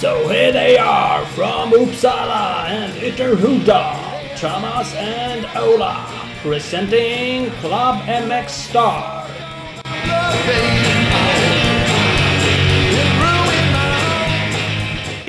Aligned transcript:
So 0.00 0.28
here 0.28 0.52
they 0.52 0.78
are 0.78 1.26
from 1.26 1.72
Uppsala 1.72 2.68
and 2.68 2.92
Ytterhuda, 2.94 4.38
Thomas 4.38 4.94
and 4.94 5.44
Ola, 5.56 6.06
presenting 6.40 7.50
Club 7.60 8.04
MX 8.06 8.48
Star. 8.48 9.17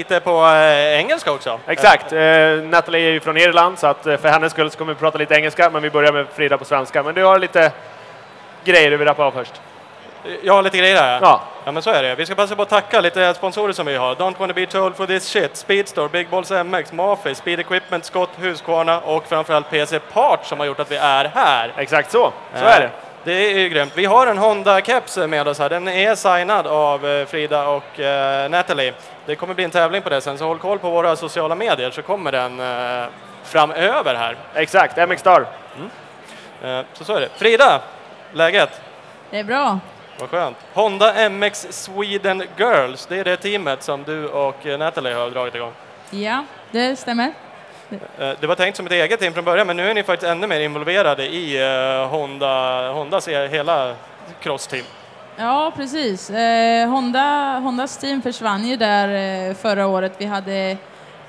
Lite 0.09 0.19
på 0.19 0.45
eh, 0.45 0.99
engelska 0.99 1.31
också. 1.31 1.59
Exakt. 1.67 2.13
Eh, 2.13 2.19
Natalie 2.63 3.07
är 3.07 3.11
ju 3.11 3.19
från 3.19 3.37
Irland 3.37 3.79
så 3.79 3.87
att 3.87 4.05
eh, 4.05 4.17
för 4.17 4.29
hennes 4.29 4.51
skull 4.51 4.71
så 4.71 4.77
kommer 4.77 4.93
vi 4.93 4.99
prata 4.99 5.17
lite 5.17 5.35
engelska 5.35 5.69
men 5.69 5.81
vi 5.81 5.89
börjar 5.89 6.13
med 6.13 6.25
Frida 6.33 6.57
på 6.57 6.65
svenska. 6.65 7.03
Men 7.03 7.15
du 7.15 7.23
har 7.23 7.39
lite 7.39 7.71
grejer 8.63 8.91
du 8.91 8.97
vill 8.97 9.07
rappa 9.07 9.23
av 9.23 9.31
först. 9.31 9.61
Jag 10.43 10.53
har 10.53 10.61
lite 10.61 10.77
grejer 10.77 10.95
här. 10.95 11.19
Ja. 11.21 11.41
ja, 11.65 11.71
men 11.71 11.83
så 11.83 11.89
är 11.89 12.03
det. 12.03 12.15
Vi 12.15 12.25
ska 12.25 12.35
passa 12.35 12.55
på 12.55 12.61
att 12.61 12.69
tacka 12.69 13.01
lite 13.01 13.33
sponsorer 13.33 13.73
som 13.73 13.85
vi 13.85 13.95
har. 13.95 14.15
Don't 14.15 14.35
wanna 14.37 14.53
be 14.53 14.65
told 14.65 14.95
for 14.95 15.05
this 15.05 15.23
shit, 15.23 15.57
Speedstore, 15.57 16.09
Big 16.09 16.29
Balls 16.29 16.51
MX, 16.51 16.93
Mafi, 16.93 17.35
Speed 17.35 17.59
Equipment, 17.59 18.05
Scott, 18.05 18.29
Husqvarna 18.37 18.99
och 18.99 19.25
framförallt 19.27 19.69
PC 19.69 19.99
Part 19.99 20.45
som 20.45 20.59
har 20.59 20.65
gjort 20.65 20.79
att 20.79 20.91
vi 20.91 20.95
är 20.95 21.25
här. 21.25 21.73
Exakt 21.77 22.11
så. 22.11 22.33
Så 22.55 22.65
är 22.65 22.79
det. 22.79 22.89
Det 23.23 23.51
är 23.53 23.59
ju 23.59 23.69
grymt. 23.69 23.91
Vi 23.95 24.05
har 24.05 24.27
en 24.27 24.37
Honda-keps 24.37 25.27
med 25.27 25.47
oss 25.47 25.59
här. 25.59 25.69
Den 25.69 25.87
är 25.87 26.15
signad 26.15 26.67
av 26.67 27.07
eh, 27.07 27.25
Frida 27.25 27.67
och 27.67 27.99
eh, 27.99 28.49
Natalie. 28.49 28.93
Det 29.25 29.35
kommer 29.35 29.53
bli 29.53 29.63
en 29.63 29.71
tävling 29.71 30.01
på 30.01 30.09
det 30.09 30.21
sen, 30.21 30.37
så 30.37 30.45
håll 30.45 30.59
koll 30.59 30.79
på 30.79 30.89
våra 30.89 31.15
sociala 31.15 31.55
medier 31.55 31.91
så 31.91 32.01
kommer 32.01 32.31
den 32.31 32.59
eh, 32.59 33.07
framöver 33.43 34.15
här. 34.15 34.37
Exakt. 34.53 35.09
MX 35.09 35.19
Star. 35.21 35.45
Eh, 36.63 36.81
så 36.93 37.03
så 37.03 37.15
är 37.15 37.21
det. 37.21 37.29
Frida, 37.35 37.81
läget? 38.33 38.81
Det 39.31 39.39
är 39.39 39.43
bra. 39.43 39.79
Vad 40.19 40.29
skönt. 40.29 40.57
Honda 40.73 41.29
MX 41.29 41.67
Sweden 41.69 42.43
Girls, 42.57 43.05
det 43.05 43.19
är 43.19 43.23
det 43.23 43.37
teamet 43.37 43.83
som 43.83 44.03
du 44.03 44.27
och 44.27 44.65
Natalie 44.65 45.13
har 45.13 45.29
dragit 45.29 45.55
igång. 45.55 45.73
Ja, 46.09 46.45
det 46.71 46.95
stämmer. 46.95 47.33
Eh, 47.91 48.31
det 48.39 48.47
var 48.47 48.55
tänkt 48.55 48.75
som 48.75 48.85
ett 48.85 48.91
eget 48.91 49.19
team 49.19 49.33
från 49.33 49.45
början, 49.45 49.67
men 49.67 49.77
nu 49.77 49.89
är 49.89 49.93
ni 49.93 50.03
faktiskt 50.03 50.31
ännu 50.31 50.47
mer 50.47 50.59
involverade 50.59 51.25
i 51.25 51.61
eh, 51.61 52.07
Honda, 52.07 52.91
Hondas 52.91 53.27
hela 53.27 53.95
crossteam. 54.41 54.85
Ja, 55.37 55.71
precis. 55.75 56.29
Eh, 56.29 56.89
Honda, 56.89 57.59
Hondas 57.59 57.97
team 57.97 58.21
försvann 58.21 58.67
ju 58.67 58.75
där 58.75 59.49
eh, 59.49 59.55
förra 59.55 59.87
året. 59.87 60.13
Vi 60.17 60.25
hade, 60.25 60.77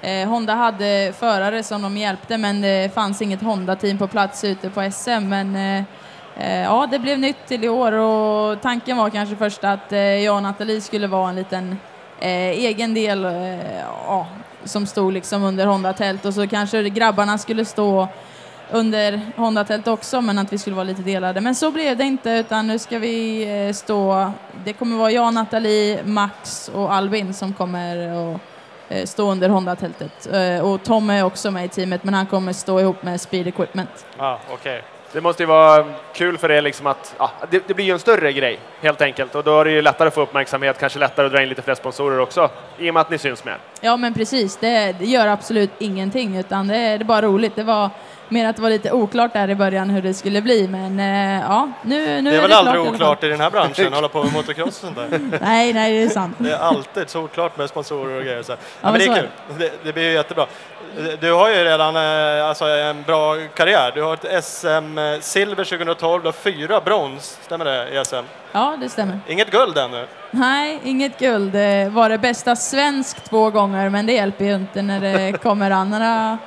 eh, 0.01 0.29
Honda 0.29 0.55
hade 0.55 1.13
förare 1.19 1.63
som 1.63 1.83
de 1.83 1.97
hjälpte, 1.97 2.39
men 2.39 2.61
det 2.61 2.95
fanns 2.95 3.23
inget 3.23 3.43
Honda-team 3.43 3.99
på 3.99 4.09
plats 4.09 4.45
ute 4.45 4.71
på 4.71 4.91
SM. 4.91 5.11
Men 5.29 5.57
eh, 5.57 5.85
eh, 6.39 6.63
ja, 6.63 6.89
det 6.91 6.99
blev 6.99 7.19
nytt 7.19 7.47
till 7.47 7.65
i 7.65 7.69
år 7.69 7.93
och 7.93 8.61
tanken 8.61 8.97
var 8.97 9.11
kanske 9.11 9.37
först 9.37 9.65
att 9.65 9.93
eh, 9.93 9.99
jag 10.01 10.37
och 10.37 10.43
Nathalie 10.43 10.81
skulle 10.81 11.07
vara 11.07 11.29
en 11.29 11.37
liten 11.37 11.79
eh, 12.21 12.51
egen 12.51 12.95
del 12.95 13.25
eh, 13.25 13.81
ja, 14.07 14.27
som 14.65 14.87
stod 14.87 15.13
liksom 15.13 15.43
under 15.43 15.67
Honda-tält 15.67 16.25
och 16.25 16.35
så 16.35 16.49
kanske 16.49 16.89
grabbarna 16.89 17.39
skulle 17.39 17.65
stå 17.65 18.09
under 18.71 19.21
Honda-tält 19.37 19.89
också, 19.89 20.21
men 20.21 20.39
att 20.39 20.53
vi 20.53 20.59
skulle 20.59 20.77
vara 20.77 20.85
lite 20.85 21.03
delade. 21.03 21.41
Men 21.41 21.55
så 21.55 21.71
blev 21.71 21.97
det 21.97 22.05
inte, 22.05 22.31
utan 22.31 22.67
nu 22.67 22.79
ska 22.79 22.99
vi 22.99 23.43
eh, 23.69 23.73
stå... 23.73 24.33
Det 24.65 24.73
kommer 24.73 24.97
vara 24.97 25.11
jag, 25.11 25.35
Nathalie, 25.35 26.05
Max 26.05 26.69
och 26.75 26.95
Albin 26.95 27.35
som 27.35 27.55
kommer 27.55 28.09
att 28.35 28.41
eh, 28.89 29.05
stå 29.05 29.31
under 29.31 29.49
Honda-tältet. 29.49 30.29
Eh, 30.33 30.71
och 30.71 30.83
Tom 30.83 31.11
är 31.11 31.25
också 31.25 31.51
med 31.51 31.65
i 31.65 31.69
teamet, 31.69 32.05
men 32.05 32.15
han 32.15 32.27
kommer 32.27 32.53
stå 32.53 32.81
ihop 32.81 33.03
med 33.03 33.21
Speed 33.21 33.47
Equipment. 33.47 34.07
Ah, 34.17 34.37
okay. 34.53 34.81
Det 35.13 35.21
måste 35.21 35.43
ju 35.43 35.47
vara 35.47 35.85
kul 36.15 36.39
för 36.39 36.51
er 36.51 36.63
liksom 36.63 36.87
att, 36.87 37.15
ja, 37.19 37.31
det, 37.51 37.63
det 37.69 37.75
blir 37.75 37.85
ju 37.85 37.93
en 37.93 37.99
större 37.99 38.33
grej 38.33 38.59
helt 38.81 39.01
enkelt 39.03 39.35
och 39.35 39.45
då 39.45 39.61
är 39.61 39.65
det 39.65 39.71
ju 39.71 39.83
lättare 39.83 40.09
att 40.09 40.15
få 40.15 40.21
uppmärksamhet, 40.21 40.79
kanske 40.81 40.99
lättare 40.99 41.27
att 41.27 41.33
dra 41.33 41.43
in 41.43 41.49
lite 41.49 41.63
fler 41.63 41.75
sponsorer 41.75 42.21
också 42.21 42.51
i 42.79 42.91
och 42.91 42.95
med 42.95 43.01
att 43.01 43.11
ni 43.11 43.19
syns 43.19 43.45
mer. 43.45 43.59
Ja, 43.81 43.97
men 43.97 44.15
precis. 44.15 44.57
Det, 44.57 44.93
det 44.99 45.05
gör 45.05 45.27
absolut 45.27 45.71
ingenting, 45.79 46.37
utan 46.37 46.67
det, 46.69 46.77
är- 46.77 46.99
det 46.99 47.03
är 47.03 47.07
bara 47.07 47.23
roligt. 47.23 47.57
Det 47.57 47.63
var 47.63 47.91
mer 48.31 48.49
att 48.49 48.57
det 48.57 48.63
var 48.63 48.71
lite 48.71 48.93
oklart 48.93 49.33
där 49.33 49.51
i 49.51 49.55
början 49.55 49.91
hur 49.91 50.03
det 50.03 50.15
skulle 50.15 50.43
bli, 50.43 50.69
men 50.69 51.01
eh, 51.01 51.41
ja, 51.41 51.69
nu, 51.83 52.23
nu 52.23 52.31
Det 52.31 52.37
är 52.37 52.41
väl 52.41 52.51
klart 52.51 52.67
aldrig 52.67 52.95
oklart 52.95 53.25
i 53.25 53.29
den 53.29 53.41
här 53.41 53.51
branschen, 53.51 53.93
hålla 53.93 54.09
på 54.09 54.25
med 54.25 54.33
motocross 54.33 54.69
och 54.69 54.75
sånt 54.75 54.97
där. 54.97 55.21
Nej, 55.41 55.73
nej, 55.73 55.93
det 55.93 56.03
är 56.05 56.09
sant. 56.09 56.37
Det 56.39 56.53
är 56.53 56.59
alltid 56.59 57.11
solklart 57.11 57.59
med 57.59 57.69
sponsorer 57.69 58.17
och 58.17 58.25
grejer. 58.25 58.43
Så. 58.43 58.53
Ja, 58.53 58.57
men 58.81 58.93
men 58.93 59.01
det 59.01 59.07
är 59.07 59.17
är 59.17 59.21
kul. 59.21 59.29
Det, 59.59 59.73
det 59.85 59.93
blir 59.93 60.05
ju 60.05 60.13
jättebra. 60.13 60.47
Du 61.21 61.33
har 61.33 61.49
ju 61.49 61.65
redan 61.65 61.97
eh, 61.97 62.49
alltså, 62.49 62.65
en 62.65 63.03
bra 63.03 63.37
karriär. 63.55 63.93
Du 63.95 64.03
har 64.03 64.15
ett 64.15 64.45
SM-silver 64.45 65.65
2012, 65.65 66.23
du 66.23 66.29
har 66.29 66.33
fyra 66.33 66.81
brons, 66.81 67.39
stämmer 67.43 67.65
det, 67.65 68.01
i 68.01 68.05
SM? 68.05 68.17
Ja, 68.53 68.77
det 68.81 68.89
stämmer. 68.89 69.21
Inget 69.27 69.51
guld 69.51 69.79
ännu. 69.79 70.07
Nej, 70.31 70.81
inget 70.85 71.19
guld. 71.19 71.53
Det 71.53 71.89
var 71.93 72.09
det 72.09 72.19
bästa 72.19 72.57
svensk 72.57 73.25
två 73.25 73.51
gånger, 73.51 73.89
men 73.89 74.07
det 74.07 74.13
hjälper 74.13 74.45
ju 74.45 74.55
inte 74.55 74.83
när 74.83 75.01
det 75.01 75.33
kommer 75.43 75.71
andra 75.71 76.39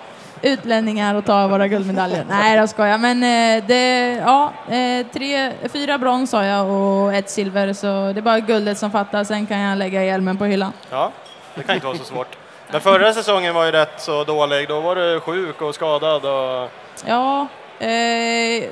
utlänningar 0.43 1.15
och 1.15 1.25
tar 1.25 1.47
våra 1.47 1.67
guldmedaljer. 1.67 2.25
Nej, 2.29 2.55
jag 2.55 2.69
skojar. 2.69 2.97
Men 2.97 3.23
eh, 3.23 3.63
det, 3.67 4.11
ja, 4.25 4.53
eh, 4.69 5.05
tre, 5.13 5.51
fyra 5.69 5.97
brons 5.97 6.31
har 6.31 6.43
jag 6.43 6.69
och 6.69 7.13
ett 7.13 7.29
silver, 7.29 7.73
så 7.73 7.85
det 7.87 8.19
är 8.19 8.21
bara 8.21 8.39
guldet 8.39 8.77
som 8.77 8.91
fattas. 8.91 9.27
Sen 9.27 9.45
kan 9.45 9.59
jag 9.59 9.77
lägga 9.77 10.03
hjälmen 10.03 10.37
på 10.37 10.45
hyllan. 10.45 10.73
Ja, 10.89 11.11
det 11.55 11.63
kan 11.63 11.75
inte 11.75 11.87
vara 11.87 11.97
så 11.97 12.03
svårt. 12.03 12.37
Men 12.71 12.81
förra 12.81 13.13
säsongen 13.13 13.55
var 13.55 13.65
ju 13.65 13.71
rätt 13.71 14.01
så 14.01 14.23
dålig. 14.23 14.67
Då 14.67 14.79
var 14.79 14.95
du 14.95 15.19
sjuk 15.19 15.61
och 15.61 15.75
skadad. 15.75 16.25
Och... 16.25 16.71
Ja, 17.05 17.47
eh, 17.79 18.63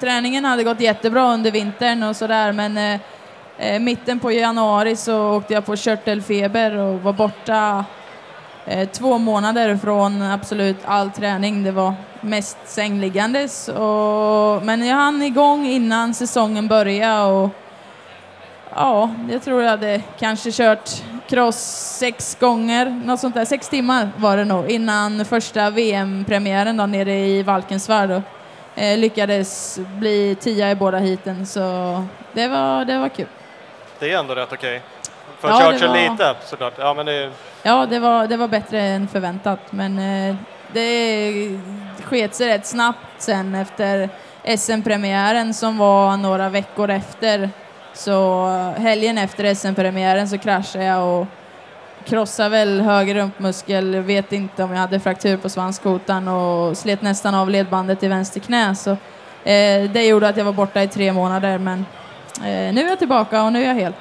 träningen 0.00 0.44
hade 0.44 0.64
gått 0.64 0.80
jättebra 0.80 1.32
under 1.32 1.50
vintern 1.50 2.02
och 2.02 2.16
sådär, 2.16 2.52
men 2.52 3.00
eh, 3.58 3.80
mitten 3.80 4.20
på 4.20 4.32
januari 4.32 4.96
så 4.96 5.36
åkte 5.36 5.54
jag 5.54 5.66
på 5.66 5.76
körtelfeber 5.76 6.76
och 6.76 7.02
var 7.02 7.12
borta 7.12 7.84
Eh, 8.70 8.88
två 8.88 9.18
månader 9.18 9.76
från 9.76 10.22
absolut 10.22 10.76
all 10.84 11.10
träning. 11.10 11.64
Det 11.64 11.70
var 11.70 11.94
mest 12.20 12.58
sängliggandes, 12.64 13.68
och, 13.68 14.62
men 14.62 14.86
jag 14.86 14.96
hann 14.96 15.22
igång 15.22 15.66
innan 15.66 16.14
säsongen 16.14 16.68
började 16.68 17.22
och 17.22 17.50
Ja, 18.74 19.10
jag 19.30 19.42
tror 19.42 19.62
jag 19.62 19.70
hade 19.70 20.02
kanske 20.18 20.52
kört 20.52 20.90
cross 21.28 21.56
sex 21.98 22.36
gånger, 22.40 23.02
något 23.04 23.20
sånt 23.20 23.34
där. 23.34 23.44
Sex 23.44 23.68
timmar 23.68 24.08
var 24.16 24.36
det 24.36 24.44
nog 24.44 24.70
innan 24.70 25.24
första 25.24 25.70
VM-premiären 25.70 26.76
då 26.76 26.86
nere 26.86 27.14
i 27.14 27.42
Valkensvärd. 27.42 28.10
Och, 28.10 28.22
eh, 28.82 28.98
lyckades 28.98 29.78
bli 29.98 30.34
tia 30.40 30.70
i 30.70 30.74
båda 30.74 30.98
heaten, 30.98 31.46
så 31.46 31.60
det 32.32 32.48
var, 32.48 32.84
det 32.84 32.98
var 32.98 33.08
kul. 33.08 33.26
Det 33.98 34.12
är 34.12 34.18
ändå 34.18 34.34
rätt 34.34 34.52
okej. 34.52 34.82
För 35.40 35.48
Ja, 35.48 35.72
köra 35.78 35.88
var- 35.88 36.10
lite 36.10 36.34
såklart. 36.44 36.74
Ja, 36.78 36.94
men 36.94 37.06
det. 37.06 37.30
Ja, 37.62 37.86
det 37.86 37.98
var, 37.98 38.26
det 38.26 38.36
var 38.36 38.48
bättre 38.48 38.80
än 38.80 39.08
förväntat, 39.08 39.60
men 39.72 39.98
eh, 39.98 40.36
det 40.72 41.32
sket 42.04 42.34
sig 42.34 42.48
rätt 42.48 42.66
snabbt 42.66 42.98
sen 43.18 43.54
efter 43.54 44.08
SM-premiären 44.56 45.54
som 45.54 45.78
var 45.78 46.16
några 46.16 46.48
veckor 46.48 46.90
efter. 46.90 47.50
Så 47.94 48.46
helgen 48.78 49.18
efter 49.18 49.54
SM-premiären 49.54 50.28
så 50.28 50.38
kraschade 50.38 50.84
jag 50.84 51.20
och 51.20 51.26
krossade 52.04 52.48
väl 52.48 52.80
höger 52.80 53.14
rumpmuskel, 53.14 53.96
vet 54.00 54.32
inte 54.32 54.62
om 54.62 54.72
jag 54.72 54.80
hade 54.80 55.00
fraktur 55.00 55.36
på 55.36 55.48
svanskotan 55.48 56.28
och 56.28 56.76
slet 56.76 57.02
nästan 57.02 57.34
av 57.34 57.50
ledbandet 57.50 58.02
i 58.02 58.08
vänster 58.08 58.40
knä. 58.40 58.74
Så, 58.74 58.90
eh, 59.44 59.90
det 59.90 60.06
gjorde 60.06 60.28
att 60.28 60.36
jag 60.36 60.44
var 60.44 60.52
borta 60.52 60.82
i 60.82 60.88
tre 60.88 61.12
månader, 61.12 61.58
men 61.58 61.86
eh, 62.36 62.74
nu 62.74 62.80
är 62.80 62.88
jag 62.88 62.98
tillbaka 62.98 63.42
och 63.42 63.52
nu 63.52 63.62
är 63.64 63.68
jag 63.68 63.74
hel. 63.74 63.92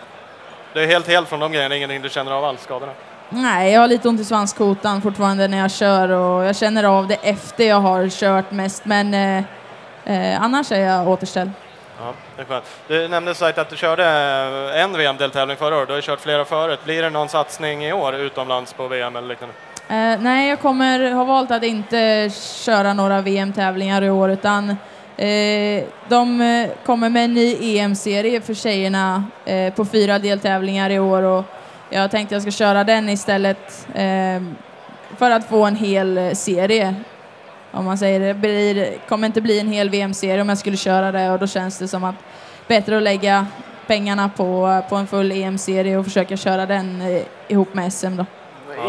Det 0.78 0.84
är 0.84 0.88
helt 0.88 1.08
helt 1.08 1.30
från 1.30 1.40
de 1.40 1.52
grejerna, 1.52 1.76
ingenting 1.76 2.02
du 2.02 2.10
känner 2.10 2.32
av 2.32 2.46
alls, 2.46 2.62
skadorna. 2.62 2.92
Nej, 3.30 3.74
jag 3.74 3.82
har 3.82 3.88
lite 3.88 4.10
ont 4.10 4.22
i 4.22 4.26
svanskotan 4.26 5.02
fortfarande 5.02 5.48
när 5.48 5.58
jag 5.58 5.72
kör 5.72 6.10
och 6.10 6.46
jag 6.46 6.56
känner 6.56 6.84
av 6.84 7.08
det 7.08 7.16
efter 7.16 7.68
jag 7.68 7.80
har 7.80 8.10
kört 8.10 8.52
mest, 8.52 8.86
men 8.86 9.14
eh, 9.14 9.44
eh, 10.06 10.44
annars 10.44 10.72
är 10.72 10.80
jag 10.80 11.08
återställd. 11.08 11.52
Ja, 12.00 12.14
det 12.36 12.42
är 12.42 12.46
skönt. 12.46 12.64
Du 12.88 13.08
nämnde 13.08 13.36
sagt 13.36 13.58
att 13.58 13.70
du 13.70 13.76
körde 13.78 14.04
eh, 14.74 14.84
en 14.84 14.98
VM-deltävling 14.98 15.58
förra 15.58 15.78
året. 15.78 15.88
Du 15.88 15.94
har 15.94 16.02
kört 16.02 16.22
flera 16.22 16.46
förut. 16.46 16.80
Blir 16.84 17.04
det 17.04 17.10
någon 17.10 17.30
satsning 17.30 17.86
i 17.86 17.94
år 17.94 18.16
utomlands 18.16 18.74
på 18.74 18.88
VM 18.88 19.16
eller 19.16 19.28
liknande? 19.28 19.56
Eh, 19.90 20.22
nej, 20.22 20.50
jag 20.50 20.60
kommer 20.60 21.12
ha 21.12 21.24
valt 21.24 21.52
att 21.52 21.64
inte 21.64 22.30
köra 22.66 22.94
några 22.94 23.22
VM-tävlingar 23.22 24.02
i 24.02 24.10
år, 24.10 24.32
utan 24.32 24.76
Eh, 25.18 25.84
de 26.08 26.42
eh, 26.42 26.70
kommer 26.86 27.10
med 27.10 27.26
en 27.26 27.34
ny 27.34 27.78
EM-serie 27.78 28.42
för 28.42 28.54
tjejerna 28.54 29.24
eh, 29.46 29.74
på 29.74 29.86
fyra 29.86 30.20
deltävlingar 30.20 30.90
i 30.90 31.00
år 31.00 31.24
och 31.24 31.44
jag 31.90 32.12
tänkte 32.12 32.36
jag 32.36 32.42
ska 32.42 32.52
köra 32.52 32.84
den 32.84 33.10
istället 33.10 33.88
eh, 33.96 34.42
för 35.18 35.32
att 35.32 35.50
få 35.50 35.66
en 35.66 35.76
hel 35.76 36.18
eh, 36.18 36.32
serie. 36.32 36.96
Om 37.72 37.86
man 37.86 37.98
säger 37.98 38.20
det, 38.20 38.34
blir, 38.34 38.98
kommer 39.10 39.28
inte 39.28 39.42
bli 39.42 39.60
en 39.60 39.72
hel 39.72 39.90
VM-serie 39.90 40.42
om 40.42 40.50
jag 40.50 40.58
skulle 40.58 40.78
köra 40.78 41.12
det 41.12 41.32
och 41.32 41.40
då 41.40 41.48
känns 41.48 41.80
det 41.80 41.88
som 41.88 42.04
att 42.04 42.16
bättre 42.68 42.98
att 42.98 43.04
lägga 43.04 43.48
pengarna 43.88 44.30
på, 44.38 44.82
på 44.90 44.96
en 44.96 45.08
full 45.08 45.32
EM-serie 45.32 45.98
och 45.98 46.06
försöka 46.06 46.38
köra 46.38 46.66
den 46.66 47.02
eh, 47.02 47.22
ihop 47.48 47.74
med 47.74 47.94
SM 47.94 48.16
då. 48.16 48.26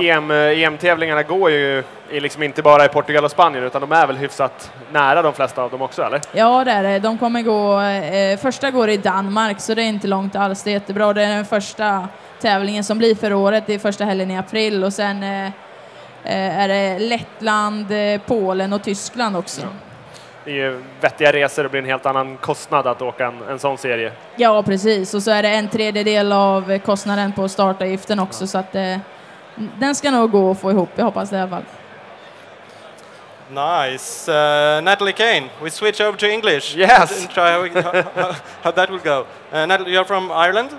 EM, 0.00 0.30
EM-tävlingarna 0.30 1.20
e 1.20 1.24
går 1.28 1.50
ju 1.50 1.82
är 2.10 2.20
liksom 2.20 2.42
inte 2.42 2.62
bara 2.62 2.84
i 2.84 2.88
Portugal 2.88 3.24
och 3.24 3.30
Spanien 3.30 3.64
utan 3.64 3.80
de 3.80 3.92
är 3.92 4.06
väl 4.06 4.16
hyfsat 4.16 4.72
nära 4.92 5.22
de 5.22 5.32
flesta 5.32 5.62
av 5.62 5.70
dem 5.70 5.82
också 5.82 6.02
eller? 6.02 6.20
Ja, 6.32 6.64
det 6.64 6.70
är 6.70 6.82
det. 6.82 6.98
De 6.98 7.18
kommer 7.18 7.42
gå... 7.42 7.80
Eh, 7.80 8.38
första 8.38 8.70
går 8.70 8.88
i 8.88 8.96
Danmark, 8.96 9.60
så 9.60 9.74
det 9.74 9.82
är 9.82 9.86
inte 9.86 10.06
långt 10.06 10.36
alls. 10.36 10.62
Det 10.62 10.70
är 10.70 10.72
jättebra. 10.72 11.12
Det 11.12 11.22
är 11.22 11.36
den 11.36 11.44
första 11.44 12.08
tävlingen 12.40 12.84
som 12.84 12.98
blir 12.98 13.14
för 13.14 13.32
året. 13.32 13.64
Det 13.66 13.74
är 13.74 13.78
första 13.78 14.04
helgen 14.04 14.30
i 14.30 14.38
april 14.38 14.84
och 14.84 14.92
sen 14.92 15.22
eh, 15.22 15.46
eh 16.24 16.58
är 16.58 16.68
det 16.68 16.98
Lettland, 16.98 17.92
eh, 17.92 18.20
Polen 18.26 18.72
och 18.72 18.82
Tyskland 18.82 19.36
också. 19.36 19.60
Ja. 19.60 19.68
Det 20.44 20.50
är 20.50 20.54
ju 20.54 20.82
vettiga 21.00 21.32
resor, 21.32 21.62
det 21.62 21.68
blir 21.68 21.80
en 21.80 21.86
helt 21.86 22.06
annan 22.06 22.36
kostnad 22.36 22.86
att 22.86 23.02
åka 23.02 23.26
en, 23.26 23.42
en 23.50 23.58
sån 23.58 23.78
serie. 23.78 24.12
Ja, 24.36 24.62
precis. 24.62 25.14
Och 25.14 25.22
så 25.22 25.30
är 25.30 25.42
det 25.42 25.48
en 25.48 25.68
tredjedel 25.68 26.32
av 26.32 26.78
kostnaden 26.78 27.32
på 27.32 27.48
startavgiften 27.48 28.18
också, 28.18 28.42
ja. 28.42 28.46
så 28.46 28.58
att 28.58 28.74
eh, 28.74 28.96
den 29.78 29.94
ska 29.94 30.10
nog 30.10 30.30
gå 30.30 30.50
att 30.50 30.60
få 30.60 30.70
ihop. 30.70 30.88
Jag 30.94 31.04
hoppas 31.04 31.30
det 31.30 31.36
i 31.36 31.40
alla 31.40 31.50
fall. 31.50 31.62
Nice. 33.50 34.28
Uh, 34.28 34.80
Natalie 34.82 35.12
Kane, 35.12 35.50
we 35.62 35.70
switch 35.70 36.00
over 36.00 36.16
to 36.18 36.30
English. 36.30 36.74
Yes. 36.76 37.22
And 37.22 37.30
try 37.30 37.50
how, 37.52 37.62
we, 37.62 37.70
how, 37.70 38.32
how, 38.62 38.70
that 38.70 38.90
will 38.90 38.98
go. 38.98 39.26
Uh, 39.50 39.66
Natalie, 39.66 39.92
you're 39.92 40.04
from 40.04 40.30
Ireland? 40.30 40.70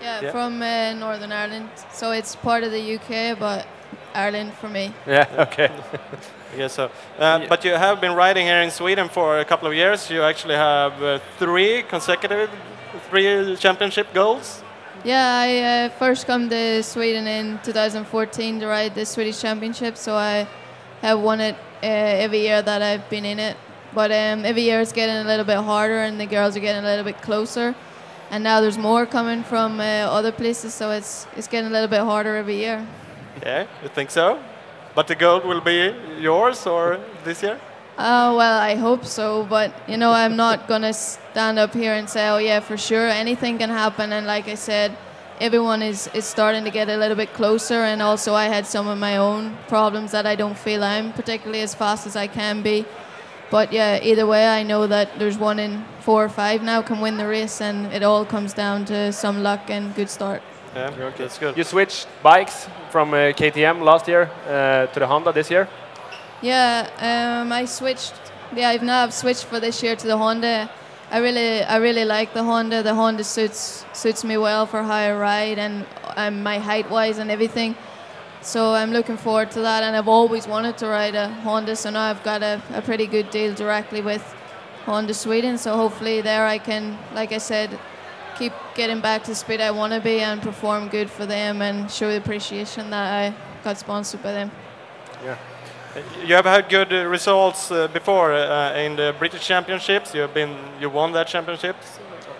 Yeah, 0.00 0.20
yeah. 0.20 0.30
from 0.32 0.62
uh, 0.62 0.92
Northern 0.94 1.32
Ireland. 1.32 1.68
So 1.92 2.12
it's 2.12 2.36
part 2.36 2.64
of 2.64 2.72
the 2.72 2.96
UK, 2.96 3.38
but 3.38 3.66
Ireland 4.14 4.54
for 4.54 4.68
me. 4.68 4.92
Yeah, 5.06 5.26
okay. 5.38 5.70
I 6.54 6.56
guess 6.56 6.74
so. 6.74 6.84
Uh, 6.84 6.88
yeah. 7.18 7.46
But 7.48 7.64
you 7.64 7.72
have 7.72 8.00
been 8.00 8.14
riding 8.14 8.46
here 8.46 8.62
in 8.62 8.70
Sweden 8.70 9.08
for 9.08 9.40
a 9.40 9.44
couple 9.44 9.68
of 9.68 9.74
years. 9.74 10.10
You 10.10 10.22
actually 10.22 10.54
have 10.54 11.02
uh, 11.02 11.18
three 11.38 11.82
consecutive, 11.82 12.50
three 13.10 13.56
championship 13.56 14.12
goals. 14.14 14.62
Yeah, 15.04 15.38
I 15.38 15.60
uh, 15.60 15.88
first 15.98 16.26
come 16.26 16.48
to 16.48 16.82
Sweden 16.82 17.26
in 17.26 17.60
2014 17.62 18.60
to 18.60 18.66
ride 18.66 18.94
the 18.94 19.04
Swedish 19.04 19.40
Championship, 19.40 19.96
so 19.96 20.14
I 20.14 20.48
have 21.02 21.20
won 21.20 21.40
it 21.40 21.56
uh, 21.82 22.24
every 22.24 22.40
year 22.40 22.62
that 22.62 22.82
I've 22.82 23.08
been 23.08 23.24
in 23.24 23.38
it. 23.38 23.56
But 23.94 24.10
um, 24.10 24.44
every 24.44 24.62
year 24.62 24.80
it's 24.80 24.92
getting 24.92 25.16
a 25.16 25.24
little 25.24 25.44
bit 25.44 25.58
harder, 25.58 26.00
and 26.00 26.20
the 26.20 26.26
girls 26.26 26.56
are 26.56 26.60
getting 26.60 26.84
a 26.84 26.86
little 26.86 27.04
bit 27.04 27.22
closer. 27.22 27.74
And 28.30 28.42
now 28.42 28.60
there's 28.60 28.78
more 28.78 29.06
coming 29.06 29.44
from 29.44 29.80
uh, 29.80 29.84
other 30.18 30.32
places, 30.32 30.74
so 30.74 30.90
it's 30.90 31.26
it's 31.36 31.48
getting 31.48 31.70
a 31.70 31.72
little 31.72 31.88
bit 31.88 32.00
harder 32.00 32.36
every 32.36 32.56
year. 32.56 32.86
Yeah, 33.42 33.66
you 33.82 33.88
think 33.88 34.10
so? 34.10 34.38
But 34.94 35.06
the 35.06 35.14
gold 35.14 35.44
will 35.44 35.60
be 35.60 35.94
yours, 36.18 36.66
or 36.66 36.98
this 37.24 37.42
year? 37.42 37.60
Uh, 37.96 38.34
well, 38.36 38.60
I 38.60 38.74
hope 38.74 39.04
so, 39.04 39.46
but 39.48 39.70
you 39.88 39.96
know, 39.96 40.12
I'm 40.12 40.36
not 40.36 40.68
gonna 40.68 40.92
stand 40.92 41.58
up 41.58 41.72
here 41.72 41.94
and 41.94 42.08
say, 42.08 42.28
"Oh 42.28 42.38
yeah, 42.38 42.60
for 42.60 42.76
sure." 42.76 43.08
Anything 43.08 43.58
can 43.58 43.70
happen, 43.70 44.12
and 44.12 44.26
like 44.26 44.48
I 44.48 44.56
said, 44.56 44.96
everyone 45.40 45.82
is, 45.82 46.08
is 46.14 46.24
starting 46.24 46.64
to 46.64 46.70
get 46.70 46.88
a 46.88 46.96
little 46.96 47.16
bit 47.16 47.32
closer 47.34 47.84
and 47.84 48.00
also 48.00 48.34
I 48.34 48.46
had 48.46 48.66
some 48.66 48.88
of 48.88 48.98
my 48.98 49.16
own 49.16 49.56
problems 49.68 50.12
that 50.12 50.26
I 50.26 50.34
don't 50.34 50.56
feel 50.56 50.82
I'm 50.82 51.12
particularly 51.12 51.60
as 51.60 51.74
fast 51.74 52.06
as 52.06 52.16
I 52.16 52.26
can 52.26 52.62
be. 52.62 52.84
But 53.50 53.72
yeah, 53.72 54.00
either 54.02 54.26
way 54.26 54.48
I 54.48 54.62
know 54.62 54.86
that 54.86 55.18
there's 55.18 55.38
one 55.38 55.58
in 55.58 55.84
four 56.00 56.24
or 56.24 56.28
five 56.28 56.62
now 56.62 56.82
can 56.82 57.00
win 57.00 57.16
the 57.16 57.26
race 57.26 57.60
and 57.60 57.92
it 57.92 58.02
all 58.02 58.24
comes 58.24 58.52
down 58.54 58.84
to 58.86 59.12
some 59.12 59.42
luck 59.42 59.70
and 59.70 59.94
good 59.94 60.10
start. 60.10 60.42
Yeah, 60.74 60.90
okay, 60.90 61.22
that's 61.24 61.38
good. 61.38 61.56
You 61.56 61.64
switched 61.64 62.06
bikes 62.22 62.68
from 62.90 63.14
uh, 63.14 63.32
KTM 63.32 63.82
last 63.82 64.08
year 64.08 64.30
uh, 64.46 64.86
to 64.86 65.00
the 65.00 65.06
Honda 65.06 65.32
this 65.32 65.50
year? 65.50 65.68
Yeah, 66.42 66.90
um, 67.40 67.52
I 67.52 67.64
switched. 67.64 68.14
Yeah, 68.54 68.68
I've 68.68 68.82
now 68.82 69.08
switched 69.08 69.44
for 69.44 69.58
this 69.58 69.82
year 69.82 69.96
to 69.96 70.06
the 70.06 70.18
Honda. 70.18 70.68
I 71.16 71.20
really, 71.20 71.62
I 71.62 71.76
really 71.76 72.04
like 72.04 72.34
the 72.34 72.44
Honda. 72.44 72.82
The 72.82 72.94
Honda 72.94 73.24
suits 73.24 73.86
suits 73.94 74.22
me 74.22 74.36
well 74.36 74.66
for 74.66 74.82
how 74.82 74.92
I 74.92 75.12
ride 75.14 75.58
and 75.58 75.86
um, 76.14 76.42
my 76.42 76.58
height 76.58 76.90
wise 76.90 77.16
and 77.16 77.30
everything. 77.30 77.74
So 78.42 78.74
I'm 78.74 78.90
looking 78.92 79.16
forward 79.16 79.50
to 79.52 79.62
that. 79.62 79.82
And 79.82 79.96
I've 79.96 80.08
always 80.08 80.46
wanted 80.46 80.76
to 80.76 80.88
ride 80.88 81.14
a 81.14 81.30
Honda, 81.40 81.74
so 81.74 81.88
now 81.88 82.02
I've 82.10 82.22
got 82.22 82.42
a, 82.42 82.60
a 82.74 82.82
pretty 82.82 83.06
good 83.06 83.30
deal 83.30 83.54
directly 83.54 84.02
with 84.02 84.22
Honda 84.84 85.14
Sweden. 85.14 85.56
So 85.56 85.74
hopefully 85.74 86.20
there 86.20 86.46
I 86.46 86.58
can, 86.58 86.98
like 87.14 87.32
I 87.32 87.38
said, 87.38 87.78
keep 88.38 88.52
getting 88.74 89.00
back 89.00 89.22
to 89.22 89.30
the 89.30 89.36
speed 89.36 89.62
I 89.62 89.70
want 89.70 89.94
to 89.94 90.00
be 90.00 90.20
and 90.20 90.42
perform 90.42 90.88
good 90.88 91.08
for 91.08 91.24
them 91.24 91.62
and 91.62 91.90
show 91.90 92.10
the 92.10 92.18
appreciation 92.18 92.90
that 92.90 93.06
I 93.22 93.34
got 93.64 93.78
sponsored 93.78 94.22
by 94.22 94.32
them. 94.32 94.50
Yeah. 95.24 95.38
You 96.24 96.34
have 96.34 96.44
had 96.44 96.68
good 96.68 96.92
uh, 96.92 97.06
results 97.06 97.70
uh, 97.70 97.88
before 97.88 98.32
uh, 98.32 98.74
in 98.74 98.96
the 98.96 99.14
British 99.18 99.46
Championships. 99.46 100.14
You 100.14 100.22
have 100.22 100.34
been, 100.34 100.56
you 100.80 100.90
won 100.90 101.12
that 101.12 101.28
championship. 101.28 101.76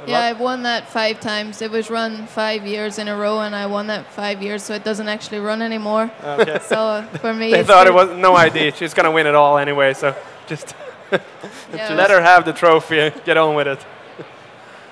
Yeah, 0.07 0.21
I've 0.21 0.39
won 0.39 0.63
that 0.63 0.89
five 0.89 1.21
times. 1.21 1.63
It 1.63 1.71
was 1.71 1.91
run 1.91 2.27
five 2.29 2.65
years 2.65 2.99
in 2.99 3.09
a 3.09 3.17
row, 3.17 3.41
and 3.41 3.57
I 3.57 3.67
won 3.67 3.89
that 3.89 4.07
five 4.13 4.41
years, 4.43 4.63
so 4.63 4.75
it 4.75 4.85
doesn't 4.85 5.09
actually 5.09 5.41
run 5.41 5.63
anymore. 5.63 6.11
Okay. 6.23 6.61
so 6.67 7.07
for 7.21 7.35
me, 7.35 7.51
they 7.53 7.65
thought 7.65 7.87
it 7.87 7.95
was 7.95 8.17
no 8.17 8.37
idea. 8.37 8.75
She's 8.75 8.95
gonna 8.95 9.11
win 9.11 9.27
it 9.27 9.35
all 9.35 9.59
anyway, 9.59 9.95
so 9.95 10.15
just 10.47 10.75
yeah, 11.13 11.95
let 11.95 12.11
her 12.11 12.21
have 12.21 12.45
the 12.45 12.53
trophy 12.53 13.01
and 13.01 13.25
get 13.25 13.37
on 13.37 13.55
with 13.55 13.67
it. 13.67 13.85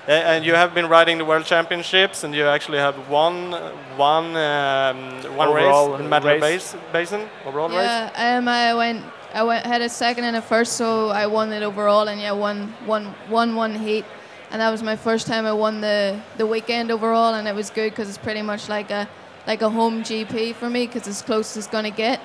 And 0.07 0.45
you 0.45 0.53
have 0.53 0.73
been 0.73 0.87
riding 0.87 1.17
the 1.17 1.25
World 1.25 1.45
Championships, 1.45 2.23
and 2.23 2.33
you 2.35 2.45
actually 2.45 2.77
have 2.77 3.09
won 3.09 3.51
one 3.97 4.35
um, 4.35 4.97
one 5.35 5.47
overall 5.49 5.91
race 5.91 5.99
in 6.01 6.09
Medal 6.09 6.39
Bas 6.39 6.75
Basin 6.91 7.27
overall 7.45 7.71
yeah, 7.71 8.03
race. 8.05 8.11
Yeah, 8.15 8.37
um, 8.37 8.47
I 8.47 8.73
went 8.73 9.03
I 9.33 9.43
went 9.43 9.65
had 9.65 9.81
a 9.81 9.89
second 9.89 10.25
and 10.25 10.35
a 10.35 10.41
first, 10.41 10.73
so 10.73 11.09
I 11.09 11.27
won 11.27 11.51
it 11.51 11.63
overall, 11.63 12.07
and 12.07 12.21
yeah, 12.21 12.31
won 12.31 12.73
one 12.85 13.15
won 13.29 13.55
one 13.55 13.75
heat, 13.75 14.05
and 14.51 14.61
that 14.61 14.69
was 14.69 14.83
my 14.83 14.95
first 14.95 15.27
time 15.27 15.45
I 15.45 15.53
won 15.53 15.81
the 15.81 16.19
the 16.37 16.45
weekend 16.45 16.91
overall, 16.91 17.33
and 17.33 17.47
it 17.47 17.55
was 17.55 17.69
good 17.69 17.91
because 17.91 18.07
it's 18.09 18.17
pretty 18.17 18.41
much 18.41 18.69
like 18.69 18.91
a 18.91 19.09
like 19.47 19.61
a 19.61 19.69
home 19.69 20.03
GP 20.03 20.55
for 20.55 20.69
me 20.69 20.87
because 20.87 21.07
it's 21.07 21.21
close 21.21 21.57
as 21.57 21.67
gonna 21.67 21.91
get. 21.91 22.19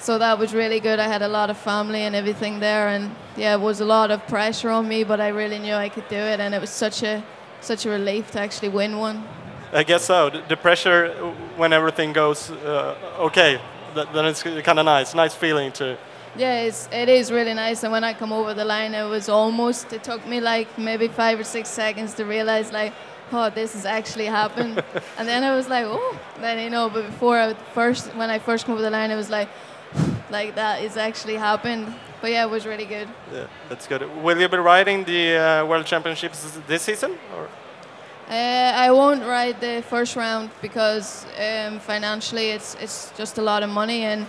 So 0.00 0.16
that 0.16 0.38
was 0.38 0.54
really 0.54 0.80
good. 0.80 0.98
I 0.98 1.08
had 1.08 1.20
a 1.20 1.28
lot 1.28 1.50
of 1.50 1.58
family 1.58 2.00
and 2.00 2.16
everything 2.16 2.58
there, 2.58 2.88
and 2.88 3.14
yeah, 3.36 3.54
it 3.54 3.60
was 3.60 3.80
a 3.80 3.84
lot 3.84 4.10
of 4.10 4.26
pressure 4.26 4.70
on 4.70 4.88
me, 4.88 5.04
but 5.04 5.20
I 5.20 5.28
really 5.28 5.58
knew 5.58 5.74
I 5.74 5.90
could 5.90 6.08
do 6.08 6.16
it, 6.16 6.40
and 6.40 6.54
it 6.54 6.60
was 6.60 6.70
such 6.70 7.02
a 7.02 7.22
such 7.60 7.84
a 7.84 7.90
relief 7.90 8.30
to 8.30 8.40
actually 8.40 8.70
win 8.70 8.96
one. 8.96 9.22
I 9.72 9.82
guess 9.84 10.04
so. 10.04 10.30
The 10.30 10.56
pressure 10.56 11.12
when 11.56 11.74
everything 11.74 12.14
goes 12.14 12.50
uh, 12.50 12.96
okay, 13.18 13.60
then 13.94 14.24
it's 14.24 14.42
kind 14.42 14.78
of 14.78 14.86
nice. 14.86 15.14
Nice 15.14 15.34
feeling 15.34 15.70
to. 15.72 15.98
Yeah, 16.36 16.62
it's, 16.62 16.88
it 16.92 17.08
is 17.08 17.30
really 17.30 17.54
nice. 17.54 17.82
And 17.82 17.92
when 17.92 18.04
I 18.04 18.14
come 18.14 18.32
over 18.32 18.54
the 18.54 18.64
line, 18.64 18.94
it 18.94 19.04
was 19.04 19.28
almost. 19.28 19.92
It 19.92 20.02
took 20.02 20.26
me 20.26 20.40
like 20.40 20.78
maybe 20.78 21.08
five 21.08 21.38
or 21.38 21.44
six 21.44 21.68
seconds 21.68 22.14
to 22.14 22.24
realize 22.24 22.72
like, 22.72 22.94
oh, 23.32 23.50
this 23.50 23.74
has 23.74 23.84
actually 23.84 24.26
happened. 24.26 24.82
and 25.18 25.28
then 25.28 25.44
I 25.44 25.54
was 25.54 25.68
like, 25.68 25.84
oh, 25.86 26.18
then 26.40 26.58
you 26.58 26.70
know. 26.70 26.88
But 26.88 27.06
before 27.06 27.38
I 27.38 27.54
first, 27.74 28.14
when 28.14 28.30
I 28.30 28.38
first 28.38 28.64
came 28.64 28.74
over 28.74 28.82
the 28.82 28.90
line, 28.90 29.10
it 29.10 29.16
was 29.16 29.28
like 29.28 29.48
like 30.30 30.54
that 30.54 30.82
is 30.82 30.96
actually 30.96 31.36
happened. 31.36 31.94
But 32.20 32.30
yeah, 32.30 32.44
it 32.44 32.50
was 32.50 32.66
really 32.66 32.84
good. 32.84 33.08
Yeah, 33.32 33.46
that's 33.68 33.86
good. 33.86 34.02
Will 34.22 34.38
you 34.38 34.48
be 34.48 34.58
riding 34.58 35.04
the 35.04 35.36
uh, 35.36 35.66
World 35.66 35.86
Championships 35.86 36.58
this 36.66 36.82
season? 36.82 37.18
Or? 37.36 37.48
Uh, 38.28 38.72
I 38.86 38.92
won't 38.92 39.24
ride 39.24 39.60
the 39.60 39.82
first 39.88 40.14
round 40.14 40.50
because 40.62 41.26
um, 41.36 41.80
financially 41.80 42.50
it's 42.50 42.76
it's 42.76 43.12
just 43.16 43.38
a 43.38 43.42
lot 43.42 43.62
of 43.62 43.70
money, 43.70 44.04
and 44.04 44.26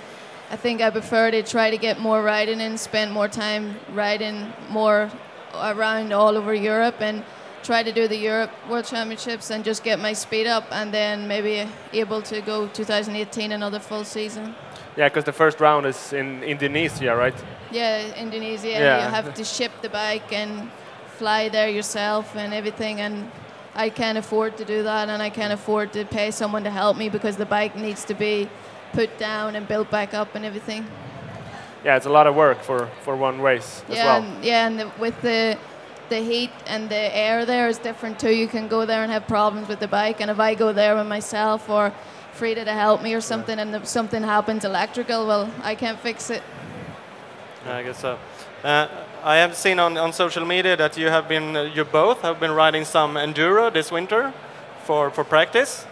I 0.50 0.56
think 0.56 0.82
I 0.82 0.90
prefer 0.90 1.32
to 1.32 1.44
try 1.44 1.70
to 1.70 1.78
get 1.78 2.00
more 2.00 2.24
riding 2.24 2.62
and 2.62 2.80
spend 2.80 3.12
more 3.12 3.28
time 3.28 3.76
riding 3.94 4.54
more 4.70 5.12
around 5.54 6.14
all 6.14 6.36
over 6.36 6.54
Europe 6.54 7.02
and 7.02 7.24
try 7.62 7.84
to 7.84 7.92
do 7.92 8.08
the 8.08 8.18
Europe 8.18 8.52
World 8.70 8.86
Championships 8.86 9.52
and 9.52 9.64
just 9.64 9.84
get 9.84 10.00
my 10.00 10.14
speed 10.14 10.48
up, 10.48 10.64
and 10.72 10.92
then 10.92 11.28
maybe 11.28 11.70
able 11.94 12.22
to 12.24 12.42
go 12.42 12.68
2018 12.68 13.52
another 13.52 13.80
full 13.80 14.04
season. 14.04 14.56
Yeah, 14.98 15.08
because 15.08 15.24
the 15.24 15.34
first 15.34 15.60
round 15.60 15.86
is 15.86 16.14
in 16.14 16.44
Indonesia, 16.44 17.16
right? 17.16 17.36
Yeah, 17.72 18.14
Indonesia. 18.16 18.68
Yeah. 18.68 19.06
You 19.06 19.12
have 19.12 19.34
to 19.34 19.44
ship 19.44 19.72
the 19.82 19.90
bike 19.90 20.34
and 20.34 20.70
fly 21.18 21.50
there 21.50 21.70
yourself 21.70 22.36
and 22.36 22.54
everything. 22.54 23.00
And 23.00 23.32
I 23.74 23.90
can't 23.90 24.18
afford 24.18 24.58
to 24.58 24.66
do 24.66 24.84
that, 24.84 25.08
and 25.08 25.22
I 25.24 25.30
can't 25.30 25.54
afford 25.54 25.94
to 25.94 26.04
pay 26.04 26.32
someone 26.32 26.64
to 26.66 26.70
help 26.70 26.98
me 26.98 27.08
because 27.08 27.38
the 27.38 27.46
bike 27.46 27.76
needs 27.76 28.04
to 28.06 28.14
be 28.14 28.50
put 28.92 29.18
down 29.18 29.56
and 29.56 29.66
built 29.68 29.90
back 29.90 30.14
up 30.14 30.36
and 30.36 30.44
everything. 30.44 30.86
Yeah, 31.86 31.96
it's 31.96 32.06
a 32.06 32.10
lot 32.10 32.28
of 32.28 32.36
work 32.36 32.62
for, 32.62 32.90
for 33.02 33.16
one 33.16 33.42
race 33.42 33.84
yeah, 33.88 33.96
as 33.96 34.04
well. 34.04 34.24
And, 34.24 34.46
yeah, 34.46 34.68
and 34.68 34.80
the, 34.80 34.92
with 35.00 35.22
the 35.22 35.58
the 36.10 36.20
heat 36.20 36.52
and 36.68 36.90
the 36.90 37.16
air 37.16 37.46
there 37.46 37.70
is 37.70 37.78
different 37.78 38.20
too. 38.20 38.36
You 38.36 38.46
can 38.46 38.68
go 38.68 38.86
there 38.86 39.02
and 39.02 39.10
have 39.10 39.26
problems 39.28 39.70
with 39.70 39.80
the 39.80 39.88
bike, 39.88 40.20
and 40.20 40.30
if 40.30 40.40
I 40.40 40.56
go 40.56 40.74
there 40.74 40.96
with 40.96 41.08
myself 41.08 41.70
or 41.70 41.94
Frida 42.34 42.66
to 42.66 42.74
help 42.74 43.02
me 43.02 43.14
or 43.14 43.22
something, 43.22 43.60
and 43.60 43.76
if 43.76 43.86
something 43.86 44.24
happens 44.24 44.66
electrical, 44.66 45.28
well, 45.28 45.50
I 45.64 45.76
can't 45.76 46.00
fix 46.00 46.30
it. 46.30 46.44
I 47.68 47.84
guess 47.84 48.00
so. 48.00 48.18
Uh, 48.64 48.88
I 49.24 49.38
have 49.38 49.56
seen 49.56 49.80
on, 49.80 49.98
on 49.98 50.14
social 50.14 50.46
media 50.46 50.76
that 50.78 50.98
you 50.98 51.08
have 51.08 51.28
been, 51.28 51.56
uh, 51.56 51.64
you 51.64 51.84
both 51.86 52.22
have 52.22 52.40
been 52.40 52.52
riding 52.52 52.86
some 52.86 53.16
enduro 53.16 53.72
this 53.72 53.92
winter 53.92 54.34
for, 54.84 55.12
for 55.12 55.24
practice. 55.24 55.86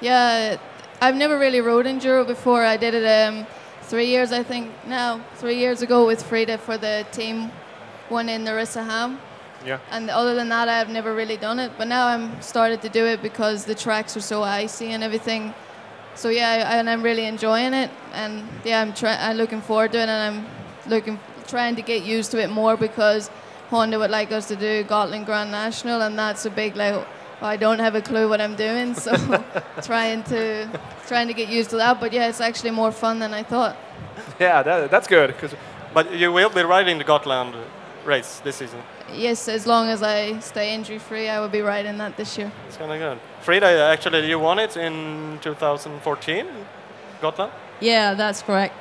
Yeah, 0.00 0.58
I've 1.00 1.16
never 1.16 1.38
really 1.38 1.60
rode 1.60 1.86
enduro 1.86 2.26
before. 2.26 2.64
I 2.64 2.76
did 2.76 2.94
it 2.94 3.04
um, 3.04 3.46
three 3.82 4.06
years, 4.06 4.32
I 4.32 4.42
think, 4.42 4.70
now, 4.86 5.20
three 5.36 5.58
years 5.58 5.82
ago 5.82 6.06
with 6.06 6.22
Frida 6.22 6.58
for 6.58 6.78
the 6.78 7.04
team 7.12 7.50
one 8.08 8.28
in 8.28 8.44
Narissa 8.44 8.84
Ham. 8.84 9.18
Yeah. 9.66 9.78
And 9.90 10.10
other 10.10 10.34
than 10.34 10.48
that, 10.48 10.68
I've 10.68 10.88
never 10.88 11.14
really 11.14 11.36
done 11.36 11.58
it. 11.58 11.72
But 11.78 11.86
now 11.88 12.06
I'm 12.08 12.40
started 12.42 12.82
to 12.82 12.88
do 12.88 13.06
it 13.06 13.22
because 13.22 13.64
the 13.64 13.74
tracks 13.74 14.16
are 14.16 14.20
so 14.20 14.42
icy 14.42 14.90
and 14.92 15.02
everything. 15.04 15.54
so 16.14 16.28
yeah, 16.28 16.50
I, 16.70 16.76
and 16.78 16.90
I'm 16.90 17.02
really 17.02 17.24
enjoying 17.24 17.72
it, 17.74 17.90
and 18.12 18.42
yeah, 18.64 18.82
I'm 18.82 18.92
try- 18.92 19.16
I'm 19.18 19.36
looking 19.36 19.62
forward 19.62 19.92
to 19.92 19.98
it, 19.98 20.08
and 20.08 20.36
I'm 20.36 20.46
looking 20.86 21.18
trying 21.46 21.74
to 21.76 21.82
get 21.82 22.02
used 22.02 22.30
to 22.32 22.38
it 22.42 22.50
more 22.50 22.76
because 22.76 23.30
Honda 23.70 23.98
would 23.98 24.10
like 24.10 24.30
us 24.32 24.46
to 24.48 24.56
do 24.56 24.82
Gotland 24.84 25.24
Grand 25.26 25.50
National, 25.50 26.02
and 26.02 26.18
that's 26.18 26.44
a 26.46 26.50
big 26.50 26.76
like. 26.76 27.06
I 27.40 27.56
don't 27.56 27.80
have 27.80 27.96
a 27.96 28.00
clue 28.02 28.28
what 28.28 28.40
I'm 28.40 28.54
doing, 28.56 28.94
so 29.04 29.10
trying 29.82 30.22
to 30.24 30.68
trying 31.08 31.28
to 31.28 31.34
get 31.34 31.48
used 31.48 31.70
to 31.70 31.76
that. 31.76 31.98
But 32.00 32.12
yeah, 32.12 32.28
it's 32.28 32.40
actually 32.40 32.70
more 32.72 32.92
fun 32.92 33.18
than 33.18 33.32
I 33.34 33.42
thought. 33.42 33.74
Yeah, 34.38 34.62
that, 34.62 34.90
that's 34.90 35.08
good. 35.08 35.34
'cause- 35.38 35.56
But 35.94 36.12
you 36.12 36.32
will 36.32 36.50
be 36.50 36.62
riding 36.62 36.98
the 36.98 37.04
Gotland 37.04 37.54
race 38.06 38.40
this 38.44 38.56
season. 38.56 38.80
Yes, 39.14 39.48
as 39.48 39.66
long 39.66 39.88
as 39.88 40.02
I 40.02 40.38
stay 40.40 40.74
injury 40.74 40.98
free, 40.98 41.28
I 41.28 41.40
will 41.40 41.48
be 41.48 41.60
riding 41.62 41.98
that 41.98 42.16
this 42.16 42.36
year. 42.38 42.50
It's 42.68 42.76
kind 42.76 42.92
of 42.92 42.98
good. 42.98 43.18
Frida, 43.42 43.66
actually, 43.92 44.28
you 44.28 44.38
won 44.38 44.58
it 44.58 44.76
in 44.76 45.38
2014, 45.42 46.46
Gotland. 47.20 47.52
Yeah, 47.80 48.14
that's 48.14 48.42
correct. 48.42 48.74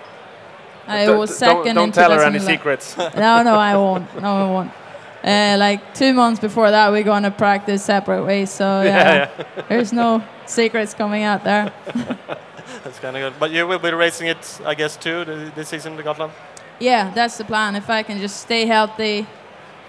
I 0.88 1.06
Don't- 1.06 1.18
was 1.20 1.30
don't- 1.30 1.38
second 1.40 1.76
Don't 1.76 1.88
in 1.90 1.92
tell 1.92 2.12
her 2.12 2.24
any 2.24 2.40
secrets. 2.40 2.98
no, 2.98 3.44
no, 3.44 3.56
I 3.56 3.76
won't. 3.76 4.22
No, 4.22 4.30
I 4.30 4.52
won't. 4.52 4.72
Uh, 5.24 5.56
like 5.60 5.94
two 5.94 6.14
months 6.14 6.40
before 6.40 6.72
that, 6.72 6.92
we're 6.92 7.04
going 7.04 7.24
to 7.24 7.32
practice 7.32 7.84
separate 7.84 8.24
ways. 8.26 8.50
So 8.50 8.82
yeah, 8.86 9.30
yeah. 9.38 9.64
there's 9.70 9.94
no 9.94 10.24
secrets 10.48 10.94
coming 10.96 11.24
out 11.24 11.44
there. 11.44 11.72
That's 12.84 13.00
kind 13.00 13.16
of 13.16 13.22
good. 13.22 13.40
But 13.40 13.52
you 13.52 13.68
will 13.68 13.78
be 13.80 13.92
racing 13.92 14.28
it, 14.28 14.60
I 14.66 14.74
guess, 14.74 14.98
too, 14.98 15.26
th- 15.26 15.54
this 15.54 15.70
season, 15.70 15.96
the 15.96 16.04
Gotland. 16.04 16.32
Yeah, 16.80 17.12
that's 17.14 17.38
the 17.38 17.46
plan. 17.46 17.76
If 17.76 17.90
I 17.90 18.02
can 18.02 18.18
just 18.18 18.40
stay 18.40 18.66
healthy 18.66 19.28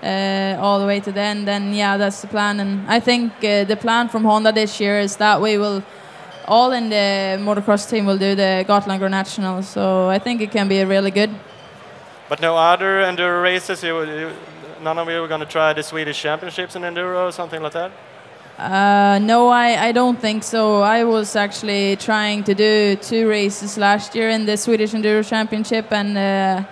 uh, 0.03 0.57
all 0.61 0.81
the 0.81 0.87
way 0.87 1.01
to 1.01 1.13
the 1.13 1.21
end, 1.21 1.47
then 1.47 1.73
yeah, 1.75 1.97
that's 1.97 2.21
the 2.21 2.29
plan. 2.29 2.61
And 2.61 2.89
I 2.89 3.01
think 3.01 3.33
uh, 3.45 3.65
the 3.65 3.77
plan 3.77 4.09
from 4.09 4.25
Honda 4.25 4.53
this 4.53 4.81
year 4.81 4.99
is 4.99 5.17
that 5.17 5.41
we 5.41 5.59
will 5.59 5.83
all 6.47 6.73
in 6.73 6.91
the 6.91 7.39
motocross 7.39 7.89
team 7.89 8.05
will 8.07 8.19
do 8.19 8.35
the 8.35 8.65
Gotland 8.67 8.99
Grand 8.99 9.13
National. 9.13 9.63
So 9.63 10.09
I 10.09 10.19
think 10.19 10.41
it 10.41 10.51
can 10.51 10.69
be 10.69 10.83
really 10.85 11.11
good. 11.11 11.31
But 12.29 12.41
no 12.41 12.57
other 12.57 13.03
enduro 13.03 13.43
races. 13.43 13.83
You, 13.83 14.03
you, 14.03 14.33
none 14.83 14.99
of 14.99 15.09
you 15.09 15.23
are 15.23 15.29
going 15.29 15.41
to 15.41 15.47
try 15.47 15.73
the 15.73 15.83
Swedish 15.83 16.21
Championships 16.21 16.75
in 16.77 16.83
enduro 16.83 17.29
or 17.29 17.33
something 17.33 17.63
like 17.63 17.73
that. 17.73 17.93
Uh, 18.59 19.19
no, 19.23 19.49
I, 19.49 19.89
I 19.89 19.93
don't 19.93 20.21
think 20.21 20.45
so. 20.45 20.83
I 20.83 21.05
was 21.05 21.37
actually 21.37 21.97
trying 21.97 22.45
to 22.45 22.55
do 22.55 22.97
two 22.97 23.29
races 23.29 23.79
last 23.79 24.15
year 24.15 24.29
in 24.29 24.47
the 24.47 24.57
Swedish 24.57 24.93
Enduro 24.93 25.27
Championship, 25.27 25.91
and 25.91 26.17
uh, 26.17 26.65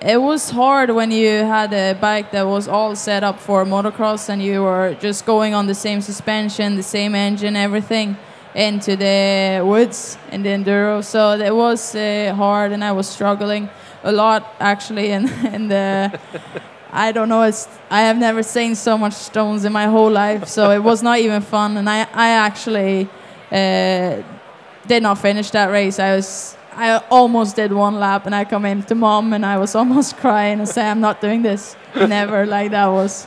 it 0.00 0.20
was 0.20 0.50
hard 0.50 0.90
when 0.90 1.10
you 1.10 1.28
had 1.44 1.72
a 1.72 1.94
bike 1.94 2.30
that 2.30 2.46
was 2.46 2.68
all 2.68 2.94
set 2.94 3.24
up 3.24 3.40
for 3.40 3.64
motocross 3.64 4.28
and 4.28 4.42
you 4.42 4.62
were 4.62 4.96
just 5.00 5.26
going 5.26 5.54
on 5.54 5.66
the 5.66 5.74
same 5.74 6.00
suspension, 6.00 6.76
the 6.76 6.82
same 6.82 7.14
engine, 7.14 7.56
everything 7.56 8.16
into 8.54 8.96
the 8.96 9.60
woods 9.64 10.16
in 10.30 10.42
the 10.42 10.50
enduro. 10.50 11.02
So 11.04 11.32
it 11.32 11.54
was 11.54 11.94
uh, 11.94 12.32
hard, 12.36 12.72
and 12.72 12.84
I 12.84 12.92
was 12.92 13.08
struggling 13.08 13.68
a 14.04 14.12
lot 14.12 14.54
actually 14.60 15.10
in, 15.10 15.28
in 15.46 15.68
the. 15.68 16.18
I 16.90 17.12
don't 17.12 17.28
know. 17.28 17.42
It's 17.42 17.68
I 17.90 18.02
have 18.02 18.16
never 18.16 18.42
seen 18.42 18.74
so 18.74 18.96
much 18.96 19.12
stones 19.12 19.64
in 19.64 19.72
my 19.72 19.86
whole 19.86 20.10
life, 20.10 20.48
so 20.48 20.70
it 20.70 20.82
was 20.82 21.02
not 21.02 21.18
even 21.18 21.42
fun. 21.42 21.76
And 21.76 21.88
I 21.88 22.06
I 22.14 22.30
actually 22.30 23.08
uh, 23.52 24.22
did 24.86 25.02
not 25.02 25.18
finish 25.18 25.50
that 25.50 25.70
race. 25.70 25.98
I 25.98 26.16
was 26.16 26.56
I 26.78 26.98
almost 27.10 27.56
did 27.56 27.72
one 27.72 27.98
lap, 27.98 28.24
and 28.26 28.34
I 28.34 28.44
come 28.44 28.64
in 28.64 28.84
to 28.84 28.94
mom, 28.94 29.32
and 29.32 29.44
I 29.44 29.58
was 29.58 29.74
almost 29.74 30.16
crying 30.22 30.60
and 30.60 30.68
say 30.68 30.88
I'm 30.88 31.00
not 31.00 31.20
doing 31.20 31.42
this. 31.42 31.76
Never 31.96 32.46
like 32.54 32.70
that 32.70 32.86
was 32.86 33.26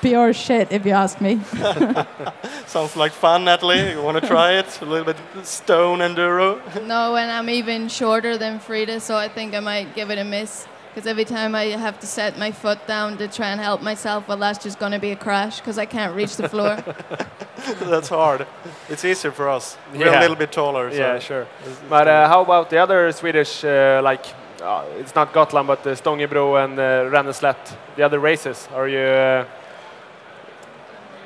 pure 0.00 0.32
shit, 0.32 0.70
if 0.70 0.86
you 0.86 0.92
ask 0.92 1.20
me. 1.20 1.40
Sounds 2.66 2.94
like 2.94 3.10
fun, 3.10 3.46
Natalie. 3.46 3.90
You 3.90 4.00
want 4.00 4.20
to 4.20 4.26
try 4.28 4.52
it? 4.52 4.80
A 4.80 4.84
little 4.84 5.12
bit 5.12 5.16
stone 5.44 5.98
enduro. 5.98 6.60
No, 6.86 7.16
and 7.16 7.32
I'm 7.32 7.50
even 7.50 7.88
shorter 7.88 8.38
than 8.38 8.60
Frida, 8.60 9.00
so 9.00 9.16
I 9.16 9.28
think 9.28 9.54
I 9.54 9.60
might 9.60 9.92
give 9.96 10.10
it 10.10 10.18
a 10.18 10.24
miss. 10.24 10.68
Because 10.94 11.08
every 11.10 11.24
time 11.24 11.56
I 11.56 11.64
have 11.76 11.98
to 12.00 12.06
set 12.06 12.38
my 12.38 12.52
foot 12.52 12.86
down 12.86 13.18
to 13.18 13.26
try 13.26 13.48
and 13.48 13.60
help 13.60 13.82
myself, 13.82 14.28
well, 14.28 14.36
that's 14.36 14.62
just 14.62 14.78
going 14.78 14.92
to 14.92 15.00
be 15.00 15.10
a 15.10 15.16
crash 15.16 15.58
because 15.58 15.76
I 15.76 15.86
can't 15.86 16.14
reach 16.14 16.36
the 16.36 16.48
floor. 16.48 16.76
That's 17.80 18.10
hard. 18.10 18.46
It's 18.88 19.04
easier 19.04 19.32
for 19.32 19.48
us. 19.48 19.76
We're 19.92 20.06
Yeah. 20.06 20.20
a 20.20 20.20
little 20.20 20.36
bit 20.36 20.52
taller. 20.52 20.90
So 20.92 20.96
Yeah, 20.96 21.18
sure. 21.18 21.46
But 21.88 22.06
uh, 22.06 22.28
how 22.28 22.42
about 22.42 22.70
the 22.70 22.78
other 22.78 23.10
Swedish, 23.10 23.64
uh, 23.64 24.02
like, 24.04 24.24
uh, 24.62 24.84
it's 25.00 25.14
not 25.16 25.32
Gotland, 25.32 25.66
but 25.66 25.84
uh, 25.86 25.96
Stångebro 25.96 26.62
and 26.64 26.78
uh, 26.78 27.10
Ranneslätt, 27.10 27.56
the 27.96 28.04
other 28.04 28.20
races? 28.20 28.68
Are 28.72 28.86
you, 28.86 29.00
uh, 29.00 29.44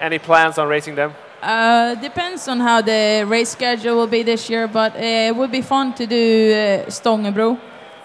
any 0.01 0.19
plans 0.19 0.57
on 0.59 0.69
racing 0.69 0.95
them? 0.95 1.13
Uh, 1.43 1.95
depends 1.97 2.49
on 2.49 2.61
how 2.61 2.81
the 2.81 3.25
race 3.29 3.51
schedule 3.51 3.97
will 3.97 4.07
be 4.11 4.23
this 4.23 4.49
year, 4.49 4.67
but 4.67 4.95
uh, 4.97 5.01
it 5.29 5.37
would 5.37 5.51
be 5.53 5.63
fun 5.63 5.93
to 5.95 6.07
do 6.07 6.53
uh, 6.55 6.91
Stångebro 6.91 7.59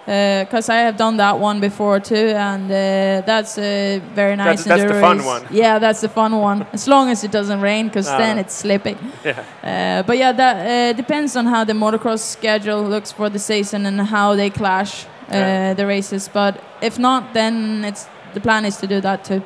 because 0.05 0.67
I 0.69 0.75
have 0.85 0.97
done 0.97 1.17
that 1.17 1.39
one 1.39 1.59
before 1.61 1.99
too, 1.99 2.33
and 2.35 2.65
uh, 2.65 3.25
that's 3.25 3.57
a 3.57 3.99
very 4.13 4.35
nice. 4.35 4.63
That's- 4.63 4.65
that's 4.65 4.81
the 4.91 4.97
enduro 4.97 5.01
fun 5.01 5.25
one. 5.25 5.47
Yeah, 5.51 5.79
that's 5.79 6.01
the 6.01 6.09
fun 6.09 6.35
one. 6.35 6.65
As 6.73 6.87
long 6.87 7.09
as 7.09 7.23
it 7.23 7.31
doesn't 7.31 7.61
rain, 7.61 7.87
because 7.87 8.09
Ah. 8.09 8.17
then 8.17 8.37
it's 8.37 8.53
slippy. 8.53 8.95
Yeah. 9.25 9.39
Uh, 9.63 10.03
but 10.07 10.17
yeah, 10.17 10.33
that 10.35 10.55
uh, 10.57 10.93
depends 10.97 11.35
on 11.35 11.45
how 11.45 11.63
the 11.65 11.73
motocross 11.73 12.19
schedule 12.19 12.83
looks 12.83 13.11
for 13.13 13.29
the 13.29 13.39
season 13.39 13.85
and 13.85 14.01
how 14.01 14.35
they 14.35 14.49
clash 14.49 15.05
uh, 15.05 15.35
Yeah. 15.35 15.73
the 15.75 15.85
races. 15.85 16.29
But 16.33 16.55
if 16.81 16.97
not, 16.99 17.33
then 17.33 17.85
it's 17.85 18.07
the 18.33 18.39
plan 18.41 18.65
is 18.65 18.77
to 18.77 18.87
do 18.87 18.99
that 19.01 19.23
too. 19.23 19.41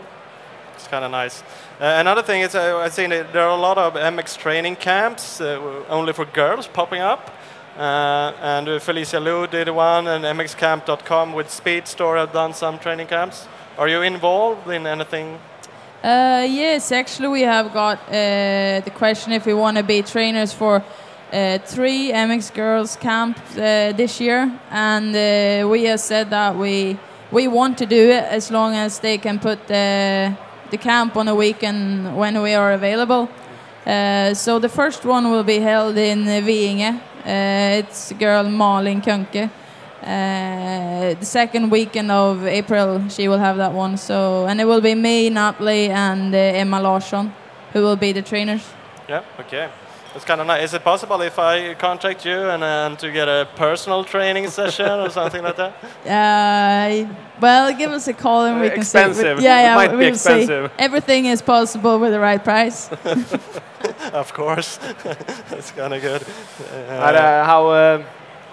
It's 0.76 0.88
kind 0.88 1.06
of 1.06 1.12
nice. 1.12 1.44
Uh, 1.80 2.00
another 2.00 2.24
thing 2.24 2.42
is, 2.42 2.56
uh, 2.56 2.78
I've 2.86 2.94
seen 2.94 3.10
that 3.12 3.32
there 3.34 3.44
are 3.44 3.56
a 3.58 3.62
lot 3.62 3.78
of 3.78 3.94
MX 3.94 4.38
training 4.38 4.76
camps 4.78 5.40
uh, 5.42 5.60
only 5.90 6.14
for 6.14 6.26
girls 6.26 6.68
popping 6.68 7.02
up. 7.02 7.30
Uh, 7.78 8.34
and 8.42 8.82
Felicia 8.82 9.20
Liu 9.20 9.46
did 9.46 9.70
one, 9.70 10.08
and 10.08 10.26
MXCamp.com 10.26 11.34
with 11.34 11.52
Speed 11.52 11.88
Store 11.88 12.18
have 12.18 12.34
done 12.34 12.52
some 12.56 12.80
training 12.80 13.06
camps. 13.06 13.48
Are 13.78 13.88
you 13.88 14.02
involved 14.02 14.68
in 14.68 14.88
anything? 14.88 15.38
Uh, 16.04 16.44
yes, 16.50 16.92
actually, 16.92 17.28
we 17.28 17.42
have 17.42 17.72
got 17.74 18.00
uh, 18.08 18.82
the 18.84 18.92
question 18.96 19.32
if 19.32 19.46
we 19.46 19.54
want 19.54 19.78
to 19.78 19.84
be 19.84 20.02
trainers 20.02 20.52
for 20.52 20.84
uh, 21.32 21.60
three 21.60 22.12
MX 22.12 22.52
Girls 22.56 22.96
camps 22.96 23.56
uh, 23.56 23.94
this 23.96 24.20
year, 24.20 24.52
and 24.72 25.16
uh, 25.16 25.68
we 25.70 25.84
have 25.84 26.00
said 26.00 26.32
that 26.32 26.56
we 26.56 26.98
we 27.32 27.48
want 27.48 27.78
to 27.78 27.86
do 27.86 28.10
it 28.10 28.24
as 28.24 28.50
long 28.50 28.74
as 28.74 29.00
they 29.00 29.20
can 29.20 29.38
put 29.38 29.68
the 29.68 30.36
the 30.72 30.78
camp 30.78 31.16
on 31.16 31.28
a 31.28 31.36
weekend 31.36 32.18
when 32.18 32.42
we 32.42 32.56
are 32.56 32.72
available. 32.74 33.30
So 34.34 34.60
the 34.60 34.70
first 34.70 35.06
one 35.06 35.30
will 35.30 35.44
be 35.44 35.60
held 35.60 35.96
in 35.98 36.26
Veinge. 36.26 37.02
Uh, 37.28 37.84
it's 37.84 38.14
girl 38.14 38.44
Malin 38.50 39.02
Kunke. 39.02 39.50
Uh, 40.02 41.14
the 41.20 41.26
second 41.26 41.70
weekend 41.70 42.10
of 42.10 42.46
April, 42.46 43.10
she 43.10 43.28
will 43.28 43.40
have 43.40 43.58
that 43.58 43.74
one. 43.74 43.98
So, 43.98 44.46
and 44.46 44.62
it 44.62 44.66
will 44.66 44.80
be 44.80 44.96
me, 44.96 45.30
Natalie, 45.30 45.90
and 45.90 46.34
uh, 46.34 46.38
Emma 46.38 46.80
Larsson, 46.80 47.34
who 47.74 47.82
will 47.82 47.98
be 47.98 48.14
the 48.14 48.22
trainers. 48.22 48.64
Yeah, 49.10 49.24
okay. 49.42 49.70
It's 50.18 50.26
kind 50.26 50.42
of 50.42 50.48
nice. 50.48 50.64
Is 50.64 50.74
it 50.74 50.84
possible 50.84 51.22
if 51.22 51.38
I 51.38 51.76
contact 51.76 52.26
you 52.26 52.32
and, 52.50 52.64
uh, 52.64 52.88
and 52.88 52.98
to 52.98 53.12
get 53.12 53.28
a 53.28 53.48
personal 53.56 54.04
training 54.04 54.48
session 54.50 54.90
or 54.90 55.12
something 55.12 55.44
like 55.44 55.58
that? 55.58 55.74
Uh, 56.08 57.06
well, 57.40 57.72
give 57.78 57.92
us 57.92 58.08
a 58.08 58.14
call 58.14 58.46
and 58.46 58.60
we 58.60 58.68
Uh, 58.68 58.74
can 58.74 58.84
see. 58.84 58.98
expensive. 58.98 59.40
Yeah, 59.40 59.62
yeah, 59.62 59.76
Might 59.76 59.92
be 59.92 59.98
we'll 59.98 60.16
see. 60.16 60.42
expensive. 60.42 60.72
Everything 60.80 61.26
is 61.28 61.44
possible 61.44 62.00
with 62.00 62.12
the 62.14 62.20
right 62.20 62.44
price. 62.44 62.90
of 64.14 64.34
course. 64.34 64.80
It's 65.52 65.70
kind 65.70 65.94
of 65.94 66.02
good. 66.02 66.24
But, 67.04 67.16
uh, 67.16 67.46
how, 67.46 67.68
uh, 67.68 68.04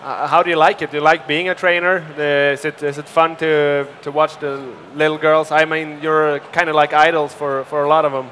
uh, 0.02 0.26
how 0.26 0.42
do 0.42 0.50
you 0.50 0.56
like 0.56 0.82
it? 0.82 0.90
Do 0.90 0.98
you 0.98 1.02
like 1.02 1.26
being 1.26 1.48
a 1.48 1.54
trainer? 1.54 2.04
Uh, 2.18 2.52
is, 2.52 2.64
it, 2.66 2.82
is 2.82 2.98
it 2.98 3.08
fun 3.08 3.36
to, 3.36 3.86
to 4.02 4.10
watch 4.10 4.36
the 4.38 4.60
little 4.94 5.16
girls? 5.16 5.50
I 5.50 5.64
mean, 5.64 5.98
you're 6.02 6.40
kind 6.52 6.68
of 6.68 6.74
like 6.76 6.92
idols 6.92 7.32
for, 7.32 7.64
for 7.64 7.84
a 7.84 7.88
lot 7.88 8.04
of 8.04 8.12
them. 8.12 8.28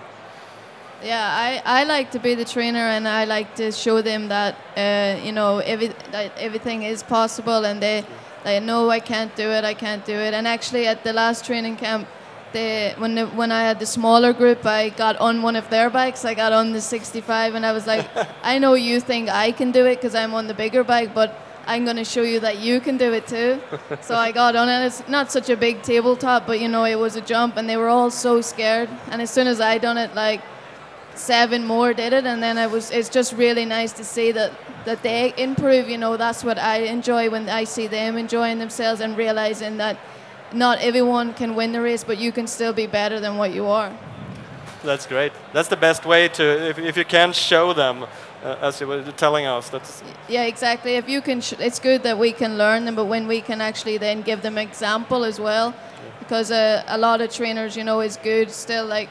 Yeah, 1.04 1.26
I, 1.66 1.80
I 1.80 1.85
like 1.85 2.12
to 2.12 2.21
be 2.21 2.37
the 2.37 2.44
trainer 2.44 2.78
and 2.78 3.09
I 3.09 3.25
like 3.25 3.56
to 3.56 3.73
show 3.73 4.02
them 4.02 4.28
that 4.28 4.56
uh, 4.76 5.21
you 5.25 5.32
know 5.32 5.59
every, 5.59 5.88
that 6.12 6.32
everything 6.38 6.85
is 6.85 7.02
possible 7.02 7.64
and 7.64 7.82
they 7.82 8.04
they 8.44 8.61
know 8.61 8.90
I 8.90 9.00
can't 9.00 9.35
do 9.35 9.50
it, 9.50 9.64
I 9.64 9.75
can't 9.75 10.04
do 10.04 10.14
it. 10.14 10.35
And 10.35 10.47
actually, 10.47 10.87
at 10.87 11.02
the 11.04 11.12
last 11.12 11.44
training 11.44 11.76
camp, 11.76 12.06
they 12.52 12.94
when 12.99 13.14
the, 13.16 13.26
when 13.26 13.50
I 13.50 13.62
had 13.62 13.80
the 13.80 13.87
smaller 13.87 14.32
group, 14.32 14.64
I 14.64 14.90
got 14.90 15.16
on 15.16 15.42
one 15.42 15.56
of 15.56 15.68
their 15.71 15.90
bikes. 15.90 16.25
I 16.25 16.35
got 16.35 16.52
on 16.52 16.73
the 16.73 16.80
65, 16.80 17.54
and 17.54 17.66
I 17.66 17.73
was 17.73 17.87
like, 17.87 18.09
I 18.44 18.59
know 18.59 18.75
you 18.75 19.00
think 19.00 19.28
I 19.28 19.52
can 19.52 19.73
do 19.73 19.87
it 19.87 19.97
because 19.97 20.14
I'm 20.14 20.35
on 20.35 20.47
the 20.47 20.54
bigger 20.54 20.85
bike, 20.85 21.14
but 21.14 21.37
I'm 21.66 21.85
going 21.85 21.97
to 21.97 22.04
show 22.04 22.23
you 22.23 22.40
that 22.40 22.59
you 22.59 22.80
can 22.80 22.97
do 22.97 23.12
it 23.12 23.26
too. 23.26 23.61
so 24.00 24.16
I 24.16 24.32
got 24.32 24.56
on 24.56 24.68
it. 24.68 24.87
It's 24.87 25.09
not 25.09 25.30
such 25.32 25.49
a 25.49 25.56
big 25.56 25.82
tabletop, 25.82 26.47
but 26.47 26.61
you 26.61 26.68
know, 26.68 26.85
it 26.85 26.99
was 26.99 27.16
a 27.16 27.21
jump, 27.21 27.56
and 27.56 27.68
they 27.68 27.76
were 27.76 27.88
all 27.88 28.11
so 28.11 28.40
scared. 28.40 28.88
And 29.11 29.21
as 29.21 29.30
soon 29.30 29.47
as 29.47 29.61
I 29.61 29.78
done 29.78 29.99
it, 29.99 30.14
like 30.14 30.42
seven 31.14 31.66
more 31.66 31.92
did 31.95 32.12
it 32.12 32.25
and 32.25 32.42
then 32.42 32.59
it 32.59 32.71
was 32.71 32.90
it's 32.90 33.09
just 33.09 33.33
really 33.35 33.64
nice 33.64 33.92
to 33.92 34.04
see 34.04 34.33
that 34.33 34.52
that 34.85 35.02
they 35.02 35.33
improve 35.37 35.88
you 35.88 35.99
know 35.99 36.16
that's 36.16 36.42
what 36.42 36.59
I 36.59 36.78
enjoy 36.78 37.31
when 37.31 37.49
I 37.49 37.64
see 37.64 37.87
them 37.87 38.16
enjoying 38.16 38.59
themselves 38.59 39.00
and 39.00 39.16
realizing 39.16 39.76
that 39.76 39.97
not 40.52 40.78
everyone 40.81 41.35
can 41.35 41.54
win 41.54 41.73
the 41.73 41.81
race 41.81 42.04
but 42.04 42.19
you 42.19 42.33
can 42.33 42.47
still 42.47 42.73
be 42.73 42.87
better 42.87 43.21
than 43.21 43.37
what 43.37 43.52
you 43.52 43.66
are 43.66 43.92
That's 44.85 45.07
great. 45.07 45.33
That's 45.52 45.69
the 45.69 45.76
best 45.76 46.04
way 46.04 46.28
to, 46.28 46.42
if, 46.71 46.78
if 46.78 46.97
you 46.97 47.04
can 47.04 47.33
show 47.33 47.73
them 47.73 48.04
uh, 48.42 48.57
as 48.61 48.81
you 48.81 48.88
were 48.88 49.02
telling 49.16 49.47
us. 49.47 49.71
That's 49.71 50.02
Yeah, 50.28 50.45
exactly. 50.45 50.97
If 50.97 51.09
you 51.09 51.21
can, 51.21 51.40
sh- 51.40 51.54
it's 51.59 51.78
good 51.78 52.02
that 52.02 52.19
we 52.19 52.33
can 52.33 52.59
learn 52.59 52.85
them, 52.85 52.97
but 52.97 53.07
when 53.07 53.28
we 53.28 53.40
can 53.40 53.61
actually 53.61 53.99
then 53.99 54.23
give 54.23 54.42
them 54.42 54.59
example 54.59 55.25
as 55.25 55.38
well, 55.38 55.73
because 56.19 56.50
uh, 56.50 56.83
a 56.88 56.99
lot 56.99 57.21
of 57.21 57.31
trainers, 57.31 57.76
you 57.76 57.85
know, 57.85 58.00
is 58.00 58.16
good 58.16 58.50
still 58.50 58.87
like. 58.87 59.09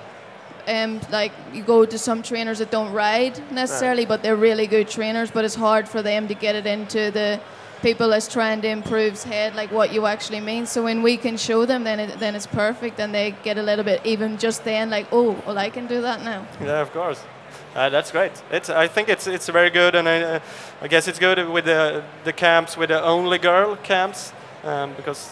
Um, 0.67 1.01
like 1.11 1.31
you 1.53 1.63
go 1.63 1.85
to 1.85 1.97
some 1.97 2.21
trainers 2.21 2.59
that 2.59 2.71
don't 2.71 2.93
ride 2.93 3.39
necessarily, 3.51 4.05
but 4.05 4.21
they're 4.21 4.35
really 4.35 4.67
good 4.67 4.87
trainers. 4.87 5.31
But 5.31 5.45
it's 5.45 5.55
hard 5.55 5.87
for 5.87 6.01
them 6.01 6.27
to 6.27 6.33
get 6.33 6.55
it 6.55 6.65
into 6.65 7.11
the 7.11 7.39
people 7.81 8.09
that's 8.09 8.27
trying 8.27 8.61
to 8.61 8.67
improve's 8.67 9.23
head, 9.23 9.55
like 9.55 9.71
what 9.71 9.91
you 9.91 10.05
actually 10.05 10.39
mean. 10.39 10.65
So 10.65 10.83
when 10.83 11.01
we 11.01 11.17
can 11.17 11.35
show 11.37 11.65
them, 11.65 11.83
then 11.83 11.99
it, 11.99 12.19
then 12.19 12.35
it's 12.35 12.47
perfect, 12.47 12.99
and 12.99 13.13
they 13.13 13.31
get 13.43 13.57
a 13.57 13.63
little 13.63 13.83
bit 13.83 14.01
even 14.05 14.37
just 14.37 14.63
then, 14.63 14.89
like, 14.89 15.07
oh, 15.11 15.31
well, 15.45 15.57
I 15.57 15.69
can 15.69 15.87
do 15.87 16.01
that 16.01 16.21
now. 16.23 16.45
Yeah, 16.61 16.81
of 16.81 16.91
course. 16.93 17.23
Uh, 17.75 17.89
that's 17.89 18.11
great. 18.11 18.31
It's, 18.51 18.69
I 18.69 18.87
think 18.87 19.09
it's, 19.09 19.27
it's 19.27 19.49
very 19.49 19.69
good, 19.69 19.95
and 19.95 20.07
I, 20.07 20.21
uh, 20.21 20.39
I 20.81 20.87
guess 20.87 21.07
it's 21.07 21.19
good 21.19 21.49
with 21.49 21.65
the, 21.65 22.03
the 22.23 22.33
camps, 22.33 22.77
with 22.77 22.89
the 22.89 23.01
only 23.03 23.39
girl 23.39 23.75
camps, 23.77 24.31
um, 24.63 24.93
because 24.93 25.29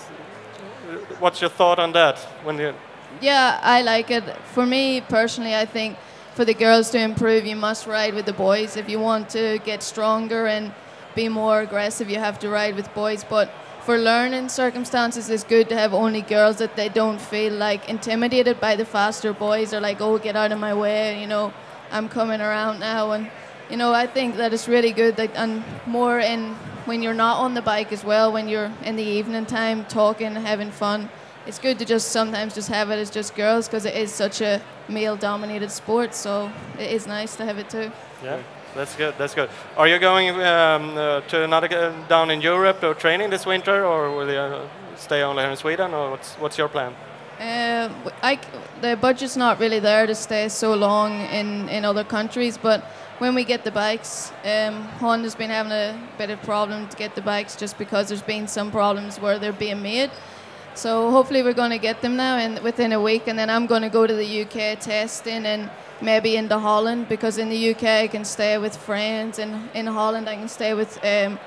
uh, 0.90 0.96
what's 1.20 1.42
your 1.42 1.50
thought 1.50 1.80
on 1.80 1.92
that? 1.92 2.18
When 2.44 2.58
you, 2.58 2.74
Yeah, 3.22 3.60
I 3.62 3.82
like 3.82 4.12
it. 4.12 4.24
For 4.54 4.66
me 4.66 5.02
personally, 5.02 5.54
I 5.54 5.66
think 5.66 5.98
for 6.36 6.46
the 6.46 6.54
girls 6.54 6.90
to 6.92 7.00
improve, 7.00 7.46
you 7.46 7.56
must 7.56 7.86
ride 7.86 8.14
with 8.14 8.26
the 8.26 8.34
boys. 8.34 8.78
If 8.78 8.90
you 8.90 9.00
want 9.00 9.30
to 9.32 9.60
get 9.66 9.84
stronger 9.84 10.48
and 10.48 10.72
be 11.16 11.28
more 11.28 11.60
aggressive, 11.62 12.10
you 12.10 12.18
have 12.18 12.40
to 12.40 12.50
ride 12.50 12.76
with 12.76 12.94
boys. 12.94 13.26
But 13.26 13.52
for 13.82 13.98
learning 13.98 14.48
circumstances, 14.48 15.30
it's 15.30 15.44
good 15.44 15.68
to 15.68 15.76
have 15.76 15.94
only 15.94 16.22
girls 16.22 16.58
that 16.58 16.78
they 16.78 16.88
don't 16.88 17.20
feel 17.20 17.52
like 17.52 17.90
intimidated 17.90 18.62
by 18.62 18.78
the 18.78 18.86
faster 18.86 19.34
boys 19.34 19.74
or 19.74 19.82
like, 19.82 20.00
oh, 20.00 20.18
get 20.18 20.38
out 20.38 20.54
of 20.54 20.60
my 20.60 20.74
way, 20.74 21.20
you 21.20 21.28
know, 21.28 21.52
I'm 21.92 22.08
coming 22.08 22.40
around 22.40 22.80
now. 22.80 23.12
And, 23.12 23.30
you 23.70 23.76
know, 23.76 23.92
I 23.92 24.08
think 24.08 24.38
that 24.38 24.54
it's 24.54 24.70
really 24.70 24.94
good 24.94 25.18
that, 25.18 25.36
and 25.36 25.64
more 25.86 26.20
in 26.20 26.56
when 26.86 27.04
you're 27.04 27.14
not 27.14 27.40
on 27.40 27.54
the 27.54 27.62
bike 27.62 27.92
as 27.92 28.04
well, 28.06 28.32
when 28.32 28.48
you're 28.48 28.72
in 28.84 28.96
the 28.96 29.04
evening 29.04 29.46
time 29.46 29.84
talking, 29.86 30.36
having 30.36 30.72
fun 30.72 31.10
it's 31.46 31.60
good 31.60 31.80
to 31.80 31.86
just 31.86 32.10
sometimes 32.10 32.54
just 32.54 32.70
have 32.70 32.90
it 32.90 33.00
as 33.00 33.10
just 33.10 33.36
girls 33.36 33.68
because 33.68 33.86
it 33.86 33.96
is 33.96 34.14
such 34.14 34.42
a 34.42 34.62
male 34.88 35.16
dominated 35.16 35.72
sport 35.72 36.14
so 36.14 36.52
it 36.78 36.92
is 36.92 37.08
nice 37.08 37.36
to 37.36 37.46
have 37.46 37.58
it 37.58 37.70
too 37.70 37.92
yeah, 38.24 38.42
that's 38.76 38.96
good. 38.96 39.16
That's 39.18 39.34
good. 39.34 39.50
Are 39.78 39.88
you 39.88 39.98
going 39.98 40.30
um, 40.42 40.98
uh, 40.98 41.22
to 41.22 41.44
another 41.44 41.68
uh, 41.74 42.08
down 42.08 42.30
in 42.32 42.42
Europe 42.42 42.84
or 42.84 42.94
training 42.94 43.30
this 43.30 43.46
winter, 43.46 43.86
or 43.86 44.12
will 44.12 44.30
you 44.30 44.38
uh, 44.38 44.68
stay 44.98 45.22
only 45.22 45.42
here 45.44 45.52
in 45.52 45.58
Sweden, 45.58 45.94
or 45.94 46.12
what's 46.12 46.36
what's 46.36 46.58
your 46.58 46.68
plan? 46.68 46.94
uh, 47.40 47.90
I 48.22 48.40
the 48.82 48.98
budget's 48.98 49.38
not 49.38 49.60
really 49.60 49.80
there 49.80 50.06
to 50.06 50.16
stay 50.16 50.50
so 50.50 50.74
long 50.74 51.22
in, 51.22 51.70
in 51.70 51.86
other 51.86 52.04
countries 52.04 52.58
but 52.58 52.82
when 53.20 53.36
we 53.36 53.44
get 53.44 53.64
the 53.64 53.72
bikes 53.72 54.32
um, 54.44 54.84
Honda's 55.00 55.36
been 55.36 55.50
having 55.50 55.72
a 55.72 55.98
bit 56.18 56.30
of 56.30 56.42
problem 56.44 56.88
to 56.90 56.98
get 56.98 57.16
the 57.16 57.22
bikes 57.22 57.56
just 57.56 57.78
because 57.78 58.10
there's 58.10 58.22
been 58.22 58.48
some 58.48 58.72
problems 58.72 59.20
where 59.20 59.40
they're 59.40 59.54
being 59.54 59.82
made 59.82 60.12
so 60.80 61.12
hopefully 61.12 61.44
we're 61.44 61.54
going 61.54 61.72
to 61.72 61.78
get 61.78 62.02
them 62.02 62.16
now 62.16 62.38
and 62.38 62.58
within 62.60 62.94
a 62.94 63.02
week 63.02 63.28
and 63.28 63.38
then 63.38 63.50
I'm 63.50 63.66
going 63.66 63.82
to 63.82 63.90
go 63.90 64.08
to 64.08 64.14
the 64.14 64.42
UK 64.44 64.80
testing 64.80 65.46
and 65.46 65.70
maybe 66.02 66.38
into 66.38 66.58
Holland 66.58 67.10
because 67.10 67.38
in 67.38 67.50
the 67.50 67.72
UK 67.72 67.84
I 67.84 68.08
can 68.08 68.24
stay 68.24 68.58
with 68.58 68.78
friends 68.78 69.40
and 69.40 69.70
in 69.74 69.88
Holland 69.88 70.30
I 70.30 70.36
can 70.36 70.48
stay 70.48 70.74
with 70.74 70.98
um, 71.04 71.38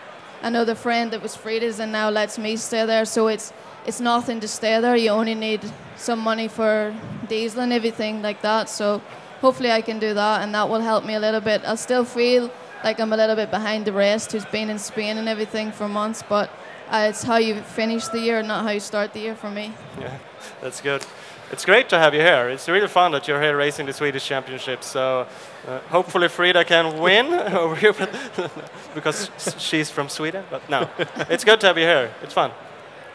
another 0.42 0.74
friend 0.74 1.10
that 1.12 1.22
was 1.22 1.34
Frida's 1.34 1.80
and 1.80 1.90
now 1.92 2.10
lets 2.10 2.38
me 2.38 2.56
stay 2.56 2.84
there. 2.84 3.06
So 3.06 3.28
it's 3.28 3.54
it's 3.86 4.00
nothing 4.00 4.38
to 4.40 4.48
stay 4.48 4.78
there. 4.80 4.96
You 4.96 5.10
only 5.10 5.34
need 5.34 5.62
some 5.96 6.18
money 6.18 6.46
for 6.46 6.94
diesel 7.26 7.62
and 7.62 7.72
everything 7.72 8.20
like 8.20 8.42
that. 8.42 8.68
So 8.68 9.00
hopefully 9.40 9.72
I 9.72 9.80
can 9.80 9.98
do 9.98 10.12
that 10.12 10.42
and 10.42 10.54
that 10.54 10.68
will 10.68 10.82
help 10.82 11.06
me 11.06 11.14
a 11.14 11.20
little 11.20 11.40
bit. 11.40 11.62
I'll 11.64 11.78
still 11.78 12.04
feel 12.04 12.50
like 12.84 13.00
I'm 13.00 13.14
a 13.14 13.16
little 13.16 13.36
bit 13.36 13.50
behind 13.50 13.86
the 13.86 13.92
rest 13.92 14.32
who's 14.32 14.44
been 14.44 14.68
in 14.68 14.78
Spain 14.78 15.16
and 15.16 15.26
everything 15.26 15.72
for 15.72 15.88
months 15.88 16.22
but 16.28 16.50
uh, 16.92 17.06
it's 17.08 17.22
how 17.22 17.36
you 17.38 17.54
finish 17.62 18.06
the 18.08 18.18
year, 18.20 18.42
not 18.42 18.64
how 18.64 18.70
you 18.70 18.80
start 18.80 19.12
the 19.12 19.20
year 19.20 19.34
for 19.34 19.50
me. 19.50 19.72
Yeah, 20.00 20.18
that's 20.60 20.80
good. 20.80 21.04
It's 21.50 21.64
great 21.64 21.88
to 21.90 21.98
have 21.98 22.14
you 22.14 22.20
here. 22.20 22.48
It's 22.48 22.66
really 22.68 22.88
fun 22.88 23.12
that 23.12 23.28
you're 23.28 23.40
here 23.42 23.56
racing 23.56 23.86
the 23.86 23.92
Swedish 23.92 24.26
Championship. 24.26 24.82
So 24.82 25.26
uh, 25.68 25.78
hopefully 25.90 26.28
Frida 26.28 26.64
can 26.64 26.98
win 26.98 27.26
over 27.62 27.76
here 27.76 27.92
because 28.94 29.30
she's 29.58 29.90
from 29.90 30.08
Sweden. 30.08 30.44
But 30.50 30.62
no, 30.70 30.88
it's 31.28 31.44
good 31.44 31.60
to 31.60 31.66
have 31.66 31.76
you 31.76 31.84
here. 31.84 32.10
It's 32.22 32.32
fun. 32.32 32.52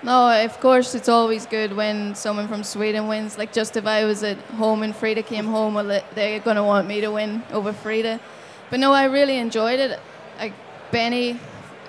No, 0.04 0.30
of 0.45 0.60
course, 0.60 0.93
it's 0.93 1.10
always 1.10 1.47
good 1.47 1.73
when 1.75 2.13
someone 2.13 2.47
from 2.47 2.63
Sweden 2.63 3.08
wins. 3.08 3.38
Like, 3.39 3.51
just 3.51 3.75
if 3.75 3.88
I 3.88 4.06
was 4.06 4.21
at 4.23 4.38
home 4.58 4.84
and 4.84 4.95
Frida 4.95 5.23
came 5.23 5.47
home, 5.47 5.73
well, 5.73 5.86
they- 5.86 6.04
they're 6.13 6.39
going 6.39 6.58
to 6.58 6.63
want 6.63 6.88
me 6.88 7.01
to 7.01 7.10
win 7.12 7.41
over 7.51 7.73
Frida. 7.73 8.19
But 8.69 8.80
no, 8.80 8.93
I 8.93 9.06
really 9.06 9.38
enjoyed 9.38 9.80
it. 9.80 9.99
Like, 10.39 10.54
Benny 10.91 11.39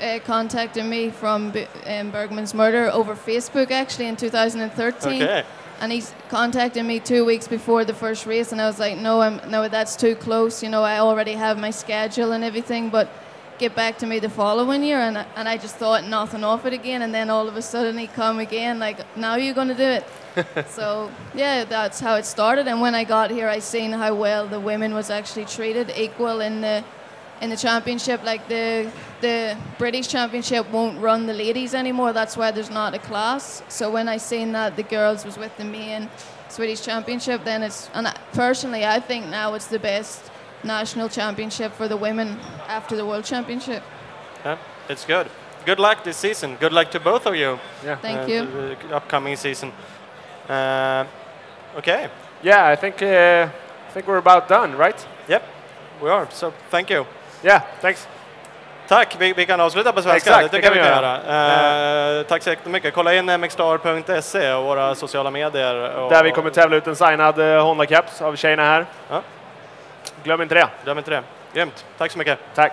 uh, 0.01 0.19
contacted 0.25 0.85
me 0.85 1.11
from 1.11 1.51
B- 1.51 1.67
um, 1.87 2.11
Bergman's 2.11 2.55
Murder 2.55 2.91
over 2.93 3.15
Facebook 3.15 3.71
actually 3.71 4.07
in 4.07 4.17
2013. 4.17 5.23
Okay. 5.23 5.45
And 5.81 5.93
he's 5.93 6.13
contacted 6.29 6.85
me 6.85 6.99
two 6.99 7.25
weeks 7.25 7.47
before 7.47 7.85
the 7.85 7.95
first 7.95 8.27
race, 8.27 8.51
and 8.51 8.61
I 8.61 8.67
was 8.67 8.81
like, 8.81 8.99
no, 8.99 9.21
I'm, 9.21 9.41
no, 9.49 9.69
that's 9.69 9.95
too 9.95 10.17
close. 10.17 10.61
You 10.63 10.71
know, 10.71 10.83
I 10.83 10.99
already 10.99 11.35
have 11.35 11.57
my 11.59 11.71
schedule 11.71 12.33
and 12.33 12.43
everything, 12.43 12.91
but 12.91 13.09
get 13.59 13.77
back 13.77 13.97
to 13.99 14.07
me 14.07 14.19
the 14.19 14.29
following 14.29 14.83
year. 14.83 14.99
And, 14.99 15.19
I- 15.19 15.27
and 15.37 15.49
I 15.49 15.57
just 15.57 15.77
thought 15.77 16.05
nothing 16.05 16.43
of 16.43 16.67
it 16.67 16.73
again, 16.73 17.03
and 17.03 17.15
then 17.15 17.31
all 17.31 17.47
of 17.47 17.57
a 17.57 17.63
sudden 17.63 17.97
he 17.97 18.09
come 18.09 18.41
again, 18.41 18.81
like, 18.81 18.99
now 19.17 19.37
you're 19.37 19.55
going 19.55 19.69
to 19.69 19.75
do 19.75 19.83
it. 19.85 20.05
so, 20.69 21.13
yeah, 21.33 21.63
that's 21.65 22.01
how 22.01 22.17
it 22.17 22.25
started. 22.25 22.67
And 22.67 22.81
when 22.81 22.97
I 22.97 23.05
got 23.05 23.31
here, 23.31 23.49
I 23.49 23.61
seen 23.61 23.93
how 23.93 24.15
well 24.15 24.49
the 24.49 24.59
women 24.59 24.95
was 24.95 25.11
actually 25.11 25.45
treated, 25.45 25.93
equal 25.97 26.41
in 26.41 26.61
the 26.61 26.83
in 27.41 27.51
the 27.51 27.57
championship. 27.57 28.23
Like 28.25 28.49
the 28.49 28.91
the 29.21 29.57
British 29.79 30.09
championship 30.09 30.71
won't 30.71 30.99
run 31.01 31.27
the 31.27 31.35
ladies 31.35 31.75
anymore. 31.75 32.13
That's 32.13 32.37
why 32.37 32.51
there's 32.51 32.71
not 32.71 32.95
a 32.95 32.99
class. 32.99 33.63
So 33.69 33.91
when 33.91 34.09
I 34.09 34.19
seen 34.19 34.53
that 34.53 34.77
the 34.77 34.83
girls 34.83 35.25
was 35.25 35.37
with 35.37 35.57
the 35.57 35.65
main 35.65 36.09
Swedish 36.49 36.83
championship, 36.83 37.45
then 37.45 37.63
it's 37.63 37.91
and 37.95 38.09
I, 38.09 38.17
personally 38.33 38.85
I 38.85 39.01
think 39.01 39.27
now 39.27 39.55
it's 39.55 39.67
the 39.67 39.79
best 39.79 40.31
national 40.65 41.09
championship 41.09 41.73
for 41.73 41.89
the 41.89 41.97
women 41.97 42.39
after 42.69 42.97
the 42.97 43.05
world 43.05 43.25
championship. 43.25 43.83
Yeah, 44.45 44.59
it's 44.89 45.05
good. 45.05 45.29
Good 45.67 45.79
luck 45.79 46.05
this 46.05 46.17
season. 46.17 46.57
Good 46.57 46.73
luck 46.73 46.91
to 46.93 47.01
both 47.01 47.27
of 47.27 47.35
you. 47.35 47.59
Yeah. 47.85 47.97
Thank 47.97 48.21
uh, 48.21 48.33
you. 48.33 48.47
to 48.47 48.89
The 48.89 48.97
upcoming 48.97 49.37
season. 49.37 49.73
Uh, 50.49 51.05
okay. 51.77 52.09
Yeah, 52.43 52.67
I 52.67 52.77
think 52.77 53.03
uh, 53.03 53.49
I 53.89 53.91
think 53.91 54.07
we're 54.07 54.19
about 54.19 54.49
done, 54.49 54.77
right? 54.77 55.07
Yep. 55.29 55.43
We 56.01 56.09
are. 56.09 56.31
So 56.31 56.53
thank 56.71 56.91
you. 56.91 57.07
Yeah, 57.43 57.63
thanks. 57.81 58.09
Tack, 58.89 59.17
vi, 59.19 59.33
vi 59.33 59.47
kan 59.47 59.61
avsluta 59.61 59.93
på 59.93 60.03
svenska. 60.03 60.31
Exakt, 60.31 60.53
det 60.53 60.57
tycker 60.57 60.71
det 60.71 60.77
jag 60.77 60.85
vi 60.85 60.91
kan 60.91 61.03
kan 61.03 61.23
vi 61.23 61.33
göra. 61.33 62.19
Eh, 62.19 62.23
tack 62.27 62.43
så 62.43 62.51
jättemycket. 62.51 62.95
Kolla 62.95 63.15
in 63.15 63.41
mxstar.se 63.41 64.53
och 64.53 64.65
våra 64.65 64.95
sociala 64.95 65.31
medier. 65.31 65.97
Och, 65.97 66.11
Där 66.11 66.25
vi 66.25 66.31
kommer 66.31 66.51
tävla 66.51 66.77
ut 66.77 66.87
en 66.87 66.97
signad 66.97 67.39
uh, 67.39 67.63
Honda 67.63 67.87
Caps 67.87 68.23
av 68.23 68.37
tjejerna 68.37 68.63
här. 68.63 68.87
Ja. 69.11 69.23
Glöm 70.23 70.43
inte 70.43 70.55
det. 70.55 70.69
Glöm 70.85 70.99
inte 70.99 71.11
det. 71.11 71.23
Grymt. 71.53 71.85
Tack 71.99 72.13
så 72.13 72.19
mycket. 72.19 72.39
Tack. 72.55 72.73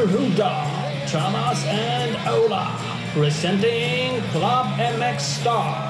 And 0.00 0.08
Ytterhuda, 0.08 1.10
Thomas 1.10 1.64
and 1.66 2.16
Ola, 2.28 2.78
presenting 3.12 4.22
Club 4.30 4.66
MX 4.78 5.20
Star. 5.20 5.89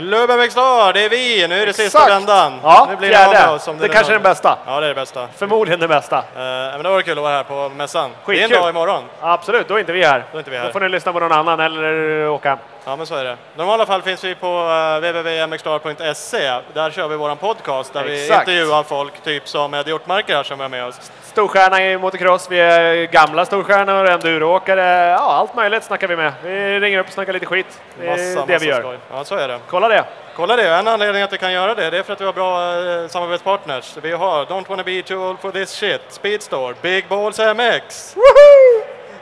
Klubben 0.00 0.38
MXstar, 0.40 0.92
det 0.92 1.04
är 1.04 1.08
vi! 1.08 1.48
Nu 1.48 1.62
är 1.62 1.66
det 1.66 1.72
sista 1.72 1.98
Exakt. 1.98 2.10
vändan. 2.12 2.60
Ja, 2.62 2.86
nu 2.90 2.96
blir 2.96 3.08
det 3.08 3.14
fjärde. 3.14 3.52
oss 3.52 3.68
om 3.68 3.78
Det 3.78 3.86
nu 3.86 3.92
kanske 3.92 4.12
är 4.12 4.14
den 4.14 4.22
bästa. 4.22 4.58
Ja, 4.66 4.80
det 4.80 4.86
är 4.86 4.88
det 4.88 4.94
bästa. 4.94 5.28
Förmodligen 5.36 5.80
det 5.80 5.88
bästa. 5.88 6.18
Eh, 6.18 6.22
men 6.36 6.82
det 6.82 6.88
var 6.88 7.02
kul 7.02 7.18
att 7.18 7.22
vara 7.24 7.34
här 7.34 7.42
på 7.44 7.68
mässan. 7.76 8.10
Det 8.26 8.32
är 8.32 8.34
en 8.34 8.40
Skitkul. 8.42 8.60
dag 8.62 8.70
imorgon. 8.70 9.02
Absolut, 9.20 9.68
då 9.68 9.74
är 9.74 9.78
inte 9.80 9.92
vi 9.92 10.04
här. 10.04 10.24
Då 10.32 10.36
är 10.36 10.40
inte 10.40 10.50
vi 10.50 10.56
Då 10.56 10.62
här. 10.62 10.70
får 10.72 10.80
ni 10.80 10.88
lyssna 10.88 11.12
på 11.12 11.20
någon 11.20 11.32
annan 11.32 11.60
eller 11.60 12.28
åka. 12.28 12.58
Ja, 12.84 12.96
men 12.96 13.06
så 13.06 13.14
är 13.14 13.24
det. 13.24 13.32
I 13.32 13.58
normala 13.58 13.86
fall 13.86 14.02
finns 14.02 14.24
vi 14.24 14.34
på 14.34 14.46
uh, 14.46 14.96
www.mxstar.se. 15.00 16.52
Där 16.74 16.90
kör 16.90 17.08
vi 17.08 17.16
våran 17.16 17.36
podcast 17.36 17.92
där 17.92 18.04
vi 18.04 18.22
Exakt. 18.24 18.48
intervjuar 18.48 18.82
folk, 18.82 19.22
typ 19.24 19.48
som 19.48 19.74
Eddie 19.74 19.90
Hjortmarker 19.90 20.34
här 20.36 20.42
som 20.42 20.60
är 20.60 20.68
med 20.68 20.84
oss. 20.86 21.12
Storstjärna 21.30 21.82
i 21.84 21.98
motocross, 21.98 22.50
vi 22.50 22.60
är 22.60 23.04
gamla 23.06 23.44
storstjärnor, 23.46 24.06
enduroåkare, 24.10 25.08
ja 25.10 25.18
allt 25.18 25.54
möjligt 25.54 25.84
snackar 25.84 26.08
vi 26.08 26.16
med. 26.16 26.32
Vi 26.42 26.80
ringer 26.80 26.98
upp 26.98 27.06
och 27.06 27.12
snackar 27.12 27.32
lite 27.32 27.46
skit. 27.46 27.80
Det 28.00 28.06
är 28.06 28.10
Massa, 28.10 28.22
det 28.46 28.52
massa 28.52 28.58
vi 28.58 28.66
gör. 28.70 28.80
skoj. 28.80 28.98
Ja, 29.12 29.24
så 29.24 29.34
är 29.34 29.48
det. 29.48 29.58
Kolla 29.68 29.88
det! 29.88 30.04
Kolla 30.36 30.56
det, 30.56 30.68
en 30.74 30.88
anledning 30.88 31.22
att 31.22 31.32
vi 31.32 31.38
kan 31.38 31.52
göra 31.52 31.74
det, 31.74 31.90
det 31.90 31.98
är 31.98 32.02
för 32.02 32.12
att 32.12 32.20
vi 32.20 32.24
har 32.24 32.32
bra 32.32 32.62
eh, 33.02 33.08
samarbetspartners. 33.08 33.96
Vi 34.02 34.12
har 34.12 34.44
Don't 34.44 34.68
wanna 34.68 34.82
be 34.82 35.02
too 35.02 35.28
old 35.30 35.38
for 35.40 35.50
this 35.50 35.70
shit, 35.70 36.00
Speedstore, 36.08 36.74
Big 36.82 37.08
Balls 37.08 37.38
MX, 37.38 38.16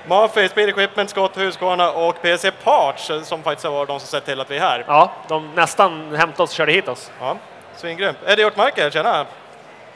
Mafia, 0.06 0.48
Speed 0.48 0.68
Equipment, 0.68 1.10
Scott 1.10 1.36
Husqvarna 1.38 1.90
och 1.92 2.22
PC 2.22 2.50
Parts 2.50 3.10
eh, 3.10 3.22
som 3.22 3.42
faktiskt 3.42 3.64
var 3.68 3.86
de 3.86 4.00
som 4.00 4.08
sett 4.08 4.24
till 4.24 4.40
att 4.40 4.50
vi 4.50 4.56
är 4.56 4.60
här. 4.60 4.84
Ja, 4.86 5.12
de 5.28 5.50
nästan 5.54 6.14
hämtade 6.16 6.42
oss 6.42 6.50
och 6.50 6.56
körde 6.56 6.72
hit 6.72 6.88
oss. 6.88 7.10
Ja. 7.20 7.36
Svingrymt. 7.76 8.18
Eddie 8.26 8.42
Hjortmarker, 8.42 8.90
tjena! 8.90 9.26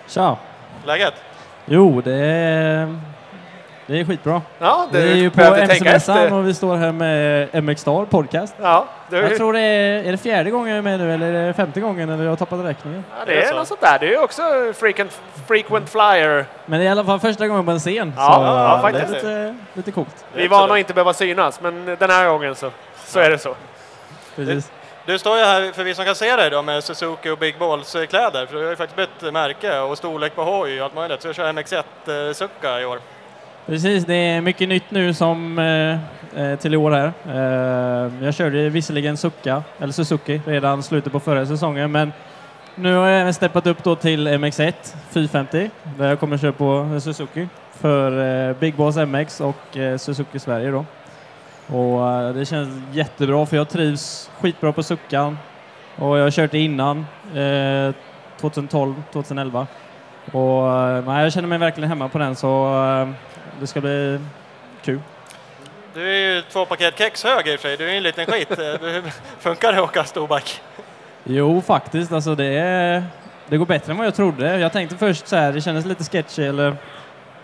Tja! 0.08 0.36
Läget? 0.84 1.14
Jo, 1.74 2.00
det 2.00 2.14
är, 2.14 2.98
det 3.86 4.00
är 4.00 4.04
skitbra. 4.04 4.42
Ja, 4.58 4.88
Vi 4.92 5.12
är 5.12 5.16
ju 5.16 5.30
på 5.30 5.40
MC-mässan 5.40 6.32
och 6.32 6.48
vi 6.48 6.54
står 6.54 6.76
här 6.76 6.92
med 6.92 7.64
MX 7.64 7.80
Star 7.80 8.04
podcast. 8.04 8.54
Ja, 8.60 8.86
det, 9.08 9.16
Jag 9.16 9.36
tror 9.36 9.52
det 9.52 9.60
är, 9.60 10.04
är 10.04 10.12
det 10.12 10.18
fjärde 10.18 10.50
gången 10.50 10.68
jag 10.68 10.78
är 10.78 10.82
med 10.82 11.00
nu 11.00 11.14
eller 11.14 11.32
är 11.32 11.46
det 11.46 11.52
femte 11.52 11.80
gången 11.80 12.10
eller 12.10 12.24
jag 12.24 12.30
har 12.30 12.36
tappat 12.36 12.64
räkningen? 12.64 13.04
ja, 13.18 13.24
det 13.26 13.44
är 13.44 13.54
något 13.54 13.68
sånt 13.68 13.80
där. 13.80 13.98
Det 13.98 14.06
är 14.06 14.10
ju 14.10 14.18
också 14.18 14.42
frequent, 14.76 15.20
frequent 15.46 15.88
flyer. 15.88 16.44
Men 16.66 16.80
det 16.80 16.84
är 16.84 16.88
i 16.88 16.90
alla 16.90 17.04
fall 17.04 17.20
första 17.20 17.48
gången 17.48 17.64
på 17.64 17.70
en 17.70 17.78
scen. 17.78 18.12
Ja, 18.16 18.22
så 18.26 18.42
ja, 18.42 18.90
det 18.92 18.98
är 18.98 19.02
faktiskt. 19.02 19.24
lite, 19.24 19.56
lite 19.74 19.90
coolt. 19.90 20.24
Vi 20.34 20.44
är 20.44 20.48
vana 20.48 20.72
att 20.72 20.78
inte 20.78 20.94
behöva 20.94 21.12
synas, 21.14 21.60
men 21.62 21.84
den 21.98 22.10
här 22.10 22.28
gången 22.28 22.54
så, 22.54 22.70
så 23.06 23.20
är 23.20 23.30
det 23.30 23.38
så. 23.38 23.54
Precis. 24.36 24.70
Du 25.06 25.18
står 25.18 25.38
ju 25.38 25.44
här, 25.44 25.72
för 25.72 25.84
vi 25.84 25.94
som 25.94 26.04
kan 26.04 26.14
se 26.14 26.36
dig 26.36 26.50
då, 26.50 26.62
med 26.62 26.84
Suzuki 26.84 27.30
och 27.30 27.38
Big 27.38 27.58
Balls-kläder, 27.58 28.42
eh, 28.42 28.48
för 28.48 28.56
du 28.56 28.62
har 28.62 28.70
ju 28.70 28.76
faktiskt 28.76 28.96
bytt 29.20 29.32
märke 29.32 29.80
och 29.80 29.98
storlek 29.98 30.34
på 30.34 30.42
hoj 30.42 30.80
och 30.80 30.84
allt 30.84 30.94
möjligt, 30.94 31.22
så 31.22 31.28
jag 31.28 31.34
kör 31.34 31.52
MX1-sucka 31.52 32.76
eh, 32.76 32.82
i 32.82 32.84
år. 32.84 32.98
Precis, 33.66 34.04
det 34.04 34.14
är 34.14 34.40
mycket 34.40 34.68
nytt 34.68 34.90
nu 34.90 35.14
som 35.14 35.58
eh, 35.58 36.42
eh 36.42 36.58
till 36.58 36.74
i 36.74 36.76
år 36.76 36.90
här. 36.90 37.12
Eh, 37.28 38.24
jag 38.24 38.34
körde 38.34 38.68
visserligen 38.68 39.16
Succa, 39.16 39.62
eller 39.78 39.92
Suzuki, 39.92 40.40
redan 40.46 40.82
slutet 40.82 41.12
på 41.12 41.20
förra 41.20 41.46
säsongen, 41.46 41.92
men 41.92 42.12
nu 42.74 42.94
har 42.94 43.08
jag 43.08 43.20
även 43.20 43.34
steppat 43.34 43.66
upp 43.66 43.84
då 43.84 43.96
till 43.96 44.28
MX1 44.28 44.72
450, 45.10 45.70
där 45.98 46.08
jag 46.08 46.20
kommer 46.20 46.38
köra 46.38 46.52
på 46.52 47.00
Suzuki 47.00 47.48
för 47.72 48.48
eh, 48.48 48.56
Big 48.56 48.74
Boss 48.74 48.96
MX 48.96 49.40
och 49.40 49.76
Suzuki 49.98 50.38
Sverige 50.38 50.70
då. 50.70 50.84
Och 51.66 52.10
eh, 52.10 52.32
det 52.34 52.46
känns 52.46 52.68
jättebra 52.96 53.46
för 53.46 53.56
jag 53.56 53.68
trivs 53.68 54.30
skitbra 54.40 54.72
på 54.72 54.82
Succan 54.82 55.38
och 55.96 56.18
jag 56.18 56.22
har 56.22 56.30
kört 56.30 56.50
det 56.50 56.58
innan, 56.58 57.06
eh, 57.34 57.94
2012, 58.40 58.94
2011. 59.12 59.66
Och 60.32 60.70
eh, 60.78 61.04
nej, 61.06 61.22
jag 61.22 61.32
känner 61.32 61.48
mig 61.48 61.58
verkligen 61.58 61.88
hemma 61.88 62.08
på 62.08 62.18
den 62.18 62.36
så 62.36 62.84
eh, 62.84 63.08
det 63.60 63.66
ska 63.66 63.80
bli 63.80 64.20
kul. 64.84 65.00
Du 65.94 66.10
är 66.10 66.34
ju 66.34 66.42
två 66.42 66.64
paket 66.64 66.98
kex 66.98 67.24
hög 67.24 67.48
i 67.48 67.56
och 67.56 67.60
för 67.60 67.68
sig, 67.68 67.76
du 67.76 67.84
är 67.86 67.90
ju 67.90 67.96
en 67.96 68.02
liten 68.02 68.26
skit. 68.26 68.50
Eh, 68.58 68.80
Hur 68.80 69.02
funkar 69.38 69.72
det 69.72 69.78
att 69.78 69.84
åka 69.84 70.04
storback? 70.04 70.60
Jo, 71.24 71.60
faktiskt. 71.60 72.12
Alltså 72.12 72.34
det, 72.34 73.04
det 73.48 73.56
går 73.56 73.66
bättre 73.66 73.92
än 73.92 73.98
vad 73.98 74.06
jag 74.06 74.14
trodde. 74.14 74.58
Jag 74.58 74.72
tänkte 74.72 74.96
först 74.96 75.28
så 75.28 75.36
här, 75.36 75.52
det 75.52 75.60
kändes 75.60 75.84
lite 75.84 76.04
sketchy 76.04 76.42
eller 76.44 76.76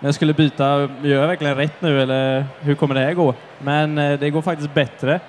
jag 0.00 0.14
skulle 0.14 0.34
byta, 0.34 0.88
gör 1.02 1.20
jag 1.20 1.26
verkligen 1.26 1.56
rätt 1.56 1.82
nu 1.82 2.02
eller 2.02 2.44
hur 2.60 2.74
kommer 2.74 2.94
det 2.94 3.00
här 3.00 3.12
gå? 3.12 3.34
Men 3.58 3.98
eh, 3.98 4.18
det 4.18 4.30
går 4.30 4.42
faktiskt 4.42 4.74
bättre. 4.74 5.20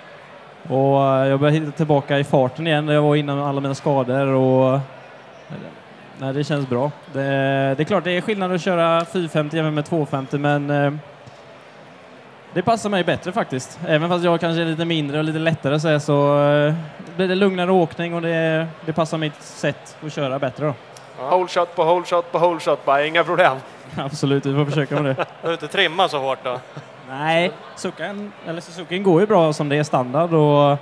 Och 0.67 1.03
eh, 1.03 1.27
jag 1.27 1.39
börjar 1.39 1.53
hitta 1.53 1.71
tillbaka 1.71 2.19
i 2.19 2.23
farten 2.23 2.67
igen 2.67 2.85
där 2.85 2.93
jag 2.93 3.01
var 3.01 3.15
innan 3.15 3.39
alla 3.39 3.61
mina 3.61 3.75
skador 3.75 4.27
och 4.27 4.73
eh, 4.73 4.81
nej, 6.17 6.33
det 6.33 6.43
känns 6.43 6.69
bra. 6.69 6.91
Det, 7.13 7.21
det 7.77 7.83
är 7.83 7.83
klart 7.83 8.03
det 8.03 8.11
är 8.11 8.21
skillnad 8.21 8.51
att 8.51 8.61
köra 8.61 9.05
450 9.05 9.55
jämfört 9.55 9.73
med 9.73 9.85
250 9.85 10.37
men 10.37 10.99
det 12.53 12.61
passar 12.61 12.89
mig 12.89 13.03
bättre 13.03 13.31
faktiskt. 13.31 13.79
Även 13.87 14.09
fast 14.09 14.25
jag 14.25 14.39
kanske 14.39 14.61
är 14.61 14.65
lite 14.65 14.85
mindre 14.85 15.17
och 15.17 15.23
lite 15.23 15.39
lättare 15.39 15.79
så, 15.79 15.87
här, 15.87 15.99
så 15.99 16.13
blir 17.15 17.27
det 17.27 17.35
lugnare 17.35 17.71
åkning 17.71 18.13
och 18.13 18.21
det, 18.21 18.67
det 18.85 18.93
passar 18.93 19.17
mitt 19.17 19.41
sätt 19.41 19.97
att 20.05 20.13
köra 20.13 20.39
bättre 20.39 20.65
då. 20.65 20.73
Hole 21.25 21.47
shot 21.47 21.75
på 21.75 21.83
hole 21.83 22.05
shot 22.05 22.31
på 22.31 22.37
hole 22.37 22.59
shot, 22.59 22.85
bara 22.85 23.05
inga 23.05 23.23
problem. 23.23 23.57
Absolut, 23.97 24.45
vi 24.45 24.55
får 24.55 24.65
försöka 24.65 25.01
med 25.01 25.05
det. 25.05 25.25
Du 25.41 25.47
har 25.47 25.53
inte 25.53 25.67
trimmat 25.67 26.11
så 26.11 26.19
hårt 26.19 26.39
då? 26.43 26.59
Nej, 27.09 27.51
Suzuki, 27.75 28.03
eller 28.47 28.61
Suzuki 28.61 28.99
går 28.99 29.21
ju 29.21 29.27
bra 29.27 29.53
som 29.53 29.69
det 29.69 29.75
är 29.75 29.83
standard 29.83 30.33
och 30.33 30.77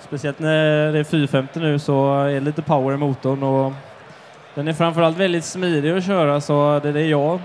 speciellt 0.00 0.38
när 0.38 0.92
det 0.92 0.98
är 0.98 1.04
450 1.04 1.60
nu 1.60 1.78
så 1.78 2.22
är 2.22 2.34
det 2.34 2.40
lite 2.40 2.62
power 2.62 2.94
i 2.94 2.96
motorn 2.96 3.42
och 3.42 3.72
den 4.54 4.68
är 4.68 4.72
framförallt 4.72 5.16
väldigt 5.16 5.44
smidig 5.44 5.90
att 5.90 6.04
köra 6.04 6.40
så 6.40 6.80
det 6.82 6.88
är 6.88 6.92
det 6.92 7.06
jag 7.06 7.40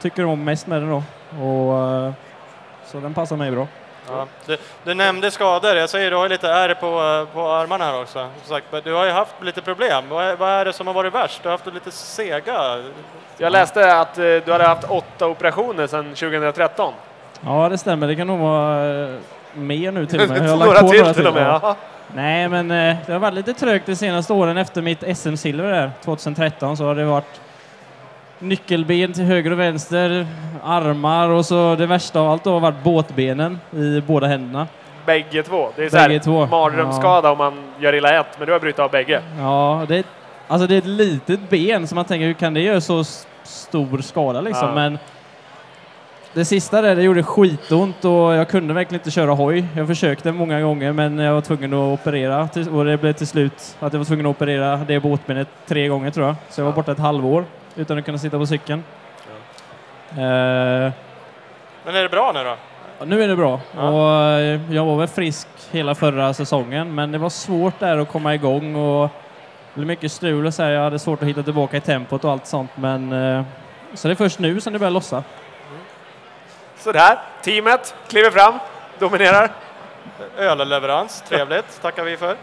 tycker 0.00 0.24
om 0.24 0.44
mest 0.44 0.66
med 0.66 0.82
den 0.82 0.90
då. 0.90 1.02
Och, 1.44 1.78
eh, 1.78 2.12
så 2.86 3.00
den 3.00 3.14
passar 3.14 3.36
mig 3.36 3.50
bra. 3.50 3.66
Ja. 4.08 4.26
Du, 4.46 4.56
du 4.84 4.94
nämnde 4.94 5.30
skador, 5.30 5.76
jag 5.76 5.90
säger 5.90 6.10
du 6.10 6.16
har 6.16 6.28
lite 6.28 6.48
ärr 6.48 6.74
på, 6.74 7.26
på 7.32 7.48
armarna 7.48 7.84
här 7.84 8.00
också. 8.00 8.28
Sagt, 8.44 8.66
men 8.70 8.82
du 8.84 8.92
har 8.92 9.04
ju 9.04 9.10
haft 9.10 9.34
lite 9.42 9.62
problem. 9.62 10.04
Vad 10.08 10.24
är, 10.24 10.36
vad 10.36 10.48
är 10.50 10.64
det 10.64 10.72
som 10.72 10.86
har 10.86 10.94
varit 10.94 11.14
värst? 11.14 11.42
Du 11.42 11.48
har 11.48 11.58
haft 11.58 11.74
lite 11.74 11.90
sega... 11.90 12.82
Jag 13.38 13.52
läste 13.52 13.96
att 14.00 14.18
eh, 14.18 14.24
du 14.24 14.52
hade 14.52 14.64
haft 14.64 14.84
åtta 14.90 15.26
operationer 15.26 15.86
sedan 15.86 16.04
2013. 16.04 16.94
Ja, 17.40 17.68
det 17.68 17.78
stämmer. 17.78 18.06
Det 18.06 18.16
kan 18.16 18.26
nog 18.26 18.38
vara 18.38 19.02
eh, 19.04 19.14
mer 19.54 19.92
nu 19.92 20.06
till 20.06 20.20
och 20.20 20.28
med. 20.28 20.44
Jag 20.44 20.56
har 20.56 20.66
lagt 20.66 20.80
på 20.80 20.88
till 20.88 21.00
några 21.00 21.14
till 21.14 21.26
och 21.26 21.34
med. 21.34 21.60
ja. 21.62 21.76
Nej, 22.14 22.48
men 22.48 22.70
eh, 22.70 22.96
det 23.06 23.12
har 23.12 23.20
varit 23.20 23.34
lite 23.34 23.54
trögt 23.54 23.86
de 23.86 23.96
senaste 23.96 24.32
åren 24.32 24.56
efter 24.56 24.82
mitt 24.82 25.00
SM-silver 25.16 25.72
där, 25.72 25.90
2013, 26.04 26.76
så 26.76 26.84
har 26.84 26.94
det 26.94 27.04
varit 27.04 27.40
nyckelben 28.42 29.12
till 29.12 29.24
höger 29.24 29.50
och 29.50 29.58
vänster, 29.58 30.26
armar 30.62 31.28
och 31.28 31.46
så 31.46 31.74
det 31.74 31.86
värsta 31.86 32.20
av 32.20 32.30
allt 32.30 32.44
då 32.44 32.52
har 32.52 32.60
varit 32.60 32.82
båtbenen 32.82 33.58
i 33.72 34.00
båda 34.06 34.26
händerna. 34.26 34.66
Bägge 35.06 35.42
två. 35.42 35.68
Det 35.76 35.84
är 35.84 35.88
så 35.88 35.96
Bägge 35.96 36.20
här, 36.24 36.46
mardrömsskada 36.46 37.30
om 37.30 37.38
man 37.38 37.54
gör 37.80 37.94
illa 37.94 38.20
ett, 38.20 38.38
men 38.38 38.46
du 38.46 38.52
har 38.52 38.60
brutit 38.60 38.78
av 38.78 38.90
bägge. 38.90 39.22
Ja, 39.38 39.84
det 39.88 39.96
är, 39.96 40.04
alltså 40.48 40.66
det 40.66 40.74
är 40.74 40.78
ett 40.78 40.86
litet 40.86 41.50
ben 41.50 41.86
så 41.86 41.94
man 41.94 42.04
tänker 42.04 42.26
hur 42.26 42.34
kan 42.34 42.54
det 42.54 42.60
göra 42.60 42.80
så 42.80 43.04
stor 43.42 44.00
skada 44.00 44.40
liksom? 44.40 44.68
Ja. 44.68 44.74
Men 44.74 44.98
det 46.34 46.44
sista 46.44 46.82
där, 46.82 46.96
det 46.96 47.02
gjorde 47.02 47.22
skitont 47.22 48.04
och 48.04 48.12
jag 48.12 48.48
kunde 48.48 48.74
verkligen 48.74 49.00
inte 49.00 49.10
köra 49.10 49.30
hoj. 49.30 49.64
Jag 49.76 49.86
försökte 49.86 50.32
många 50.32 50.60
gånger 50.60 50.92
men 50.92 51.18
jag 51.18 51.34
var 51.34 51.40
tvungen 51.40 51.72
att 51.72 52.00
operera 52.00 52.48
och 52.72 52.84
det 52.84 52.96
blev 52.96 53.12
till 53.12 53.26
slut 53.26 53.76
att 53.80 53.92
jag 53.92 53.98
var 53.98 54.04
tvungen 54.04 54.26
att 54.26 54.36
operera 54.36 54.76
det 54.76 55.00
båtbenet 55.00 55.48
tre 55.66 55.88
gånger 55.88 56.10
tror 56.10 56.26
jag. 56.26 56.34
Så 56.50 56.60
jag 56.60 56.66
var 56.66 56.72
borta 56.72 56.92
ett 56.92 56.98
halvår 56.98 57.44
utan 57.76 57.98
att 57.98 58.04
kunna 58.04 58.18
sitta 58.18 58.38
på 58.38 58.46
cykeln. 58.46 58.84
Eh, 60.10 60.92
Men 61.84 61.94
är 61.94 62.02
det 62.02 62.08
bra 62.08 62.32
nu 62.34 62.44
då? 62.44 62.56
Ja, 62.98 63.04
nu 63.04 63.22
är 63.22 63.28
det 63.28 63.36
bra. 63.36 63.60
Ja. 63.76 63.88
Och 63.88 64.24
eh, 64.40 64.60
jag 64.74 64.84
var 64.84 64.96
väl 64.96 65.08
frisk 65.08 65.48
hela 65.70 65.94
förra 65.94 66.34
säsongen, 66.34 66.94
men 66.94 67.12
det 67.12 67.18
var 67.18 67.30
svårt 67.30 67.78
där 67.78 67.98
att 67.98 68.08
komma 68.08 68.34
igång 68.34 68.76
och 68.76 69.08
det 69.74 69.74
blev 69.74 69.86
mycket 69.86 70.12
strul 70.12 70.46
och 70.46 70.54
så 70.54 70.62
här. 70.62 70.70
Jag 70.70 70.82
hade 70.82 70.98
svårt 70.98 71.22
att 71.22 71.28
hitta 71.28 71.42
tillbaka 71.42 71.76
i 71.76 71.80
tempot 71.80 72.24
och 72.24 72.30
allt 72.32 72.46
sånt, 72.46 72.70
men 72.74 73.12
eh, 73.12 73.42
så 73.94 74.08
det 74.08 74.12
är 74.12 74.16
först 74.16 74.38
nu 74.38 74.60
som 74.60 74.72
det 74.72 74.78
börjar 74.78 74.90
lossa. 74.90 75.22
Sådär, 76.76 77.18
teamet 77.42 77.94
kliver 78.08 78.30
fram, 78.30 78.54
dominerar. 78.98 79.50
Ölleverans, 80.38 81.22
trevligt, 81.28 81.82
tackar 81.82 82.04
vi 82.04 82.16
för. 82.16 82.36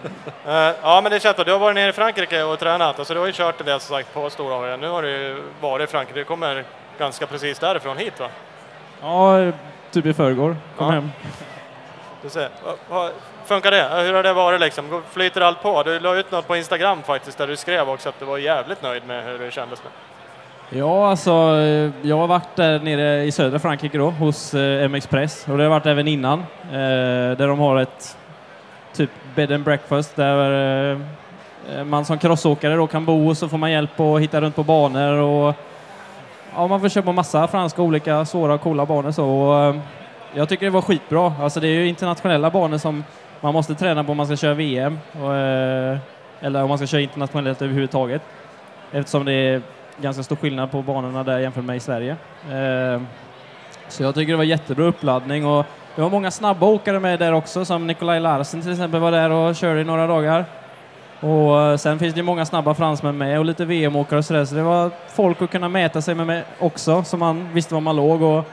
Eh, 0.47 0.53
ja, 0.81 1.01
men 1.03 1.11
det 1.11 1.19
känns 1.19 1.35
bra. 1.35 1.45
Du 1.45 1.51
har 1.51 1.59
varit 1.59 1.75
nere 1.75 1.89
i 1.89 1.93
Frankrike 1.93 2.43
och 2.43 2.59
tränat, 2.59 2.99
alltså 2.99 3.13
du 3.13 3.19
har 3.19 3.27
ju 3.27 3.33
kört 3.33 3.65
del 3.65 3.79
som 3.79 3.95
sagt 3.95 4.13
på 4.13 4.29
stora 4.29 4.55
hojar. 4.55 4.77
Nu 4.77 4.87
har 4.89 5.01
du 5.01 5.43
varit 5.61 5.89
i 5.89 5.91
Frankrike, 5.91 6.19
du 6.19 6.25
kommer 6.25 6.63
ganska 6.97 7.27
precis 7.27 7.59
därifrån 7.59 7.97
hit 7.97 8.19
va? 8.19 8.27
Ja, 9.01 9.51
typ 9.91 10.05
i 10.05 10.13
förrgår. 10.13 10.57
Kom 10.77 10.87
Ja. 10.87 10.91
hem. 10.93 11.11
Du 12.21 12.29
ser. 12.29 12.49
Funkar 13.45 13.71
det? 13.71 13.89
Hur 14.03 14.13
har 14.13 14.23
det 14.23 14.33
varit 14.33 14.59
liksom? 14.59 15.03
Flyter 15.11 15.41
allt 15.41 15.61
på? 15.61 15.83
Du 15.83 15.99
la 15.99 16.15
ut 16.15 16.31
något 16.31 16.47
på 16.47 16.55
Instagram 16.55 17.03
faktiskt 17.03 17.37
där 17.37 17.47
du 17.47 17.55
skrev 17.55 17.89
också 17.89 18.09
att 18.09 18.19
du 18.19 18.25
var 18.25 18.37
jävligt 18.37 18.81
nöjd 18.81 19.05
med 19.07 19.23
hur 19.25 19.39
det 19.39 19.51
kändes. 19.51 19.83
Med. 19.83 19.91
Ja, 20.71 21.10
alltså 21.10 21.32
eh, 21.32 21.91
jag 22.01 22.17
har 22.17 22.27
varit 22.27 22.55
där 22.55 22.79
nere 22.79 23.23
i 23.23 23.32
södra 23.32 23.60
Frankrike 23.60 23.97
då, 23.97 24.10
hos 24.10 24.53
eh, 24.53 24.89
MX 24.89 25.08
Press 25.08 25.45
och 25.47 25.49
det 25.49 25.53
har 25.58 25.63
jag 25.63 25.69
varit 25.69 25.86
även 25.86 26.08
innan. 26.08 26.39
Eh, 26.39 27.38
där 27.38 27.47
de 27.47 27.60
har 27.60 27.77
ett 27.77 28.17
typ 28.93 29.10
bed 29.36 29.51
and 29.51 29.63
breakfast 29.63 30.15
där 30.15 30.91
eh, 30.91 31.84
man 31.84 32.05
som 32.05 32.17
crossåkare 32.17 32.75
då 32.75 32.88
kan 32.88 33.05
bo 33.05 33.29
och 33.29 33.38
så 33.38 33.49
får 33.49 33.58
man 33.58 33.71
hjälp 33.71 33.99
att 33.99 34.21
hitta 34.21 34.41
runt 34.41 34.55
på 34.55 34.63
banor 34.63 35.13
och 35.13 35.55
ja, 36.55 36.67
man 36.67 36.82
får 36.82 36.89
köpa 36.89 37.12
massa 37.12 37.47
franska 37.47 37.82
olika 37.82 38.25
svåra 38.25 38.53
och 38.53 38.62
coola 38.62 38.86
banor 38.86 39.12
så. 39.12 39.25
Och, 39.25 39.63
eh, 39.63 39.75
jag 40.34 40.49
tycker 40.49 40.65
det 40.65 40.71
var 40.71 40.82
skitbra. 40.82 41.34
Alltså 41.41 41.60
det 41.60 41.67
är 41.67 41.73
ju 41.73 41.88
internationella 41.88 42.49
banor 42.49 42.77
som 42.77 43.03
man 43.41 43.53
måste 43.53 43.75
träna 43.75 44.03
på 44.03 44.12
om 44.12 44.17
man 44.17 44.25
ska 44.25 44.36
köra 44.36 44.53
VM 44.53 44.99
och, 45.21 45.36
eh, 45.36 45.97
eller 46.41 46.63
om 46.63 46.69
man 46.69 46.77
ska 46.77 46.88
köra 46.88 47.01
internationellt 47.01 47.62
överhuvudtaget 47.62 48.21
eftersom 48.91 49.25
det 49.25 49.34
är 49.34 49.62
ganska 50.01 50.23
stor 50.23 50.35
skillnad 50.35 50.71
på 50.71 50.81
banorna 50.81 51.23
där 51.23 51.39
jämfört 51.39 51.65
med 51.65 51.77
i 51.77 51.79
Sverige. 51.79 52.15
Eh, 52.51 53.01
så 53.88 54.03
jag 54.03 54.15
tycker 54.15 54.33
det 54.33 54.38
var 54.38 54.43
jättebra 54.43 54.85
uppladdning 54.85 55.45
och 55.45 55.65
det 55.95 56.01
var 56.01 56.09
många 56.09 56.31
snabba 56.31 56.65
åkare 56.65 56.99
med 56.99 57.19
där 57.19 57.33
också 57.33 57.65
som 57.65 57.88
Nikolaj 57.88 58.19
Larsen 58.19 58.62
till 58.62 58.71
exempel 58.71 58.99
var 58.99 59.12
där 59.12 59.29
och 59.29 59.55
körde 59.55 59.81
i 59.81 59.83
några 59.83 60.07
dagar. 60.07 60.45
Och 61.19 61.62
eh, 61.62 61.77
sen 61.77 61.99
finns 61.99 62.13
det 62.13 62.17
ju 62.17 62.23
många 62.23 62.45
snabba 62.45 62.73
fransmän 62.73 63.17
med 63.17 63.39
och 63.39 63.45
lite 63.45 63.65
VM-åkare 63.65 64.19
och 64.19 64.25
sådär 64.25 64.45
så 64.45 64.55
det 64.55 64.63
var 64.63 64.91
folk 65.09 65.41
att 65.41 65.51
kunna 65.51 65.69
mäta 65.69 66.01
sig 66.01 66.15
med, 66.15 66.43
också 66.59 67.03
så 67.03 67.17
man 67.17 67.53
visste 67.53 67.73
var 67.73 67.81
man 67.81 67.95
låg 67.95 68.21
och 68.21 68.45